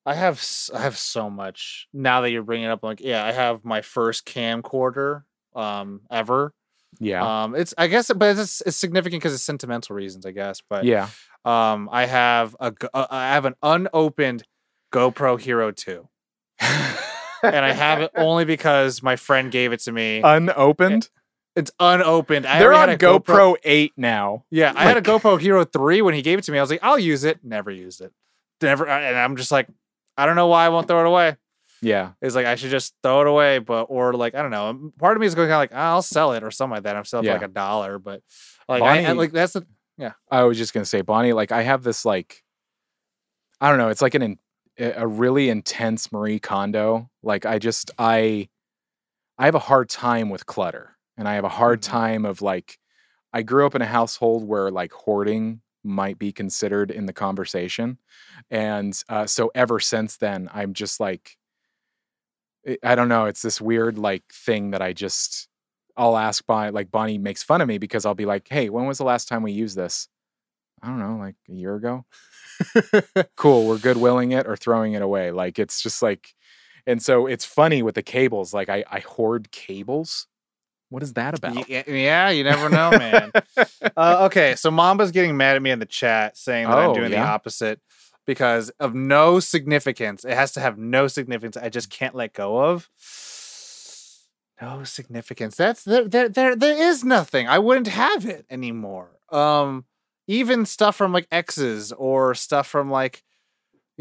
I 0.04 0.14
have, 0.14 0.44
I 0.74 0.80
have 0.80 0.98
so 0.98 1.30
much 1.30 1.88
now 1.92 2.22
that 2.22 2.30
you're 2.30 2.42
bringing 2.42 2.66
it 2.66 2.70
up. 2.70 2.82
Like, 2.82 3.00
yeah, 3.00 3.24
I 3.24 3.32
have 3.32 3.64
my 3.64 3.82
first 3.82 4.26
camcorder 4.26 5.24
um 5.54 6.00
ever. 6.10 6.54
Yeah. 6.98 7.44
Um, 7.44 7.54
it's 7.54 7.74
I 7.78 7.86
guess, 7.86 8.10
but 8.14 8.38
it's, 8.38 8.60
it's 8.62 8.76
significant 8.76 9.22
because 9.22 9.34
it's 9.34 9.42
sentimental 9.42 9.96
reasons, 9.96 10.26
I 10.26 10.32
guess. 10.32 10.62
But 10.68 10.84
yeah. 10.84 11.08
um, 11.44 11.88
I 11.90 12.06
have 12.06 12.56
a, 12.60 12.72
uh, 12.92 13.06
have 13.10 13.44
an 13.44 13.54
unopened 13.62 14.44
GoPro 14.92 15.40
Hero 15.40 15.72
Two, 15.72 16.08
and 16.60 17.64
I 17.64 17.72
have 17.72 18.00
it 18.02 18.10
only 18.16 18.44
because 18.44 19.02
my 19.02 19.16
friend 19.16 19.50
gave 19.50 19.72
it 19.72 19.80
to 19.80 19.92
me. 19.92 20.20
unopened. 20.22 21.08
it's 21.56 21.70
unopened. 21.80 22.46
I 22.46 22.58
They're 22.58 22.74
on 22.74 22.90
a 22.90 22.96
GoPro, 22.96 23.56
8 23.64 23.92
now. 23.96 24.44
Yeah, 24.50 24.72
I 24.76 24.84
had 24.84 24.96
a 24.96 25.02
GoPro 25.02 25.40
Hero 25.40 25.64
3 25.64 26.02
when 26.02 26.14
he 26.14 26.22
gave 26.22 26.38
it 26.38 26.44
to 26.44 26.52
me. 26.52 26.58
I 26.58 26.60
was 26.60 26.70
like, 26.70 26.80
I'll 26.82 26.98
use 26.98 27.24
it. 27.24 27.40
Never 27.42 27.70
used 27.70 28.00
it. 28.00 28.12
Never 28.60 28.86
and 28.86 29.18
I'm 29.18 29.36
just 29.36 29.50
like, 29.50 29.68
I 30.16 30.26
don't 30.26 30.36
know 30.36 30.46
why 30.48 30.66
I 30.66 30.68
won't 30.68 30.86
throw 30.88 31.00
it 31.00 31.06
away. 31.06 31.36
Yeah. 31.80 32.12
It's 32.20 32.34
like 32.34 32.46
I 32.46 32.54
should 32.54 32.70
just 32.70 32.94
throw 33.02 33.22
it 33.22 33.26
away, 33.26 33.58
but 33.58 33.84
or 33.84 34.12
like 34.14 34.34
I 34.34 34.42
don't 34.42 34.50
know. 34.50 34.92
Part 34.98 35.16
of 35.16 35.20
me 35.20 35.26
is 35.26 35.34
going 35.34 35.48
kind 35.48 35.54
of 35.54 35.58
like 35.58 35.72
"Ah, 35.74 35.90
I'll 35.90 36.02
sell 36.02 36.32
it 36.32 36.44
or 36.44 36.50
something 36.50 36.74
like 36.76 36.84
that. 36.84 36.96
I'm 36.96 37.04
selling 37.04 37.26
Yeah. 37.26 37.32
like 37.34 37.42
a 37.42 37.48
dollar, 37.48 37.98
but 37.98 38.22
like 38.68 38.82
I, 38.82 39.04
I- 39.06 39.12
like 39.12 39.32
that's 39.32 39.54
the 39.54 39.66
yeah. 39.98 40.12
I 40.30 40.44
was 40.44 40.58
just 40.58 40.72
gonna 40.74 40.84
say, 40.86 41.00
Bonnie, 41.00 41.32
like 41.32 41.50
I 41.52 41.62
have 41.62 41.82
this 41.82 42.04
like, 42.04 42.42
I 43.60 43.68
don't 43.68 43.78
know, 43.78 43.88
it's 43.88 44.02
like 44.02 44.14
an 44.14 44.22
in, 44.22 44.38
a 44.78 45.06
really 45.06 45.48
intense 45.48 46.10
Marie 46.12 46.38
Kondo. 46.40 47.10
Like 47.22 47.46
I 47.46 47.58
just 47.58 47.90
I, 47.98 48.48
I 49.38 49.44
have 49.46 49.54
a 49.54 49.58
hard 49.60 49.88
time 49.88 50.30
with 50.30 50.46
clutter, 50.46 50.96
and 51.16 51.28
I 51.28 51.34
have 51.34 51.44
a 51.44 51.48
hard 51.48 51.80
Mhm. 51.80 51.84
time 51.90 52.24
of 52.24 52.42
like, 52.42 52.78
I 53.32 53.42
grew 53.42 53.66
up 53.66 53.74
in 53.74 53.82
a 53.82 53.86
household 53.86 54.44
where 54.46 54.70
like 54.70 54.92
hoarding 54.92 55.60
might 55.84 56.18
be 56.18 56.32
considered 56.32 56.90
in 56.90 57.06
the 57.06 57.12
conversation, 57.12 57.98
and 58.50 59.00
uh, 59.08 59.26
so 59.26 59.50
ever 59.54 59.80
since 59.80 60.16
then, 60.16 60.48
I'm 60.52 60.74
just 60.74 61.00
like, 61.00 61.36
I- 62.82 62.94
don't 62.94 63.08
know, 63.08 63.26
it's 63.26 63.42
this 63.42 63.60
weird 63.60 63.98
like 63.98 64.24
thing 64.32 64.70
that 64.70 64.82
I 64.82 64.92
just. 64.92 65.48
I'll 65.94 66.16
ask 66.16 66.46
Bonnie, 66.46 66.70
like 66.70 66.90
Bonnie 66.90 67.18
makes 67.18 67.42
fun 67.42 67.60
of 67.60 67.68
me 67.68 67.76
because 67.76 68.06
I'll 68.06 68.14
be 68.14 68.24
like, 68.24 68.48
"Hey, 68.48 68.70
when 68.70 68.86
was 68.86 68.96
the 68.98 69.04
last 69.04 69.28
time 69.28 69.42
we 69.42 69.52
used 69.52 69.76
this?" 69.76 70.08
I 70.82 70.88
don't 70.88 70.98
know, 71.00 71.16
like 71.18 71.36
a 71.50 71.52
year 71.54 71.76
ago. 71.76 72.06
cool, 73.36 73.66
we're 73.68 73.78
goodwilling 73.78 74.38
it 74.38 74.46
or 74.48 74.56
throwing 74.56 74.94
it 74.94 75.02
away. 75.02 75.32
Like 75.32 75.58
it's 75.58 75.82
just 75.82 76.02
like, 76.02 76.34
and 76.86 77.02
so 77.02 77.26
it's 77.26 77.44
funny 77.46 77.82
with 77.82 77.94
the 77.96 78.02
cables. 78.02 78.54
Like 78.54 78.68
I, 78.70 78.84
I 78.90 79.00
hoard 79.00 79.50
cables. 79.52 80.26
What 80.92 81.02
is 81.02 81.14
that 81.14 81.36
about? 81.36 81.68
yeah, 81.68 82.28
you 82.28 82.44
never 82.44 82.68
know, 82.68 82.90
man. 82.90 83.32
uh, 83.96 84.26
okay, 84.26 84.54
so 84.56 84.70
Mamba's 84.70 85.10
getting 85.10 85.36
mad 85.38 85.56
at 85.56 85.62
me 85.62 85.70
in 85.70 85.78
the 85.78 85.86
chat 85.86 86.36
saying 86.36 86.68
that 86.68 86.76
I'm 86.76 86.90
Oh, 86.90 86.94
doing 86.94 87.10
the 87.10 87.18
opposite 87.18 87.80
because 88.26 88.68
of 88.78 88.94
no 88.94 89.40
significance. 89.40 90.22
It 90.24 90.34
has 90.34 90.52
to 90.52 90.60
have 90.60 90.76
no 90.76 91.08
significance. 91.08 91.56
I 91.56 91.70
just 91.70 91.88
can't 91.88 92.14
let 92.14 92.34
go 92.34 92.58
of. 92.62 92.90
No 94.60 94.84
significance. 94.84 95.56
That's 95.56 95.82
there. 95.82 96.06
There. 96.06 96.28
There. 96.28 96.54
There 96.54 96.76
is 96.88 97.02
nothing. 97.04 97.48
I 97.48 97.58
wouldn't 97.58 97.88
have 97.88 98.26
it 98.26 98.46
anymore. 98.48 99.08
Um, 99.30 99.86
even 100.28 100.66
stuff 100.66 100.94
from 100.94 101.12
like 101.12 101.26
exes 101.32 101.90
or 101.90 102.34
stuff 102.34 102.68
from 102.68 102.90
like, 102.90 103.24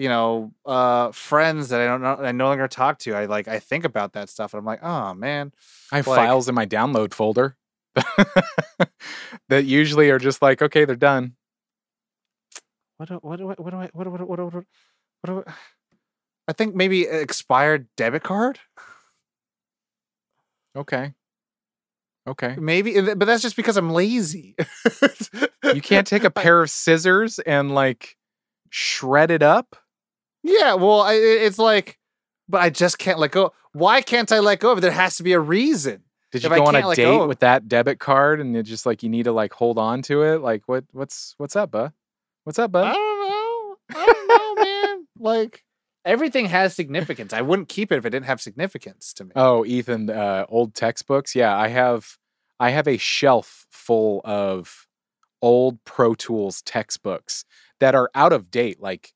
you 0.02 0.10
know, 0.10 0.52
uh, 0.66 1.12
friends 1.12 1.70
that 1.70 1.80
I 1.80 1.86
don't 1.86 2.02
know. 2.02 2.16
I 2.16 2.32
no 2.32 2.47
longer 2.47 2.68
talk 2.68 2.97
to. 2.99 3.14
I 3.14 3.26
like. 3.26 3.47
I 3.47 3.60
think 3.60 3.86
about 3.86 4.14
that 4.14 4.30
stuff, 4.30 4.52
and 4.52 4.60
I'm 4.60 4.66
like, 4.66 4.82
oh 4.82 5.14
man. 5.14 5.52
I 5.91 5.97
have 5.97 6.08
like- 6.08 6.18
files 6.18 6.49
in 6.49 6.56
my 6.56 6.66
download 6.66 7.14
folder 7.14 7.56
that 9.49 9.66
usually 9.66 10.10
are 10.10 10.18
just 10.18 10.41
like, 10.41 10.60
okay, 10.60 10.86
they're 10.86 10.95
done. 10.95 11.36
What 12.97 13.10
do, 13.10 13.16
what 13.22 13.38
do 13.38 13.52
I, 13.52 13.54
what 13.54 13.70
do 13.70 13.78
I, 13.78 13.89
what 13.93 14.04
do, 14.06 14.10
what 14.10 14.18
do, 14.18 14.26
what 14.26 14.36
do, 14.38 14.43
what 14.45 14.52
do, 14.54 14.66
what 15.22 15.28
do 15.28 15.43
I, 15.45 15.54
I 16.47 16.54
think 16.54 16.74
maybe 16.74 17.04
expired 17.04 17.88
debit 17.95 18.24
card. 18.24 18.58
Okay. 20.76 21.14
Okay. 22.28 22.56
Maybe, 22.60 22.99
but 22.99 23.26
that's 23.26 23.43
just 23.43 23.56
because 23.56 23.78
I'm 23.78 23.91
lazy. 23.91 24.56
You 25.64 25.82
can't 25.82 26.08
take 26.08 26.24
a 26.24 26.32
pair 26.32 26.62
of 26.62 26.72
scissors 26.72 27.38
and 27.38 27.76
like 27.76 28.18
shred 28.72 29.30
it 29.30 29.43
up. 29.43 29.76
Yeah, 30.43 30.73
well, 30.75 31.01
I, 31.01 31.13
it's 31.13 31.59
like, 31.59 31.97
but 32.49 32.61
I 32.61 32.69
just 32.69 32.97
can't 32.97 33.19
let 33.19 33.31
go. 33.31 33.53
Why 33.73 34.01
can't 34.01 34.31
I 34.31 34.39
let 34.39 34.59
go 34.59 34.71
of 34.71 34.79
it? 34.79 34.81
There 34.81 34.91
has 34.91 35.17
to 35.17 35.23
be 35.23 35.33
a 35.33 35.39
reason. 35.39 36.03
Did 36.31 36.43
you 36.43 36.51
If 36.51 36.57
go 36.57 36.65
on 36.65 36.75
a 36.75 36.95
date 36.95 37.03
go 37.03 37.27
with 37.27 37.39
that 37.39 37.67
debit 37.67 37.99
card 37.99 38.39
and 38.39 38.55
it 38.55 38.63
just 38.63 38.85
like 38.85 39.03
you 39.03 39.09
need 39.09 39.23
to 39.23 39.33
like 39.33 39.53
hold 39.53 39.77
on 39.77 40.01
to 40.03 40.23
it? 40.23 40.41
Like 40.41 40.63
what 40.65 40.85
what's 40.91 41.35
what's 41.37 41.55
up, 41.55 41.71
bud? 41.71 41.91
What's 42.45 42.57
up, 42.57 42.71
bud? 42.71 42.87
I 42.87 42.93
don't 42.93 43.19
know. 43.19 43.75
I 43.89 44.05
don't 44.05 44.27
know, 44.27 44.63
man. 44.63 45.07
Like 45.19 45.63
Everything 46.03 46.47
has 46.47 46.75
significance. 46.75 47.31
I 47.31 47.41
wouldn't 47.41 47.69
keep 47.69 47.91
it 47.91 47.97
if 47.97 48.05
it 48.05 48.09
didn't 48.09 48.25
have 48.25 48.41
significance 48.41 49.13
to 49.13 49.25
me. 49.25 49.31
Oh, 49.35 49.63
Ethan, 49.65 50.09
uh, 50.09 50.45
old 50.49 50.73
textbooks. 50.73 51.35
Yeah, 51.35 51.55
I 51.55 51.67
have 51.67 52.17
I 52.59 52.71
have 52.71 52.87
a 52.87 52.97
shelf 52.97 53.67
full 53.69 54.21
of 54.25 54.87
old 55.41 55.83
Pro 55.83 56.15
Tools 56.15 56.63
textbooks 56.63 57.45
that 57.79 57.93
are 57.93 58.09
out 58.15 58.33
of 58.33 58.49
date. 58.49 58.81
Like 58.81 59.13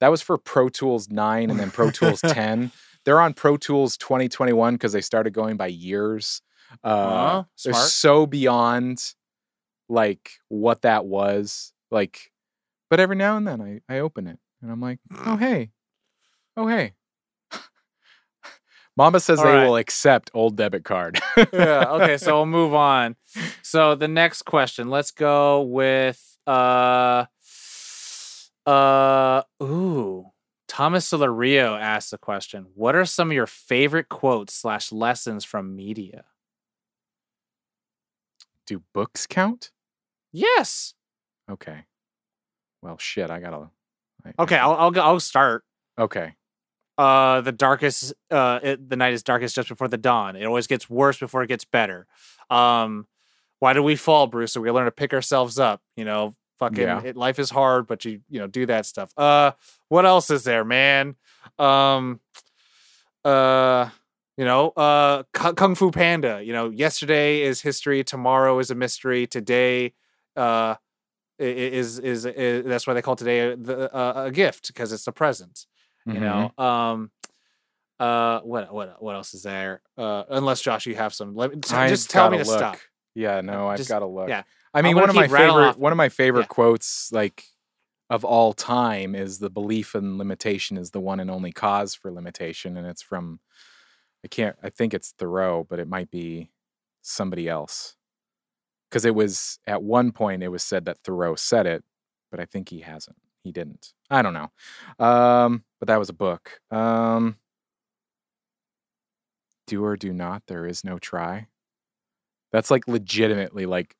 that 0.00 0.08
was 0.08 0.22
for 0.22 0.36
Pro 0.38 0.68
Tools 0.68 1.08
9 1.10 1.50
and 1.50 1.58
then 1.60 1.70
Pro 1.70 1.90
Tools 1.90 2.20
10. 2.26 2.72
They're 3.04 3.20
on 3.20 3.32
Pro 3.34 3.56
Tools 3.56 3.96
2021 3.96 4.74
because 4.74 4.92
they 4.92 5.00
started 5.00 5.32
going 5.32 5.56
by 5.56 5.68
years. 5.68 6.42
Uh, 6.84 6.86
Uh-huh, 6.88 7.44
they're 7.64 7.74
so 7.74 8.26
beyond 8.26 9.14
like 9.88 10.32
what 10.48 10.82
that 10.82 11.04
was. 11.06 11.72
Like, 11.90 12.30
but 12.88 13.00
every 13.00 13.16
now 13.16 13.36
and 13.36 13.46
then 13.46 13.60
I, 13.60 13.94
I 13.94 13.98
open 14.00 14.26
it 14.26 14.38
and 14.62 14.70
I'm 14.70 14.80
like, 14.80 14.98
oh 15.24 15.36
hey. 15.36 15.70
Oh 16.56 16.66
hey. 16.66 16.92
Mamba 18.96 19.20
says 19.20 19.38
All 19.38 19.44
they 19.46 19.52
right. 19.54 19.66
will 19.66 19.76
accept 19.76 20.30
old 20.34 20.56
debit 20.56 20.84
card. 20.84 21.20
yeah. 21.52 21.84
Okay, 21.88 22.16
so 22.18 22.36
we'll 22.36 22.46
move 22.46 22.74
on. 22.74 23.16
So 23.62 23.94
the 23.94 24.08
next 24.08 24.42
question, 24.42 24.90
let's 24.90 25.12
go 25.12 25.62
with 25.62 26.36
uh 26.46 27.26
uh 28.66 29.42
ooh. 29.62 30.26
Thomas 30.68 31.10
Solario 31.10 31.78
asked 31.80 32.12
the 32.12 32.18
question. 32.18 32.66
What 32.74 32.94
are 32.94 33.04
some 33.04 33.30
of 33.30 33.34
your 33.34 33.46
favorite 33.48 34.08
quotes 34.08 34.54
slash 34.54 34.92
lessons 34.92 35.44
from 35.44 35.74
media? 35.74 36.24
Do 38.66 38.82
books 38.94 39.26
count? 39.26 39.70
Yes. 40.32 40.94
Okay. 41.50 41.84
Well, 42.82 42.98
shit, 42.98 43.30
I 43.30 43.40
gotta. 43.40 43.70
I- 44.24 44.34
Okay, 44.38 44.56
I'll 44.56 44.74
I'll, 44.74 44.90
go, 44.90 45.00
I'll 45.00 45.20
start. 45.20 45.64
Okay. 45.98 46.34
uh 46.98 47.40
the 47.40 47.52
darkest 47.52 48.14
uh 48.30 48.60
it, 48.62 48.88
the 48.88 48.96
night 48.96 49.12
is 49.14 49.22
darkest 49.22 49.54
just 49.56 49.68
before 49.68 49.88
the 49.88 49.96
dawn 49.98 50.36
it 50.36 50.44
always 50.44 50.66
gets 50.66 50.88
worse 50.90 51.18
before 51.18 51.42
it 51.42 51.46
gets 51.48 51.64
better 51.64 52.06
um 52.50 53.06
why 53.60 53.72
do 53.72 53.82
we 53.82 53.96
fall 53.96 54.26
bruce 54.26 54.52
so 54.52 54.60
we 54.60 54.70
learn 54.70 54.86
to 54.86 54.90
pick 54.90 55.12
ourselves 55.14 55.58
up 55.58 55.80
you 55.96 56.04
know 56.04 56.34
fucking 56.60 56.78
Yeah. 56.82 57.02
it, 57.02 57.16
life 57.16 57.38
is 57.40 57.50
hard 57.50 57.86
but 57.88 58.04
you 58.04 58.20
you 58.28 58.38
know 58.38 58.46
do 58.46 58.66
that 58.66 58.86
stuff 58.86 59.12
uh 59.18 59.50
what 59.88 60.06
else 60.06 60.30
is 60.30 60.44
there 60.44 60.64
man 60.64 61.16
um 61.58 62.20
uh 63.24 63.88
you 64.36 64.44
know 64.44 64.68
uh 64.70 65.22
kung 65.32 65.74
fu 65.74 65.90
panda 65.90 66.40
you 66.42 66.52
know 66.52 66.70
yesterday 66.70 67.42
is 67.42 67.60
history 67.62 68.04
tomorrow 68.04 68.58
is 68.58 68.70
a 68.70 68.74
mystery 68.74 69.26
today 69.26 69.92
uh 70.36 70.74
is 71.38 71.98
is, 71.98 72.24
is 72.26 72.64
that's 72.66 72.86
why 72.86 72.92
they 72.94 73.02
call 73.02 73.16
today 73.16 73.52
a, 73.52 73.56
the, 73.56 73.94
uh, 73.94 74.24
a 74.26 74.30
gift 74.30 74.68
because 74.68 74.92
it's 74.92 75.04
the 75.04 75.12
present 75.12 75.66
you 76.06 76.14
Mhm. 76.14 76.20
know 76.20 76.64
um 76.64 77.10
uh 77.98 78.40
what 78.40 78.72
what 78.72 79.02
what 79.02 79.14
else 79.14 79.34
is 79.34 79.42
there 79.42 79.82
uh 79.98 80.24
unless 80.30 80.60
josh 80.62 80.86
you 80.86 80.94
have 80.94 81.12
some 81.12 81.34
let 81.34 81.50
me 81.54 81.60
t- 81.60 81.74
I've 81.74 81.90
just 81.90 82.08
tell 82.10 82.30
me 82.30 82.38
to 82.38 82.44
look. 82.44 82.58
stop 82.58 82.78
Yeah, 83.14 83.40
no, 83.42 83.68
I've 83.68 83.76
just- 83.78 83.88
got 83.90 83.98
to 84.00 84.06
look. 84.06 84.28
yeah. 84.28 84.44
I 84.72 84.82
mean, 84.82 84.96
one 84.96 85.08
of 85.10 85.16
my 85.16 85.28
favorite 85.28 85.78
one 85.78 85.92
of 85.92 85.96
my 85.96 86.08
favorite 86.08 86.42
Yeah. 86.42 86.46
quotes, 86.46 87.10
like 87.12 87.44
of 88.08 88.24
all 88.24 88.52
time, 88.52 89.14
is 89.14 89.38
the 89.38 89.50
belief 89.50 89.94
in 89.94 90.18
limitation 90.18 90.76
is 90.76 90.90
the 90.90 91.00
one 91.00 91.20
and 91.20 91.30
only 91.30 91.52
cause 91.52 91.94
for 91.94 92.10
limitation, 92.12 92.76
and 92.76 92.86
it's 92.86 93.02
from 93.02 93.40
I 94.24 94.28
can't. 94.28 94.56
I 94.62 94.70
think 94.70 94.92
it's 94.94 95.12
Thoreau, 95.12 95.64
but 95.68 95.78
it 95.78 95.88
might 95.88 96.10
be 96.10 96.50
somebody 97.02 97.48
else. 97.48 97.96
Because 98.90 99.04
it 99.04 99.14
was 99.14 99.58
at 99.66 99.82
one 99.82 100.12
point 100.12 100.42
it 100.42 100.48
was 100.48 100.62
said 100.64 100.84
that 100.86 100.98
Thoreau 101.04 101.36
said 101.36 101.66
it, 101.66 101.84
but 102.30 102.40
I 102.40 102.44
think 102.44 102.68
he 102.68 102.80
hasn't. 102.80 103.16
He 103.42 103.52
didn't. 103.52 103.92
I 104.10 104.20
don't 104.22 104.34
know. 104.34 104.50
Um, 105.04 105.64
but 105.78 105.86
that 105.86 105.98
was 105.98 106.08
a 106.10 106.12
book. 106.14 106.60
Um, 106.70 107.36
do 109.66 109.84
or 109.84 109.96
do 109.96 110.12
not. 110.12 110.42
There 110.48 110.66
is 110.66 110.84
no 110.84 110.98
try. 110.98 111.46
That's 112.52 112.70
like 112.70 112.88
legitimately 112.88 113.66
like 113.66 113.94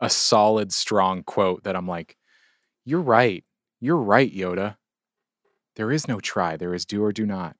a 0.00 0.10
solid, 0.10 0.72
strong 0.72 1.22
quote 1.22 1.64
that 1.64 1.76
I'm 1.76 1.86
like, 1.88 2.16
you're 2.84 3.00
right. 3.00 3.44
You're 3.80 3.96
right, 3.96 4.32
Yoda. 4.32 4.76
There 5.76 5.90
is 5.92 6.08
no 6.08 6.20
try. 6.20 6.56
There 6.56 6.74
is 6.74 6.84
do 6.86 7.02
or 7.02 7.12
do 7.12 7.26
not. 7.26 7.56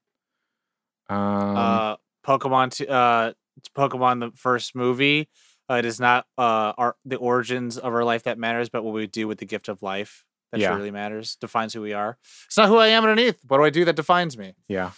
Um, 1.09 1.57
uh 1.57 1.97
pokemon 2.27 2.73
t- 2.73 2.87
uh 2.89 3.33
pokemon 3.77 4.19
the 4.19 4.37
first 4.37 4.75
movie 4.75 5.29
uh, 5.71 5.75
it 5.75 5.85
is 5.85 6.01
not 6.01 6.27
uh 6.37 6.73
our 6.77 6.97
the 7.05 7.15
origins 7.17 7.79
of 7.79 7.95
our 7.95 8.03
life 8.03 8.25
that 8.25 8.39
matters 8.39 8.69
but 8.69 8.83
what 8.83 8.93
we 8.93 9.07
do 9.07 9.29
with 9.29 9.39
the 9.39 9.47
gift 9.47 9.69
of 9.69 9.83
life 9.83 10.25
that 10.51 10.61
Yeah. 10.61 10.75
really 10.75 10.91
matters 10.91 11.37
defines 11.37 11.73
who 11.75 11.81
we 11.81 11.93
are 11.93 12.19
it's 12.47 12.57
not 12.57 12.69
who 12.69 12.77
i 12.79 12.89
am 12.89 13.05
underneath 13.05 13.39
what 13.47 13.59
do 13.59 13.65
i 13.65 13.71
do 13.71 13.85
that 13.85 13.95
defines 13.95 14.37
me 14.37 14.55
yeah. 14.67 14.91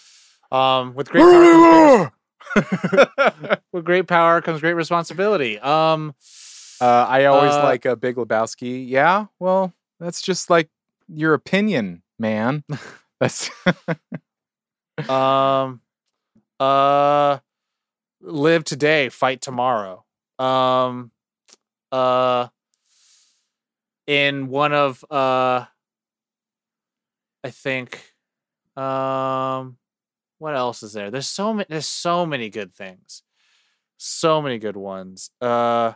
um 0.51 0.95
with 0.95 1.11
great 1.11 1.25
power 1.25 1.45
comes 1.45 2.11
great, 2.55 3.59
with 3.73 3.85
great 3.85 4.07
power 4.07 4.41
comes 4.41 4.61
great 4.63 4.73
responsibility 4.75 5.59
um 5.59 6.15
Uh, 6.81 7.07
I 7.09 7.25
always 7.27 7.55
Uh, 7.55 7.63
like 7.65 7.85
a 7.85 7.97
Big 7.97 8.17
Lebowski. 8.17 8.87
Yeah, 8.89 9.27
well, 9.39 9.73
that's 9.99 10.21
just 10.23 10.49
like 10.51 10.69
your 11.09 11.35
opinion, 11.35 12.03
man. 12.19 12.65
That's 13.21 13.51
um 15.09 15.81
uh 16.61 17.39
live 18.21 18.65
today 18.65 19.09
fight 19.09 19.41
tomorrow 19.41 20.05
um 20.39 21.11
uh 21.93 22.49
in 24.07 24.49
one 24.49 24.73
of 24.73 25.05
uh 25.11 25.65
i 27.45 27.51
think 27.51 28.15
um 28.77 29.77
what 30.39 30.55
else 30.57 30.83
is 30.83 30.93
there 30.93 31.11
there's 31.11 31.29
so 31.29 31.53
many 31.53 31.67
there's 31.69 31.87
so 31.87 32.25
many 32.27 32.49
good 32.51 32.73
things 32.75 33.23
so 33.97 34.41
many 34.43 34.59
good 34.59 34.77
ones 34.77 35.31
uh 35.41 35.93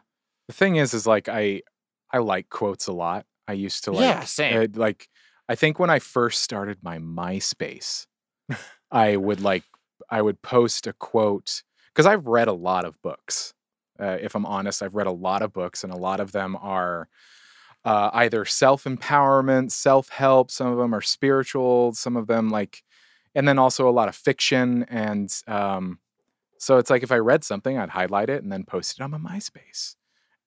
the 0.46 0.52
thing 0.52 0.76
is, 0.76 0.94
is 0.94 1.06
like 1.06 1.28
I 1.28 1.62
I 2.10 2.18
like 2.18 2.48
quotes 2.50 2.86
a 2.86 2.92
lot. 2.92 3.26
I 3.48 3.54
used 3.54 3.84
to 3.84 3.92
like 3.92 4.02
Yeah, 4.02 4.24
same. 4.24 4.60
uh, 4.60 4.66
like 4.74 5.08
I 5.48 5.54
think 5.54 5.78
when 5.78 5.90
I 5.90 5.98
first 5.98 6.42
started 6.42 6.78
my 6.82 6.98
MySpace, 6.98 8.06
I 8.90 9.16
would 9.16 9.40
like 9.40 9.64
I 10.10 10.22
would 10.22 10.42
post 10.42 10.86
a 10.86 10.92
quote 10.92 11.62
because 11.92 12.06
I've 12.06 12.26
read 12.26 12.48
a 12.48 12.52
lot 12.52 12.84
of 12.84 13.00
books. 13.02 13.54
Uh, 14.00 14.18
if 14.20 14.34
I'm 14.34 14.46
honest, 14.46 14.82
I've 14.82 14.94
read 14.94 15.06
a 15.06 15.12
lot 15.12 15.42
of 15.42 15.52
books, 15.52 15.84
and 15.84 15.92
a 15.92 15.96
lot 15.96 16.20
of 16.20 16.32
them 16.32 16.56
are 16.60 17.08
uh, 17.84 18.10
either 18.14 18.44
self 18.44 18.84
empowerment, 18.84 19.70
self 19.70 20.08
help. 20.08 20.50
Some 20.50 20.68
of 20.68 20.78
them 20.78 20.94
are 20.94 21.00
spiritual. 21.00 21.92
Some 21.94 22.16
of 22.16 22.26
them 22.26 22.50
like, 22.50 22.82
and 23.34 23.46
then 23.46 23.58
also 23.58 23.88
a 23.88 23.90
lot 23.90 24.08
of 24.08 24.14
fiction. 24.14 24.84
And 24.88 25.32
um, 25.46 25.98
so 26.58 26.78
it's 26.78 26.90
like 26.90 27.02
if 27.02 27.12
I 27.12 27.18
read 27.18 27.44
something, 27.44 27.76
I'd 27.78 27.90
highlight 27.90 28.30
it 28.30 28.42
and 28.42 28.52
then 28.52 28.64
post 28.64 28.98
it 28.98 29.02
on 29.02 29.10
my 29.10 29.18
MySpace. 29.18 29.96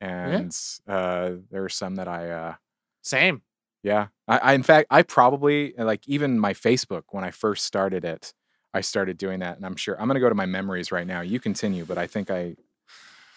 And 0.05 0.57
uh, 0.87 1.31
there 1.51 1.63
are 1.63 1.69
some 1.69 1.95
that 1.95 2.07
I 2.07 2.29
uh, 2.29 2.53
same 3.01 3.41
yeah. 3.85 4.07
I, 4.27 4.37
I 4.39 4.53
in 4.53 4.63
fact 4.63 4.87
I 4.89 5.03
probably 5.03 5.75
like 5.77 6.01
even 6.07 6.39
my 6.39 6.53
Facebook 6.53 7.03
when 7.11 7.23
I 7.23 7.29
first 7.29 7.65
started 7.65 8.03
it, 8.03 8.33
I 8.73 8.81
started 8.81 9.17
doing 9.19 9.41
that 9.41 9.57
and 9.57 9.65
I'm 9.65 9.75
sure 9.75 9.95
I'm 10.01 10.07
gonna 10.07 10.19
go 10.19 10.27
to 10.27 10.35
my 10.35 10.47
memories 10.47 10.91
right 10.91 11.05
now. 11.05 11.21
You 11.21 11.39
continue, 11.39 11.85
but 11.85 11.99
I 11.99 12.07
think 12.07 12.31
I 12.31 12.55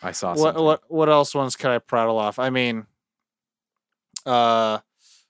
I 0.03 0.13
saw 0.13 0.31
what 0.31 0.39
something. 0.39 0.65
what 0.65 0.83
what 0.89 1.11
else 1.11 1.35
ones 1.35 1.55
can 1.55 1.71
I 1.71 1.79
prattle 1.79 2.19
off? 2.19 2.39
I 2.39 2.49
mean, 2.49 2.87
uh, 4.25 4.79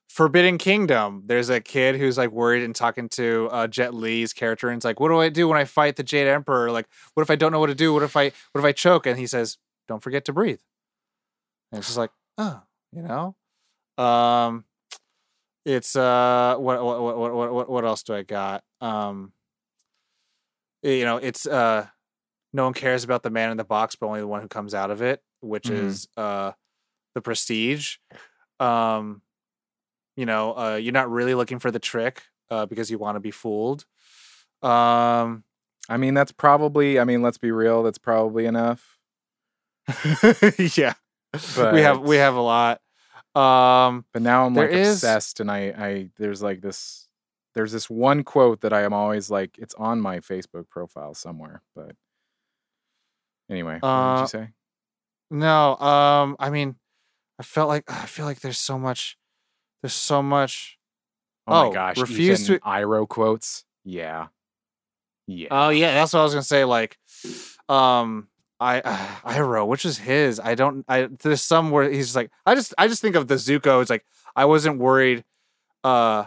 Forbidden 0.08 0.56
Kingdom. 0.56 1.24
There's 1.26 1.50
a 1.50 1.60
kid 1.60 1.96
who's 1.96 2.16
like 2.16 2.30
worried 2.30 2.62
and 2.62 2.74
talking 2.74 3.08
to 3.10 3.48
uh, 3.50 3.66
Jet 3.66 3.94
Li's 3.94 4.32
character, 4.32 4.68
and 4.68 4.76
it's 4.76 4.84
like, 4.84 5.00
"What 5.00 5.08
do 5.08 5.18
I 5.18 5.30
do 5.30 5.48
when 5.48 5.58
I 5.58 5.64
fight 5.64 5.96
the 5.96 6.04
Jade 6.04 6.28
Emperor? 6.28 6.70
Like, 6.70 6.86
what 7.14 7.24
if 7.24 7.30
I 7.30 7.34
don't 7.34 7.50
know 7.50 7.58
what 7.58 7.66
to 7.66 7.74
do? 7.74 7.92
What 7.92 8.04
if 8.04 8.16
I 8.16 8.30
what 8.52 8.60
if 8.60 8.64
I 8.64 8.70
choke?" 8.70 9.04
And 9.04 9.18
he 9.18 9.26
says, 9.26 9.58
"Don't 9.88 10.02
forget 10.02 10.24
to 10.26 10.32
breathe." 10.32 10.60
And 11.72 11.78
it's 11.78 11.88
just 11.88 11.98
like, 11.98 12.10
oh, 12.38 12.62
you 12.92 13.02
know, 13.02 13.36
um, 14.02 14.64
it's 15.64 15.96
uh, 15.96 16.56
what 16.58 16.82
what 16.82 17.00
what 17.02 17.32
what 17.32 17.52
what 17.52 17.70
what 17.70 17.84
else 17.84 18.02
do 18.02 18.14
I 18.14 18.22
got? 18.22 18.64
Um, 18.80 19.32
you 20.82 21.04
know, 21.04 21.16
it's 21.18 21.46
uh 21.46 21.86
no 22.52 22.64
one 22.64 22.72
cares 22.72 23.04
about 23.04 23.22
the 23.22 23.30
man 23.30 23.50
in 23.50 23.56
the 23.56 23.64
box, 23.64 23.94
but 23.96 24.06
only 24.06 24.20
the 24.20 24.26
one 24.26 24.40
who 24.40 24.48
comes 24.48 24.74
out 24.74 24.90
of 24.90 25.02
it, 25.02 25.22
which 25.40 25.64
Mhm. 25.68 25.72
is 25.72 26.08
uh 26.16 26.52
the 27.14 27.20
prestige. 27.22 27.96
Um, 28.60 29.22
you 30.16 30.26
know, 30.26 30.56
uh, 30.58 30.76
you're 30.76 30.92
not 30.92 31.10
really 31.10 31.34
looking 31.34 31.58
for 31.58 31.70
the 31.70 31.78
trick 31.78 32.22
uh, 32.50 32.66
because 32.66 32.90
you 32.90 32.98
want 32.98 33.16
to 33.16 33.20
be 33.20 33.30
fooled. 33.30 33.84
Um, 34.62 35.44
I 35.88 35.96
mean 35.96 36.14
that's 36.14 36.32
probably 36.32 36.98
I 36.98 37.04
mean 37.04 37.22
let's 37.22 37.38
be 37.38 37.52
real, 37.52 37.82
that's 37.82 37.98
probably 37.98 38.46
enough. 38.46 38.98
yeah, 40.76 40.94
we 41.72 41.80
have 41.82 42.00
we 42.00 42.16
have 42.16 42.34
a 42.34 42.40
lot. 42.40 42.80
Um, 43.34 44.04
But 44.12 44.22
now 44.22 44.46
I'm 44.46 44.54
like 44.54 44.70
is- 44.70 44.96
obsessed, 44.96 45.40
and 45.40 45.50
I, 45.50 45.58
I 45.76 46.10
there's 46.16 46.42
like 46.42 46.60
this, 46.60 47.06
there's 47.54 47.72
this 47.72 47.88
one 47.88 48.24
quote 48.24 48.62
that 48.62 48.72
I 48.72 48.82
am 48.82 48.92
always 48.92 49.30
like, 49.30 49.56
it's 49.58 49.74
on 49.74 50.00
my 50.00 50.20
Facebook 50.20 50.68
profile 50.68 51.14
somewhere. 51.14 51.62
But 51.76 51.92
anyway, 53.50 53.78
what 53.80 53.82
did 53.82 53.88
Uh, 53.88 54.20
you 54.22 54.26
say? 54.28 54.48
no, 55.30 55.76
um, 55.76 56.36
I 56.40 56.50
mean, 56.50 56.76
I 57.38 57.42
felt 57.42 57.68
like 57.68 57.84
I 57.90 58.06
feel 58.06 58.24
like 58.26 58.40
there's 58.40 58.58
so 58.58 58.78
much, 58.78 59.16
there's 59.82 59.92
so 59.94 60.22
much. 60.22 60.78
Oh, 61.46 61.66
oh, 61.66 61.68
my 61.68 61.74
gosh, 61.74 61.98
refuse 61.98 62.42
Ethan 62.42 62.60
to- 62.60 62.66
Iroh 62.66 63.08
quotes. 63.08 63.64
Yeah, 63.84 64.28
yeah. 65.26 65.48
Oh 65.50 65.68
yeah, 65.68 65.94
that's 65.94 66.12
what 66.12 66.20
I 66.20 66.24
was 66.24 66.32
gonna 66.34 66.42
say. 66.42 66.64
Like, 66.64 66.98
um, 67.68 68.28
I 68.60 68.80
Iroh, 69.24 69.66
which 69.66 69.84
is 69.84 69.98
his. 69.98 70.40
I 70.40 70.54
don't. 70.54 70.84
I 70.88 71.08
there's 71.22 71.42
some 71.42 71.70
where 71.70 71.90
he's 71.90 72.16
like, 72.16 72.30
I 72.46 72.54
just, 72.54 72.74
I 72.78 72.88
just 72.88 73.02
think 73.02 73.16
of 73.16 73.28
the 73.28 73.36
Zuko. 73.36 73.80
It's 73.80 73.90
like 73.90 74.04
I 74.34 74.44
wasn't 74.44 74.78
worried. 74.78 75.24
Uh, 75.84 76.24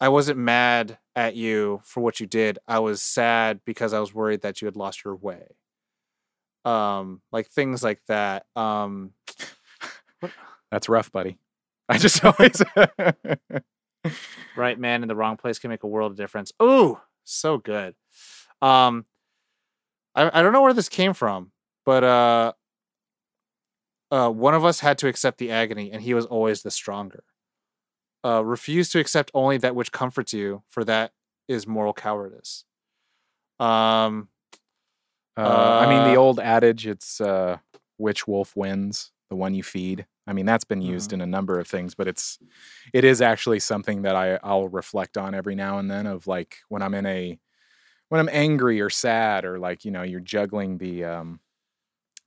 I 0.00 0.08
wasn't 0.08 0.38
mad 0.38 0.98
at 1.14 1.34
you 1.34 1.80
for 1.84 2.02
what 2.02 2.20
you 2.20 2.26
did. 2.26 2.58
I 2.68 2.78
was 2.80 3.02
sad 3.02 3.60
because 3.64 3.92
I 3.92 4.00
was 4.00 4.12
worried 4.14 4.42
that 4.42 4.60
you 4.60 4.66
had 4.66 4.76
lost 4.76 5.04
your 5.04 5.16
way. 5.16 5.56
Um, 6.64 7.22
like 7.32 7.48
things 7.48 7.82
like 7.82 8.00
that. 8.08 8.44
Um, 8.54 9.12
That's 10.70 10.88
rough, 10.88 11.10
buddy. 11.10 11.38
I 11.88 11.98
just 11.98 12.24
always. 12.24 12.62
Right 14.56 14.78
man 14.78 15.02
in 15.02 15.08
the 15.08 15.16
wrong 15.16 15.36
place 15.36 15.58
can 15.58 15.70
make 15.70 15.82
a 15.82 15.88
world 15.88 16.12
of 16.12 16.16
difference. 16.16 16.52
Ooh, 16.62 17.00
so 17.24 17.58
good. 17.58 17.94
Um, 18.62 19.04
I 20.16 20.40
I 20.40 20.42
don't 20.42 20.54
know 20.54 20.62
where 20.62 20.74
this 20.74 20.90
came 20.90 21.14
from, 21.14 21.52
but 21.86 22.04
uh, 22.04 22.54
uh, 24.10 24.30
one 24.30 24.54
of 24.54 24.64
us 24.64 24.80
had 24.80 24.98
to 24.98 25.08
accept 25.08 25.38
the 25.38 25.50
agony, 25.50 25.90
and 25.92 26.02
he 26.02 26.14
was 26.14 26.26
always 26.26 26.62
the 26.62 26.70
stronger. 26.70 27.24
Uh, 28.24 28.44
refuse 28.44 28.88
to 28.90 28.98
accept 28.98 29.30
only 29.34 29.56
that 29.58 29.76
which 29.76 29.92
comforts 29.92 30.32
you, 30.32 30.62
for 30.68 30.84
that 30.84 31.12
is 31.48 31.66
moral 31.66 31.92
cowardice. 31.94 32.64
Um, 33.60 34.28
Uh, 35.44 35.74
I 35.78 35.86
mean, 35.86 36.02
the 36.02 36.16
Uh, 36.16 36.16
old 36.16 36.40
adage, 36.40 36.86
it's 36.86 37.20
uh, 37.20 37.58
which 37.98 38.26
wolf 38.26 38.56
wins, 38.56 39.12
the 39.30 39.36
one 39.36 39.54
you 39.54 39.62
feed. 39.62 40.06
I 40.26 40.32
mean, 40.32 40.46
that's 40.46 40.64
been 40.64 40.82
used 40.82 41.12
Mm-hmm. 41.12 41.14
in 41.14 41.20
a 41.20 41.26
number 41.26 41.58
of 41.60 41.68
things, 41.68 41.94
but 41.94 42.08
it's 42.08 42.38
it 42.92 43.04
is 43.04 43.20
actually 43.22 43.60
something 43.60 44.02
that 44.02 44.16
I 44.16 44.38
I'll 44.42 44.68
reflect 44.68 45.16
on 45.18 45.34
every 45.34 45.54
now 45.54 45.78
and 45.78 45.90
then 45.90 46.06
of 46.06 46.26
like 46.26 46.58
when 46.68 46.82
I'm 46.82 46.94
in 46.94 47.06
a 47.06 47.38
when 48.08 48.20
I'm 48.20 48.28
angry 48.32 48.80
or 48.80 48.90
sad 48.90 49.44
or 49.44 49.58
like, 49.58 49.84
you 49.84 49.90
know, 49.90 50.02
you're 50.02 50.20
juggling 50.20 50.78
the 50.78 51.04
um 51.04 51.40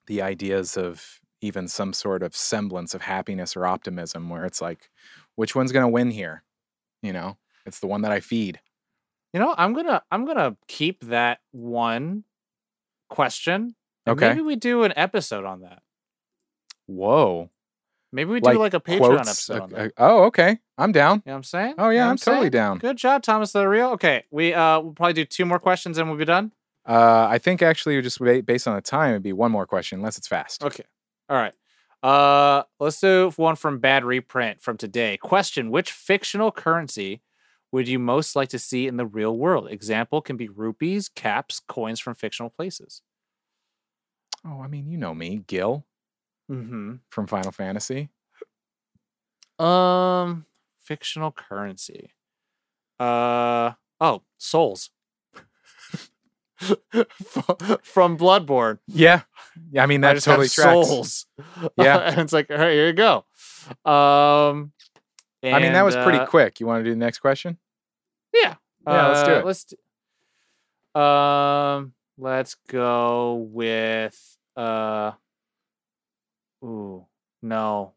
the 0.08 0.22
ideas 0.22 0.78
of 0.78 1.20
even 1.42 1.68
some 1.68 1.94
sort 1.94 2.24
of 2.24 2.36
semblance 2.36 2.94
of 2.94 3.02
happiness 3.02 3.56
or 3.56 3.66
optimism 3.66 4.30
where 4.30 4.46
it's 4.46 4.62
like 4.62 4.90
which 5.36 5.56
one's 5.56 5.72
going 5.72 5.84
to 5.86 5.88
win 5.90 6.12
here? 6.12 6.44
You 7.02 7.14
know, 7.14 7.38
it's 7.66 7.80
the 7.80 7.88
one 7.88 8.02
that 8.02 8.12
I 8.12 8.20
feed. 8.20 8.60
you 9.34 9.40
know, 9.40 9.54
I'm 9.58 9.74
gonna 9.74 10.02
I'm 10.12 10.26
gonna 10.26 10.58
keep 10.68 11.06
that 11.06 11.40
one 11.52 12.24
question. 13.10 13.76
Okay. 14.08 14.30
Maybe 14.30 14.42
we 14.42 14.56
do 14.56 14.84
an 14.84 14.94
episode 14.96 15.46
on 15.46 15.62
that. 15.62 15.82
Whoa. 16.88 17.50
Maybe 18.12 18.32
we 18.32 18.40
do 18.40 18.58
like 18.58 18.74
a 18.74 18.80
Patreon 18.80 18.98
quotes, 18.98 19.30
episode 19.30 19.62
on 19.62 19.70
that. 19.72 19.86
uh, 19.86 19.90
oh, 19.98 20.24
okay. 20.26 20.58
I'm 20.78 20.92
down. 20.92 21.18
You 21.18 21.24
know 21.28 21.34
what 21.34 21.38
I'm 21.38 21.44
saying? 21.44 21.76
Oh, 21.78 21.90
You 21.90 21.98
yeah, 21.98 22.02
know 22.02 22.06
what 22.08 22.12
I'm 22.12 22.18
totally 22.18 22.50
down. 22.50 22.78
Good 22.80 22.98
job, 22.98 23.22
Thomas 23.22 23.52
the 23.52 23.68
Real. 23.68 23.90
Okay, 23.92 24.24
we 24.32 24.54
uh 24.54 24.80
we'll 24.80 24.94
probably 24.94 25.14
do 25.14 25.26
two 25.26 25.46
more 25.46 25.60
questions 25.60 25.98
and 25.98 26.10
we'll 26.10 26.18
be 26.18 26.26
done. 26.26 26.52
Uh, 26.88 27.28
I 27.30 27.38
think 27.38 27.62
actually, 27.62 28.02
just 28.02 28.20
based 28.20 28.68
on 28.68 28.76
the 28.76 28.82
time, 28.82 29.12
it'd 29.12 29.22
be 29.22 29.34
one 29.34 29.52
more 29.52 29.68
question, 29.68 30.00
unless 30.00 30.18
it's 30.18 30.28
fast. 30.28 30.64
Okay. 30.64 30.86
All 31.30 31.38
right. 31.38 31.54
Uh 32.02 32.64
let's 32.80 33.00
do 33.00 33.32
one 33.36 33.56
from 33.56 33.80
Bad 33.80 34.04
Reprint 34.06 34.62
from 34.62 34.78
today. 34.78 35.18
Question: 35.18 35.70
Which 35.70 35.92
fictional 35.92 36.52
currency 36.52 37.22
would 37.72 37.88
you 37.88 38.00
most 38.00 38.36
like 38.36 38.50
to 38.50 38.58
see 38.58 38.88
in 38.88 38.98
the 38.98 39.06
real 39.06 39.38
world? 39.38 39.70
Example 39.70 40.22
can 40.22 40.36
be 40.38 40.48
rupees, 40.48 41.10
caps, 41.10 41.60
coins 41.60 42.00
from 42.00 42.16
fictional 42.16 42.50
places. 42.50 43.02
Oh, 44.46 44.62
I 44.62 44.68
mean, 44.68 44.88
you 44.88 44.98
know 44.98 45.14
me, 45.14 45.44
Gil 45.46 45.86
Mm-hmm. 46.50 46.96
from 47.10 47.28
Final 47.28 47.52
Fantasy. 47.52 48.10
Um, 49.60 50.46
fictional 50.82 51.32
currency. 51.32 52.12
Uh 53.00 53.74
oh, 54.02 54.24
souls. 54.38 54.90
from 57.84 58.18
Bloodborne, 58.18 58.80
Yeah, 58.88 59.22
yeah. 59.72 59.84
I 59.84 59.86
mean, 59.86 60.04
I 60.04 60.14
just 60.14 60.26
totally 60.26 60.50
tracks. 60.50 60.88
souls. 60.90 61.26
Yeah. 61.78 61.98
and 62.00 62.20
it's 62.20 62.34
like, 62.34 62.50
all 62.52 62.58
right, 62.58 62.72
here 62.74 62.88
you 62.88 62.94
go. 62.94 63.24
Um, 63.90 64.74
I 65.42 65.60
mean, 65.62 65.72
that 65.74 65.84
was 65.86 65.96
pretty 65.96 66.18
uh, 66.20 66.26
quick. 66.26 66.60
You 66.60 66.68
want 66.68 66.82
to 66.82 66.84
do 66.84 66.90
the 66.90 66.98
next 66.98 67.20
question? 67.20 67.58
Yeah. 68.34 68.56
Yeah, 68.88 69.08
let's 69.08 69.24
do 69.24 69.34
Uh, 69.34 69.40
it. 69.40 69.46
Let's 69.46 69.74
um 70.96 71.94
let's 72.18 72.56
go 72.68 73.36
with 73.36 74.38
uh 74.58 75.12
Ooh, 76.64 77.06
no. 77.42 77.94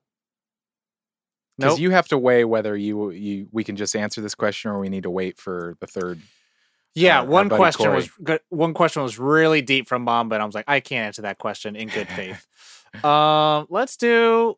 Because 1.58 1.74
Nope. 1.74 1.80
you 1.80 1.90
have 1.90 2.08
to 2.08 2.18
weigh 2.18 2.44
whether 2.44 2.76
you 2.76 3.10
you 3.10 3.48
we 3.52 3.62
can 3.64 3.76
just 3.76 3.94
answer 3.94 4.20
this 4.20 4.34
question 4.34 4.70
or 4.70 4.78
we 4.78 4.88
need 4.88 5.02
to 5.02 5.10
wait 5.10 5.38
for 5.38 5.76
the 5.80 5.86
third. 5.86 6.20
yeah, 6.94 7.20
our 7.20 7.26
one 7.26 7.48
question 7.48 7.86
Corey. 7.86 7.96
was 7.96 8.08
good. 8.22 8.40
One 8.48 8.72
question 8.74 9.02
was 9.02 9.18
really 9.18 9.62
deep 9.62 9.86
from 9.88 10.02
mom, 10.02 10.28
but 10.28 10.40
I 10.40 10.44
was 10.44 10.54
like, 10.54 10.64
I 10.66 10.80
can't 10.80 11.06
answer 11.08 11.22
that 11.22 11.38
question 11.38 11.76
in 11.76 11.88
good 11.88 12.08
faith. 12.16 12.46
um, 13.04 13.66
let's 13.70 13.96
do. 13.96 14.56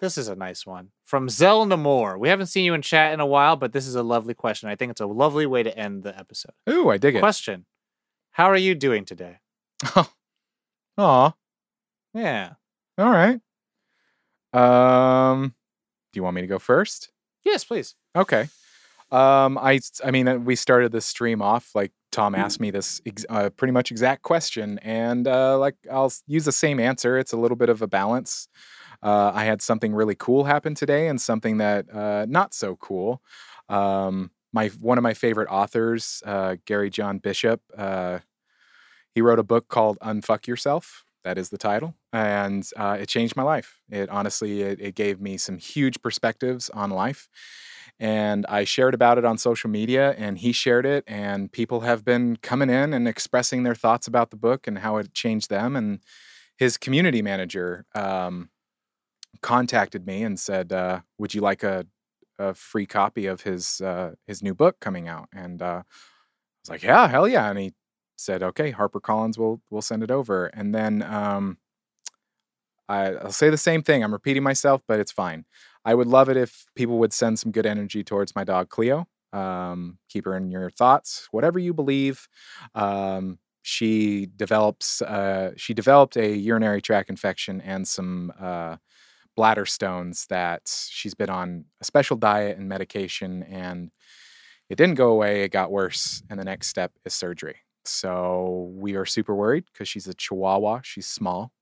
This 0.00 0.18
is 0.18 0.26
a 0.26 0.34
nice 0.34 0.66
one 0.66 0.88
from 1.04 1.28
Zel 1.28 1.64
Namor. 1.64 2.18
We 2.18 2.28
haven't 2.28 2.46
seen 2.46 2.64
you 2.64 2.74
in 2.74 2.82
chat 2.82 3.12
in 3.12 3.20
a 3.20 3.26
while, 3.26 3.54
but 3.54 3.72
this 3.72 3.86
is 3.86 3.94
a 3.94 4.02
lovely 4.02 4.34
question. 4.34 4.68
I 4.68 4.74
think 4.74 4.90
it's 4.90 5.00
a 5.00 5.06
lovely 5.06 5.46
way 5.46 5.62
to 5.62 5.78
end 5.78 6.02
the 6.02 6.18
episode. 6.18 6.52
Ooh, 6.68 6.88
I 6.90 6.98
dig 6.98 7.14
it. 7.14 7.20
Question: 7.20 7.66
How 8.32 8.46
are 8.46 8.56
you 8.56 8.74
doing 8.74 9.04
today? 9.04 9.38
Oh, 9.94 10.10
aw, 10.98 11.32
Yeah. 12.12 12.54
All 12.98 13.10
right. 13.10 13.40
Um, 14.52 15.54
do 16.12 16.18
you 16.18 16.22
want 16.22 16.34
me 16.36 16.42
to 16.42 16.46
go 16.46 16.58
first? 16.58 17.10
Yes, 17.44 17.64
please. 17.64 17.94
Okay. 18.16 18.48
Um, 19.10 19.58
I 19.58 19.80
I 20.04 20.10
mean, 20.10 20.28
uh, 20.28 20.36
we 20.38 20.56
started 20.56 20.92
this 20.92 21.06
stream 21.06 21.42
off 21.42 21.70
like 21.74 21.92
Tom 22.12 22.34
asked 22.34 22.60
me 22.60 22.70
this 22.70 23.00
ex- 23.06 23.26
uh, 23.28 23.50
pretty 23.50 23.72
much 23.72 23.90
exact 23.90 24.22
question, 24.22 24.78
and 24.80 25.28
uh, 25.28 25.58
like 25.58 25.76
I'll 25.90 26.12
use 26.26 26.44
the 26.46 26.52
same 26.52 26.80
answer. 26.80 27.18
It's 27.18 27.32
a 27.32 27.36
little 27.36 27.56
bit 27.56 27.68
of 27.68 27.82
a 27.82 27.86
balance. 27.86 28.48
Uh, 29.02 29.32
I 29.34 29.44
had 29.44 29.62
something 29.62 29.94
really 29.94 30.16
cool 30.16 30.44
happen 30.44 30.74
today, 30.74 31.08
and 31.08 31.20
something 31.20 31.58
that 31.58 31.92
uh, 31.94 32.26
not 32.28 32.54
so 32.54 32.76
cool. 32.76 33.22
Um, 33.68 34.30
my 34.52 34.68
one 34.80 34.98
of 34.98 35.02
my 35.02 35.14
favorite 35.14 35.48
authors, 35.50 36.22
uh, 36.26 36.56
Gary 36.66 36.90
John 36.90 37.18
Bishop, 37.18 37.60
uh, 37.76 38.20
he 39.14 39.22
wrote 39.22 39.38
a 39.38 39.44
book 39.44 39.68
called 39.68 39.98
"Unfuck 40.02 40.46
Yourself." 40.46 41.04
That 41.24 41.38
is 41.38 41.50
the 41.50 41.58
title, 41.58 41.94
and 42.12 42.68
uh, 42.76 42.98
it 43.00 43.08
changed 43.08 43.36
my 43.36 43.42
life. 43.42 43.76
It 43.90 44.08
honestly, 44.10 44.62
it, 44.62 44.80
it 44.80 44.94
gave 44.94 45.20
me 45.20 45.36
some 45.38 45.58
huge 45.58 46.00
perspectives 46.02 46.68
on 46.70 46.90
life 46.90 47.28
and 48.00 48.46
I 48.46 48.64
shared 48.64 48.94
about 48.94 49.18
it 49.18 49.24
on 49.24 49.38
social 49.38 49.70
media 49.70 50.14
and 50.18 50.38
he 50.38 50.52
shared 50.52 50.86
it 50.86 51.04
and 51.06 51.50
people 51.52 51.80
have 51.80 52.04
been 52.04 52.36
coming 52.36 52.70
in 52.70 52.92
and 52.94 53.06
expressing 53.06 53.62
their 53.62 53.74
thoughts 53.74 54.06
about 54.06 54.30
the 54.30 54.36
book 54.36 54.66
and 54.66 54.78
how 54.78 54.96
it 54.96 55.12
changed 55.14 55.50
them 55.50 55.76
and 55.76 56.00
his 56.56 56.76
community 56.78 57.22
manager 57.22 57.84
um, 57.94 58.50
contacted 59.42 60.06
me 60.06 60.22
and 60.22 60.38
said 60.38 60.72
uh, 60.72 61.00
would 61.18 61.34
you 61.34 61.40
like 61.40 61.62
a, 61.62 61.86
a 62.38 62.54
free 62.54 62.86
copy 62.86 63.26
of 63.26 63.42
his 63.42 63.80
uh, 63.80 64.12
his 64.26 64.42
new 64.42 64.54
book 64.54 64.78
coming 64.80 65.08
out? 65.08 65.28
And 65.34 65.62
uh, 65.62 65.82
I 65.84 65.84
was 66.62 66.70
like 66.70 66.82
yeah 66.82 67.08
hell 67.08 67.28
yeah. 67.28 67.48
And 67.50 67.58
he 67.58 67.74
said 68.16 68.42
okay 68.42 68.72
HarperCollins 68.72 69.38
will 69.38 69.62
will 69.70 69.82
send 69.82 70.02
it 70.02 70.10
over. 70.10 70.46
And 70.48 70.74
then 70.74 71.02
um, 71.02 71.58
I, 72.92 73.14
I'll 73.14 73.32
say 73.32 73.50
the 73.50 73.56
same 73.56 73.82
thing 73.82 74.02
I'm 74.04 74.12
repeating 74.12 74.42
myself 74.42 74.82
but 74.86 75.00
it's 75.00 75.12
fine 75.12 75.44
I 75.84 75.94
would 75.94 76.06
love 76.06 76.28
it 76.28 76.36
if 76.36 76.66
people 76.74 76.98
would 76.98 77.12
send 77.12 77.38
some 77.38 77.52
good 77.52 77.66
energy 77.66 78.04
towards 78.04 78.34
my 78.34 78.44
dog 78.44 78.68
Cleo. 78.68 79.06
Um, 79.32 79.98
keep 80.08 80.26
her 80.26 80.36
in 80.36 80.50
your 80.50 80.70
thoughts, 80.70 81.28
whatever 81.30 81.58
you 81.58 81.72
believe. 81.72 82.28
Um, 82.74 83.38
she 83.62 84.28
develops. 84.36 85.00
Uh, 85.02 85.52
she 85.56 85.74
developed 85.74 86.16
a 86.16 86.36
urinary 86.36 86.82
tract 86.82 87.10
infection 87.10 87.60
and 87.60 87.86
some 87.86 88.32
uh, 88.38 88.76
bladder 89.36 89.64
stones 89.64 90.26
that 90.28 90.62
she's 90.90 91.14
been 91.14 91.30
on 91.30 91.64
a 91.80 91.84
special 91.84 92.16
diet 92.16 92.58
and 92.58 92.68
medication, 92.68 93.42
and 93.44 93.90
it 94.68 94.76
didn't 94.76 94.96
go 94.96 95.08
away. 95.10 95.42
It 95.42 95.50
got 95.50 95.70
worse, 95.70 96.22
and 96.28 96.38
the 96.38 96.44
next 96.44 96.68
step 96.68 96.92
is 97.04 97.14
surgery. 97.14 97.56
So 97.84 98.70
we 98.74 98.94
are 98.94 99.06
super 99.06 99.34
worried 99.34 99.64
because 99.72 99.88
she's 99.88 100.06
a 100.06 100.14
Chihuahua. 100.14 100.80
She's 100.82 101.06
small, 101.06 101.52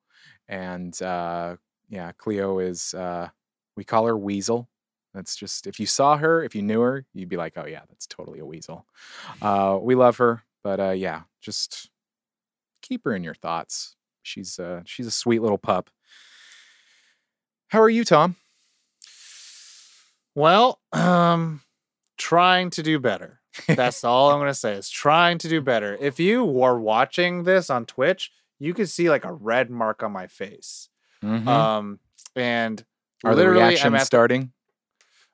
and 0.51 1.01
uh, 1.01 1.57
yeah, 1.88 2.12
Cleo 2.12 2.59
is. 2.59 2.92
Uh, 2.92 3.28
we 3.76 3.84
call 3.84 4.05
her 4.05 4.16
Weasel. 4.16 4.68
That's 5.14 5.34
just 5.36 5.66
if 5.66 5.80
you 5.80 5.86
saw 5.86 6.16
her, 6.16 6.44
if 6.44 6.55
you 6.55 6.62
knew 6.62 6.80
her, 6.80 7.05
you'd 7.14 7.28
be 7.28 7.36
like, 7.36 7.55
oh 7.57 7.66
yeah, 7.66 7.82
that's 7.88 8.07
totally 8.07 8.38
a 8.40 8.46
weasel. 8.46 8.86
Uh, 9.42 9.78
we 9.80 9.94
love 9.94 10.18
her, 10.18 10.42
but 10.62 10.78
uh, 10.78 10.90
yeah, 10.90 11.22
just 11.40 11.90
keep 12.82 13.05
her 13.05 13.14
in 13.14 13.24
your 13.24 13.34
thoughts. 13.34 13.96
She's 14.22 14.59
uh, 14.59 14.82
she's 14.84 15.07
a 15.07 15.11
sweet 15.11 15.42
little 15.42 15.59
pup. 15.59 15.90
How 17.68 17.80
are 17.80 17.90
you, 17.90 18.05
Tom? 18.05 18.36
Well, 20.34 20.80
um, 20.92 21.62
trying 22.16 22.70
to 22.70 22.82
do 22.82 23.01
better. 23.01 23.40
That's 23.66 24.05
all 24.05 24.30
I'm 24.30 24.38
gonna 24.38 24.55
say 24.55 24.74
is 24.74 24.88
trying 24.88 25.38
to 25.38 25.48
do 25.48 25.61
better. 25.61 25.96
If 26.01 26.20
you 26.20 26.44
were 26.44 26.78
watching 26.78 27.42
this 27.42 27.68
on 27.68 27.84
Twitch, 27.84 28.30
you 28.61 28.72
could 28.74 28.88
see 28.88 29.11
like 29.11 29.24
a 29.24 29.32
red 29.32 29.70
mark 29.70 30.02
on 30.04 30.12
my 30.12 30.28
face. 30.28 30.88
Mhm. 31.24 31.46
Um, 31.48 31.98
and 32.36 32.84
are 33.24 33.34
the 33.34 33.48
reactions 33.48 33.94
at 33.94 33.98
the- 33.98 34.04
starting? 34.04 34.52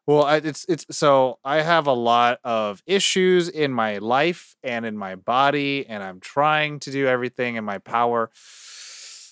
Well, 0.06 0.22
I, 0.22 0.36
it's 0.36 0.64
it's 0.68 0.86
so 0.96 1.40
I 1.44 1.62
have 1.62 1.88
a 1.88 1.92
lot 1.92 2.38
of 2.44 2.80
issues 2.86 3.48
in 3.48 3.72
my 3.72 3.98
life 3.98 4.54
and 4.62 4.86
in 4.86 4.96
my 4.96 5.16
body, 5.16 5.84
and 5.88 6.00
I'm 6.02 6.20
trying 6.20 6.78
to 6.80 6.92
do 6.92 7.06
everything 7.08 7.56
in 7.56 7.64
my 7.64 7.78
power 7.78 8.30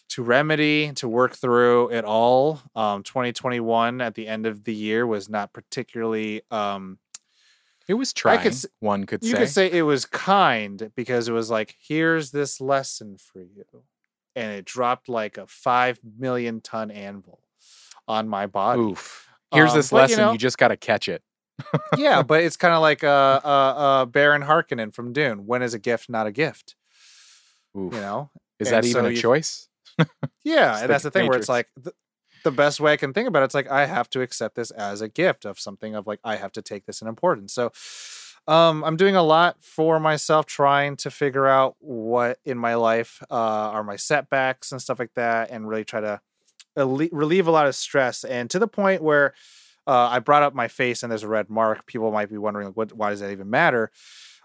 to 0.09 0.23
remedy 0.23 0.93
to 0.95 1.09
work 1.09 1.35
through 1.37 1.91
it 1.91 2.05
all. 2.05 2.61
Um, 2.75 3.05
2021 3.05 4.01
at 4.01 4.15
the 4.17 4.27
end 4.27 4.47
of 4.47 4.65
the 4.65 4.75
year 4.75 5.07
was 5.07 5.29
not 5.29 5.53
particularly. 5.53 6.43
Um, 6.51 6.99
It 7.89 7.95
was 7.95 8.13
trying. 8.13 8.41
could 8.41 8.55
one 8.81 9.05
could 9.05 9.23
you 9.23 9.33
say. 9.33 9.37
could 9.39 9.49
say 9.51 9.71
it 9.71 9.83
was 9.83 10.07
kind 10.07 10.91
because 10.97 11.29
it 11.29 11.33
was 11.33 11.51
like, 11.51 11.77
here's 11.81 12.31
this 12.31 12.61
lesson 12.61 13.17
for 13.19 13.41
you, 13.41 13.65
and 14.35 14.53
it 14.53 14.65
dropped 14.65 15.09
like 15.09 15.37
a 15.37 15.47
five 15.47 16.01
million 16.19 16.61
ton 16.61 16.91
anvil 16.91 17.41
on 18.09 18.29
my 18.29 18.47
body. 18.47 18.81
Oof. 18.83 19.29
Here's 19.53 19.71
Um, 19.73 19.77
this 19.77 19.91
but, 19.91 19.97
lesson. 19.97 20.19
You, 20.19 20.25
know- 20.27 20.37
just 20.37 20.59
got 20.59 20.69
to 20.69 20.77
catch 20.77 21.09
it. 21.09 21.23
yeah, 21.97 22.23
but 22.23 22.43
it's 22.43 22.57
kind 22.57 22.75
of 22.75 22.81
like 22.81 23.05
uh, 23.05 23.41
uh, 23.45 23.49
uh, 23.49 24.05
Baron 24.07 24.43
Harkonnen 24.43 24.93
from 24.93 25.13
Dune. 25.13 25.47
When 25.47 25.63
is 25.63 25.73
a 25.75 25.79
gift 25.79 26.09
not 26.11 26.27
a 26.27 26.33
gift? 26.33 26.75
Oof. 27.79 27.93
You 27.95 28.01
know? 28.01 28.31
Is 28.59 28.69
and 28.69 28.77
that 28.77 28.85
even 28.89 29.03
so 29.03 29.07
a 29.09 29.11
you- 29.11 29.17
choice? 29.17 29.69
Yeah, 30.45 30.75
and 30.75 30.83
the 30.85 30.89
that's 30.89 31.05
the 31.05 31.11
thing 31.11 31.27
where 31.29 31.39
it's 31.39 31.49
like 31.49 31.69
the, 31.77 31.93
the 32.45 32.53
best 32.53 32.81
way 32.81 32.93
I 32.93 32.97
can 32.97 33.13
think 33.13 33.29
about 33.29 33.43
it, 33.43 33.47
it's 33.47 33.55
like 33.55 33.71
I 33.71 33.87
have 33.87 34.09
to 34.11 34.21
accept 34.21 34.55
this 34.55 34.71
as 34.71 35.01
a 35.01 35.09
gift 35.09 35.45
of 35.45 35.59
something 35.59 35.95
of 35.95 36.07
like 36.07 36.21
I 36.23 36.37
have 36.37 36.53
to 36.53 36.63
take 36.63 36.87
this 36.87 37.03
in 37.03 37.09
importance. 37.09 37.53
So 37.53 37.73
um, 38.47 38.85
I'm 38.85 38.97
doing 38.97 39.17
a 39.17 39.23
lot 39.23 39.57
for 39.63 39.99
myself, 39.99 40.47
trying 40.47 40.97
to 40.99 41.11
figure 41.11 41.47
out 41.47 41.77
what 41.81 42.39
in 42.45 42.59
my 42.59 42.75
life 42.75 43.23
uh, 43.31 43.35
are 43.35 43.83
my 43.83 43.97
setbacks 43.97 44.71
and 44.71 44.81
stuff 44.81 44.99
like 44.99 45.15
that, 45.15 45.51
and 45.51 45.69
really 45.69 45.85
try 45.85 46.01
to 46.01 46.21
relieve 46.77 47.49
a 47.49 47.51
lot 47.51 47.67
of 47.67 47.75
stress. 47.75 48.25
And 48.25 48.51
to 48.51 48.59
the 48.59 48.69
point 48.69 49.03
where 49.03 49.35
uh, 49.87 50.09
I 50.11 50.19
brought 50.19 50.43
up 50.43 50.55
my 50.55 50.69
face 50.69 51.03
and 51.03 51.11
there's 51.11 51.23
a 51.23 51.29
red 51.29 51.51
mark. 51.51 51.87
People 51.87 52.11
might 52.11 52.31
be 52.31 52.39
wondering, 52.39 52.69
like, 52.69 52.77
what? 52.77 52.93
Why 52.93 53.11
does 53.11 53.21
that 53.21 53.31
even 53.31 53.51
matter? 53.51 53.91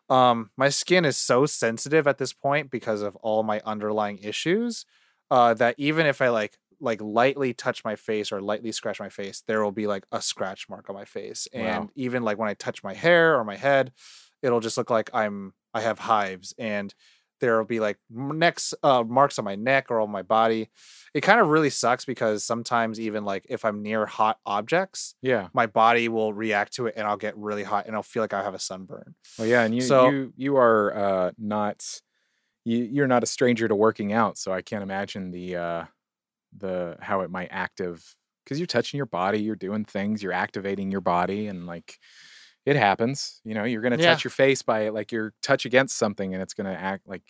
Um, 0.09 0.49
my 0.57 0.69
skin 0.69 1.05
is 1.05 1.17
so 1.17 1.45
sensitive 1.45 2.07
at 2.07 2.17
this 2.17 2.33
point 2.33 2.71
because 2.71 3.01
of 3.01 3.15
all 3.17 3.43
my 3.43 3.61
underlying 3.63 4.17
issues 4.17 4.85
uh, 5.29 5.53
that 5.53 5.75
even 5.77 6.07
if 6.07 6.21
I 6.21 6.29
like 6.29 6.57
like 6.81 7.01
lightly 7.01 7.53
touch 7.53 7.83
my 7.83 7.95
face 7.95 8.31
or 8.31 8.41
lightly 8.41 8.71
scratch 8.71 8.99
my 8.99 9.09
face, 9.09 9.43
there 9.47 9.63
will 9.63 9.71
be 9.71 9.87
like 9.87 10.05
a 10.11 10.21
scratch 10.21 10.69
mark 10.69 10.89
on 10.89 10.95
my 10.95 11.05
face. 11.05 11.47
Wow. 11.53 11.61
And 11.61 11.89
even 11.95 12.23
like 12.23 12.37
when 12.37 12.49
I 12.49 12.53
touch 12.53 12.83
my 12.83 12.93
hair 12.93 13.35
or 13.37 13.43
my 13.43 13.55
head, 13.57 13.91
it'll 14.41 14.59
just 14.61 14.77
look 14.77 14.89
like 14.89 15.09
I'm 15.13 15.53
I 15.73 15.81
have 15.81 15.99
hives 15.99 16.53
and 16.57 16.93
there 17.41 17.57
will 17.57 17.65
be 17.65 17.79
like 17.79 17.97
necks 18.09 18.73
uh, 18.83 19.01
marks 19.07 19.39
on 19.39 19.45
my 19.45 19.55
neck 19.55 19.87
or 19.89 20.01
on 20.01 20.11
my 20.11 20.21
body. 20.23 20.69
It 21.13 21.21
kind 21.21 21.39
of 21.39 21.47
really 21.47 21.69
sucks 21.69 22.03
because 22.03 22.43
sometimes 22.43 22.99
even 22.99 23.23
like 23.23 23.45
if 23.49 23.63
I'm 23.63 23.81
near 23.81 24.05
hot 24.05 24.39
objects, 24.45 25.15
Yeah. 25.21 25.47
my 25.53 25.65
body 25.65 26.09
will 26.09 26.33
react 26.33 26.73
to 26.73 26.87
it 26.87 26.95
and 26.97 27.07
I'll 27.07 27.15
get 27.17 27.37
really 27.37 27.63
hot 27.63 27.85
and 27.87 27.95
I'll 27.95 28.03
feel 28.03 28.23
like 28.23 28.33
I 28.33 28.43
have 28.43 28.53
a 28.55 28.59
sunburn. 28.59 29.15
Well, 29.37 29.47
yeah, 29.47 29.63
and 29.63 29.73
you 29.73 29.81
So- 29.81 30.09
you 30.09 30.33
you 30.35 30.57
are 30.57 30.93
uh, 30.97 31.31
not 31.37 32.01
you 32.65 32.79
you're 32.83 33.07
not 33.07 33.23
a 33.23 33.27
stranger 33.27 33.67
to 33.69 33.75
working 33.75 34.11
out, 34.11 34.37
so 34.37 34.51
I 34.51 34.61
can't 34.61 34.83
imagine 34.83 35.31
the 35.31 35.55
uh, 35.55 35.83
the 36.57 36.97
how 37.01 37.21
it 37.21 37.29
might 37.31 37.49
active 37.51 38.15
because 38.43 38.59
you're 38.59 38.67
touching 38.67 38.97
your 38.97 39.05
body, 39.05 39.39
you're 39.41 39.55
doing 39.55 39.85
things, 39.85 40.23
you're 40.23 40.33
activating 40.33 40.91
your 40.91 41.01
body, 41.01 41.47
and 41.47 41.65
like 41.67 41.99
it 42.65 42.75
happens. 42.75 43.41
You 43.43 43.53
know, 43.55 43.63
you're 43.65 43.81
gonna 43.81 43.97
Yeah. 43.97 44.05
touch 44.05 44.23
your 44.23 44.31
face 44.31 44.61
by 44.61 44.81
it, 44.81 44.93
like 44.93 45.11
your 45.11 45.33
touch 45.41 45.65
against 45.65 45.97
something, 45.97 46.33
and 46.33 46.41
it's 46.43 46.53
gonna 46.53 46.73
act 46.73 47.07
like 47.07 47.23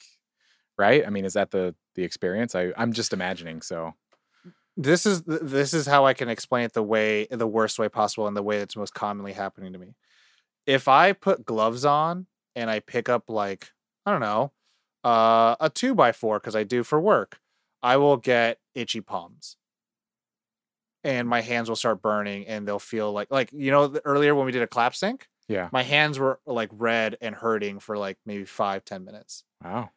right. 0.77 1.05
I 1.05 1.09
mean, 1.09 1.25
is 1.25 1.33
that 1.33 1.51
the 1.51 1.75
the 1.95 2.03
experience? 2.03 2.55
I 2.55 2.73
I'm 2.77 2.93
just 2.93 3.13
imagining. 3.13 3.61
So 3.61 3.93
this 4.77 5.05
is 5.05 5.23
this 5.23 5.73
is 5.73 5.85
how 5.85 6.05
I 6.05 6.13
can 6.13 6.29
explain 6.29 6.65
it 6.65 6.73
the 6.73 6.83
way 6.83 7.27
the 7.29 7.47
worst 7.47 7.79
way 7.79 7.89
possible 7.89 8.27
and 8.27 8.37
the 8.37 8.43
way 8.43 8.59
that's 8.59 8.75
most 8.75 8.93
commonly 8.93 9.33
happening 9.33 9.73
to 9.73 9.79
me. 9.79 9.95
If 10.65 10.87
I 10.87 11.13
put 11.13 11.45
gloves 11.45 11.85
on 11.85 12.27
and 12.55 12.69
I 12.69 12.79
pick 12.79 13.09
up 13.09 13.29
like 13.29 13.71
I 14.05 14.11
don't 14.11 14.21
know 14.21 14.53
uh, 15.03 15.55
a 15.59 15.69
two 15.69 15.95
by 15.95 16.11
four 16.11 16.39
because 16.39 16.55
I 16.55 16.63
do 16.63 16.83
for 16.83 16.99
work, 17.01 17.39
I 17.81 17.97
will 17.97 18.17
get 18.17 18.59
itchy 18.75 19.01
palms, 19.01 19.57
and 21.03 21.27
my 21.27 21.41
hands 21.41 21.69
will 21.69 21.75
start 21.75 22.01
burning 22.01 22.45
and 22.47 22.67
they'll 22.67 22.79
feel 22.79 23.11
like 23.11 23.31
like 23.31 23.51
you 23.53 23.71
know 23.71 23.93
earlier 24.05 24.35
when 24.35 24.45
we 24.45 24.51
did 24.51 24.61
a 24.61 24.67
clap 24.67 24.95
sync, 24.95 25.27
yeah, 25.47 25.69
my 25.71 25.83
hands 25.83 26.19
were 26.19 26.39
like 26.45 26.69
red 26.73 27.17
and 27.21 27.35
hurting 27.35 27.79
for 27.79 27.97
like 27.97 28.17
maybe 28.25 28.45
five 28.45 28.83
ten 28.85 29.05
minutes. 29.05 29.43
wow. 29.63 29.89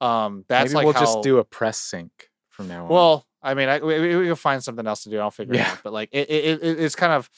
Um, 0.00 0.44
that's 0.48 0.72
Maybe 0.72 0.74
like 0.76 0.84
we'll 0.84 0.92
how, 0.92 1.00
just 1.00 1.22
do 1.22 1.38
a 1.38 1.44
press 1.44 1.78
sync 1.78 2.10
from 2.50 2.68
now 2.68 2.84
on. 2.84 2.90
well, 2.90 3.26
I 3.42 3.54
mean, 3.54 3.68
I, 3.70 3.78
we, 3.78 4.16
we- 4.16 4.26
can 4.26 4.34
find 4.36 4.62
something 4.62 4.86
else 4.86 5.04
to 5.04 5.10
do. 5.10 5.18
I'll 5.18 5.30
figure 5.30 5.54
it 5.54 5.58
Yeah. 5.58 5.70
out. 5.70 5.78
But 5.82 5.92
like, 5.94 6.10
it, 6.12 6.28
it, 6.28 6.62
it 6.62 6.80
it's 6.80 6.94
kind 6.96 7.12
of, 7.12 7.30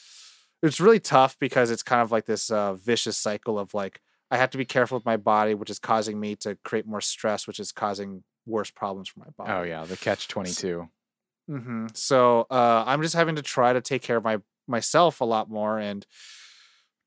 it's 0.61 0.81
really 0.81 0.99
tough 0.99 1.37
because 1.39 1.71
it's 1.71 1.83
kind 1.83 2.01
of 2.01 2.11
like 2.11 2.25
this 2.25 2.49
uh, 2.49 2.73
vicious 2.73 3.17
cycle 3.17 3.57
of 3.57 3.73
like, 3.73 4.01
I 4.31 4.37
have 4.37 4.49
to 4.49 4.57
be 4.57 4.65
careful 4.65 4.97
with 4.97 5.05
my 5.05 5.15
body, 5.15 5.53
which 5.53 5.69
is 5.69 5.79
causing 5.79 6.19
me 6.19 6.35
to 6.37 6.57
create 6.65 6.85
more 6.85 6.99
stress, 6.99 7.47
which 7.47 7.59
is 7.59 7.71
causing 7.71 8.23
worse 8.47 8.71
problems 8.71 9.09
for 9.09 9.19
my 9.19 9.27
body. 9.37 9.51
oh 9.51 9.63
yeah, 9.63 9.85
the 9.85 9.97
catch 9.97 10.27
twenty 10.27 10.51
two. 10.51 10.89
mm-hmm 11.49 11.87
So 11.93 12.47
uh, 12.49 12.83
I'm 12.85 13.01
just 13.01 13.15
having 13.15 13.35
to 13.35 13.41
try 13.41 13.73
to 13.73 13.81
take 13.81 14.01
care 14.01 14.17
of 14.17 14.23
my 14.23 14.39
myself 14.67 15.21
a 15.21 15.25
lot 15.25 15.49
more 15.49 15.77
and 15.79 16.05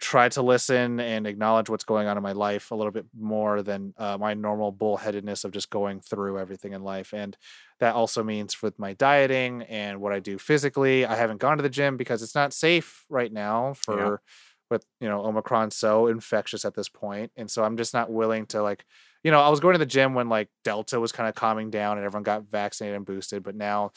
try 0.01 0.30
to 0.30 0.41
listen 0.41 0.99
and 0.99 1.26
acknowledge 1.26 1.68
what's 1.68 1.84
going 1.84 2.07
on 2.09 2.16
in 2.16 2.22
my 2.22 2.32
life 2.32 2.70
a 2.70 2.74
little 2.74 2.91
bit 2.91 3.05
more 3.14 3.62
than 3.62 3.93
uh, 3.99 4.16
my 4.18 4.32
normal 4.32 4.72
bullheadedness 4.72 5.45
of 5.45 5.51
just 5.51 5.68
going 5.68 6.01
through 6.01 6.38
everything 6.38 6.72
in 6.72 6.82
life. 6.82 7.12
And 7.12 7.36
that 7.80 7.95
also 7.95 8.22
means 8.24 8.62
with 8.62 8.78
my 8.78 8.95
dieting 8.95 9.61
and 9.64 10.01
what 10.01 10.14
I 10.14 10.20
do 10.20 10.38
physically. 10.38 11.05
I 11.05 11.16
haven't 11.16 11.38
gone 11.38 11.59
to 11.59 11.62
the 11.62 11.68
gym 11.68 11.99
because 11.99 12.22
it's 12.22 12.34
not 12.34 12.55
safe 12.55 13.05
right 13.11 13.30
now 13.30 13.74
for 13.74 14.22
with 14.70 14.86
you 15.01 15.09
know 15.09 15.22
Omicron 15.26 15.70
so 15.70 16.07
infectious 16.07 16.64
at 16.64 16.74
this 16.74 16.88
point, 16.88 17.32
and 17.36 17.51
so 17.51 17.64
I'm 17.64 17.76
just 17.76 17.93
not 17.93 18.11
willing 18.11 18.47
to 18.47 18.62
like. 18.62 18.86
You 19.22 19.30
know, 19.30 19.40
I 19.40 19.48
was 19.48 19.60
going 19.60 19.74
to 19.74 19.78
the 19.78 19.86
gym 19.86 20.14
when 20.14 20.28
like 20.28 20.48
Delta 20.64 20.98
was 20.98 21.12
kind 21.12 21.28
of 21.28 21.34
calming 21.34 21.70
down 21.70 21.98
and 21.98 22.06
everyone 22.06 22.22
got 22.22 22.44
vaccinated 22.44 22.96
and 22.96 23.04
boosted, 23.04 23.42
but 23.42 23.54
now 23.54 23.90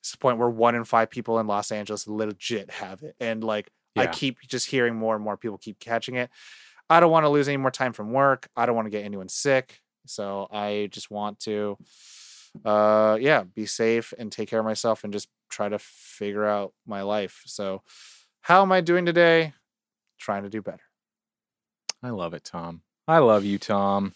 it's 0.00 0.12
the 0.12 0.18
point 0.18 0.38
where 0.38 0.48
one 0.48 0.74
in 0.74 0.84
five 0.84 1.10
people 1.10 1.38
in 1.38 1.46
Los 1.46 1.70
Angeles 1.70 2.06
legit 2.08 2.70
have 2.70 3.02
it. 3.02 3.14
And 3.20 3.44
like 3.44 3.70
I 3.96 4.06
keep 4.06 4.40
just 4.40 4.68
hearing 4.68 4.96
more 4.96 5.14
and 5.14 5.22
more 5.22 5.36
people 5.36 5.58
keep 5.58 5.78
catching 5.78 6.14
it. 6.14 6.30
I 6.88 7.00
don't 7.00 7.10
want 7.10 7.24
to 7.24 7.28
lose 7.28 7.48
any 7.48 7.58
more 7.58 7.70
time 7.70 7.92
from 7.92 8.12
work. 8.12 8.48
I 8.56 8.66
don't 8.66 8.74
want 8.74 8.86
to 8.86 8.90
get 8.90 9.04
anyone 9.04 9.28
sick. 9.28 9.80
So 10.06 10.48
I 10.50 10.88
just 10.90 11.10
want 11.10 11.40
to 11.40 11.76
uh 12.64 13.16
yeah, 13.20 13.44
be 13.44 13.66
safe 13.66 14.12
and 14.18 14.32
take 14.32 14.48
care 14.48 14.58
of 14.58 14.64
myself 14.64 15.04
and 15.04 15.12
just 15.12 15.28
try 15.50 15.68
to 15.68 15.78
figure 15.78 16.46
out 16.46 16.72
my 16.86 17.02
life. 17.02 17.42
So 17.46 17.82
how 18.40 18.62
am 18.62 18.72
I 18.72 18.80
doing 18.80 19.04
today? 19.04 19.52
Trying 20.18 20.44
to 20.44 20.48
do 20.48 20.62
better. 20.62 20.82
I 22.02 22.10
love 22.10 22.32
it, 22.34 22.44
Tom. 22.44 22.82
I 23.06 23.18
love 23.18 23.44
you, 23.44 23.58
Tom. 23.58 24.14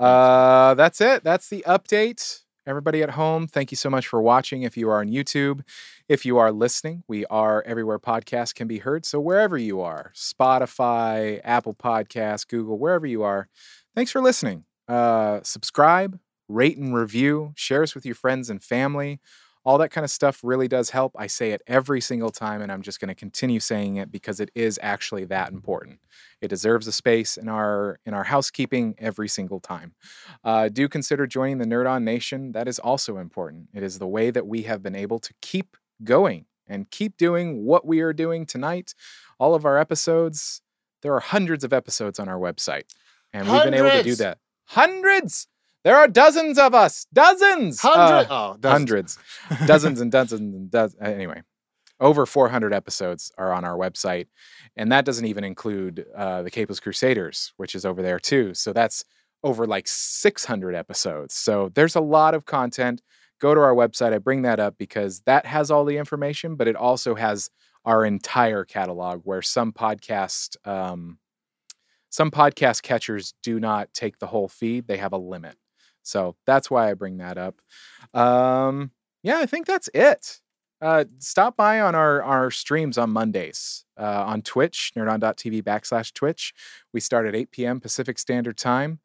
Uh, 0.00 0.74
that's 0.74 1.00
it. 1.00 1.22
That's 1.22 1.48
the 1.50 1.62
update. 1.66 2.40
Everybody 2.66 3.02
at 3.02 3.10
home, 3.10 3.46
thank 3.46 3.70
you 3.70 3.76
so 3.76 3.90
much 3.90 4.06
for 4.06 4.22
watching. 4.22 4.62
If 4.62 4.76
you 4.76 4.88
are 4.88 5.00
on 5.00 5.08
YouTube, 5.08 5.60
if 6.08 6.24
you 6.24 6.38
are 6.38 6.52
listening, 6.52 7.02
we 7.08 7.26
are 7.26 7.62
everywhere 7.66 7.98
podcasts 7.98 8.54
can 8.54 8.66
be 8.68 8.78
heard. 8.78 9.04
So 9.04 9.20
wherever 9.20 9.58
you 9.58 9.80
are, 9.80 10.12
Spotify, 10.14 11.40
Apple 11.44 11.74
Podcasts, 11.74 12.46
Google, 12.46 12.78
wherever 12.78 13.06
you 13.06 13.22
are, 13.22 13.48
thanks 13.94 14.10
for 14.10 14.20
listening. 14.22 14.64
Uh, 14.88 15.40
subscribe, 15.42 16.18
rate 16.48 16.78
and 16.78 16.94
review, 16.94 17.52
share 17.56 17.82
us 17.82 17.94
with 17.94 18.06
your 18.06 18.14
friends 18.14 18.50
and 18.50 18.62
family. 18.62 19.20
All 19.64 19.78
that 19.78 19.90
kind 19.90 20.04
of 20.04 20.10
stuff 20.10 20.40
really 20.42 20.68
does 20.68 20.90
help. 20.90 21.14
I 21.18 21.26
say 21.26 21.52
it 21.52 21.60
every 21.66 22.00
single 22.00 22.30
time, 22.30 22.62
and 22.62 22.72
I'm 22.72 22.82
just 22.82 22.98
going 22.98 23.08
to 23.08 23.14
continue 23.14 23.60
saying 23.60 23.96
it 23.96 24.10
because 24.10 24.40
it 24.40 24.50
is 24.54 24.78
actually 24.82 25.24
that 25.26 25.52
important. 25.52 26.00
It 26.40 26.48
deserves 26.48 26.86
a 26.86 26.92
space 26.92 27.36
in 27.36 27.48
our 27.48 27.98
in 28.06 28.14
our 28.14 28.24
housekeeping 28.24 28.94
every 28.98 29.28
single 29.28 29.60
time. 29.60 29.94
Uh, 30.42 30.68
do 30.68 30.88
consider 30.88 31.26
joining 31.26 31.58
the 31.58 31.66
Nerd 31.66 31.88
On 31.88 32.04
Nation. 32.04 32.52
That 32.52 32.68
is 32.68 32.78
also 32.78 33.18
important. 33.18 33.68
It 33.74 33.82
is 33.82 33.98
the 33.98 34.06
way 34.06 34.30
that 34.30 34.46
we 34.46 34.62
have 34.62 34.82
been 34.82 34.96
able 34.96 35.18
to 35.18 35.34
keep 35.42 35.76
going 36.02 36.46
and 36.66 36.90
keep 36.90 37.16
doing 37.16 37.64
what 37.64 37.86
we 37.86 38.00
are 38.00 38.12
doing 38.12 38.46
tonight. 38.46 38.94
All 39.38 39.54
of 39.54 39.64
our 39.64 39.78
episodes. 39.78 40.62
There 41.02 41.14
are 41.14 41.20
hundreds 41.20 41.64
of 41.64 41.72
episodes 41.72 42.18
on 42.18 42.28
our 42.28 42.38
website, 42.38 42.84
and 43.32 43.50
we've 43.50 43.64
been 43.64 43.74
able 43.74 43.90
to 43.90 44.02
do 44.02 44.14
that. 44.16 44.38
Hundreds. 44.66 45.48
There 45.84 45.96
are 45.96 46.08
dozens 46.08 46.58
of 46.58 46.74
us. 46.74 47.06
Dozens. 47.12 47.82
Uh, 47.82 47.88
Hundred 47.88 48.26
oh, 48.30 48.56
dozens. 48.60 48.72
hundreds, 48.72 49.18
dozens 49.66 50.00
and 50.00 50.12
dozens 50.12 50.54
and 50.54 50.70
dozens. 50.70 51.00
Anyway, 51.00 51.42
over 52.00 52.26
400 52.26 52.72
episodes 52.74 53.32
are 53.38 53.52
on 53.52 53.64
our 53.64 53.76
website, 53.76 54.26
and 54.76 54.92
that 54.92 55.04
doesn't 55.04 55.24
even 55.26 55.44
include 55.44 56.06
uh, 56.14 56.42
the 56.42 56.50
Capeless 56.50 56.80
Crusaders, 56.80 57.52
which 57.56 57.74
is 57.74 57.84
over 57.86 58.02
there 58.02 58.18
too. 58.18 58.52
So 58.54 58.72
that's 58.72 59.04
over 59.42 59.66
like 59.66 59.88
600 59.88 60.74
episodes. 60.74 61.34
So 61.34 61.70
there's 61.74 61.96
a 61.96 62.00
lot 62.00 62.34
of 62.34 62.44
content. 62.44 63.00
go 63.40 63.54
to 63.54 63.60
our 63.60 63.74
website. 63.74 64.12
I 64.12 64.18
bring 64.18 64.42
that 64.42 64.60
up 64.60 64.76
because 64.76 65.20
that 65.22 65.46
has 65.46 65.70
all 65.70 65.86
the 65.86 65.96
information, 65.96 66.56
but 66.56 66.68
it 66.68 66.76
also 66.76 67.14
has 67.14 67.48
our 67.86 68.04
entire 68.04 68.64
catalog 68.64 69.22
where 69.24 69.40
some 69.40 69.72
podcast 69.72 70.56
um, 70.66 71.18
some 72.10 72.30
podcast 72.30 72.82
catchers 72.82 73.32
do 73.42 73.60
not 73.60 73.94
take 73.94 74.18
the 74.18 74.26
whole 74.26 74.48
feed. 74.48 74.88
They 74.88 74.96
have 74.98 75.12
a 75.12 75.18
limit. 75.18 75.56
So 76.10 76.36
that's 76.46 76.70
why 76.70 76.90
I 76.90 76.94
bring 76.94 77.18
that 77.18 77.38
up. 77.38 77.60
Um, 78.12 78.90
yeah, 79.22 79.38
I 79.38 79.46
think 79.46 79.66
that's 79.66 79.88
it. 79.94 80.40
Uh, 80.80 81.04
stop 81.18 81.56
by 81.56 81.80
on 81.80 81.94
our, 81.94 82.22
our 82.22 82.50
streams 82.50 82.96
on 82.96 83.10
Mondays 83.10 83.84
uh, 83.98 84.24
on 84.26 84.40
Twitch, 84.42 84.92
nerdon.tv 84.96 85.62
backslash 85.62 86.12
Twitch. 86.14 86.54
We 86.92 87.00
start 87.00 87.26
at 87.26 87.34
8 87.34 87.50
p.m. 87.50 87.80
Pacific 87.80 88.18
Standard 88.18 88.56
Time. 88.56 88.98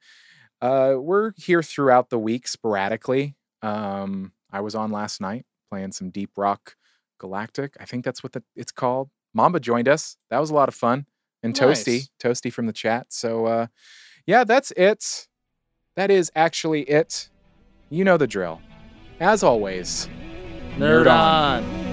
Uh, 0.62 0.96
we're 0.98 1.34
here 1.36 1.62
throughout 1.62 2.10
the 2.10 2.18
week 2.18 2.48
sporadically. 2.48 3.36
Um, 3.62 4.32
I 4.52 4.62
was 4.62 4.74
on 4.74 4.92
last 4.92 5.20
night 5.20 5.46
playing 5.70 5.92
some 5.92 6.12
Deep 6.12 6.32
Rock 6.38 6.76
Galactic. 7.20 7.76
I 7.80 7.86
think 7.86 8.06
that's 8.06 8.24
what 8.24 8.32
the, 8.32 8.44
it's 8.56 8.72
called. 8.72 9.10
Mamba 9.34 9.60
joined 9.60 9.90
us. 9.90 10.16
That 10.30 10.40
was 10.40 10.50
a 10.50 10.54
lot 10.54 10.70
of 10.70 10.76
fun. 10.76 11.08
And 11.44 11.54
Toasty, 11.54 11.94
Nice. 11.94 12.10
Toasty 12.24 12.54
from 12.54 12.68
the 12.68 12.74
chat. 12.74 13.08
So, 13.10 13.46
uh, 13.46 13.68
yeah, 14.26 14.46
that's 14.46 14.72
it. 14.72 15.28
That 15.96 16.12
is 16.12 16.32
actually 16.36 16.82
it. 16.84 17.30
You 17.90 18.04
know 18.04 18.18
the 18.18 18.28
drill. 18.28 18.62
As 19.22 19.44
always, 19.44 20.10
Nerd 20.78 21.10
on. 21.10 21.85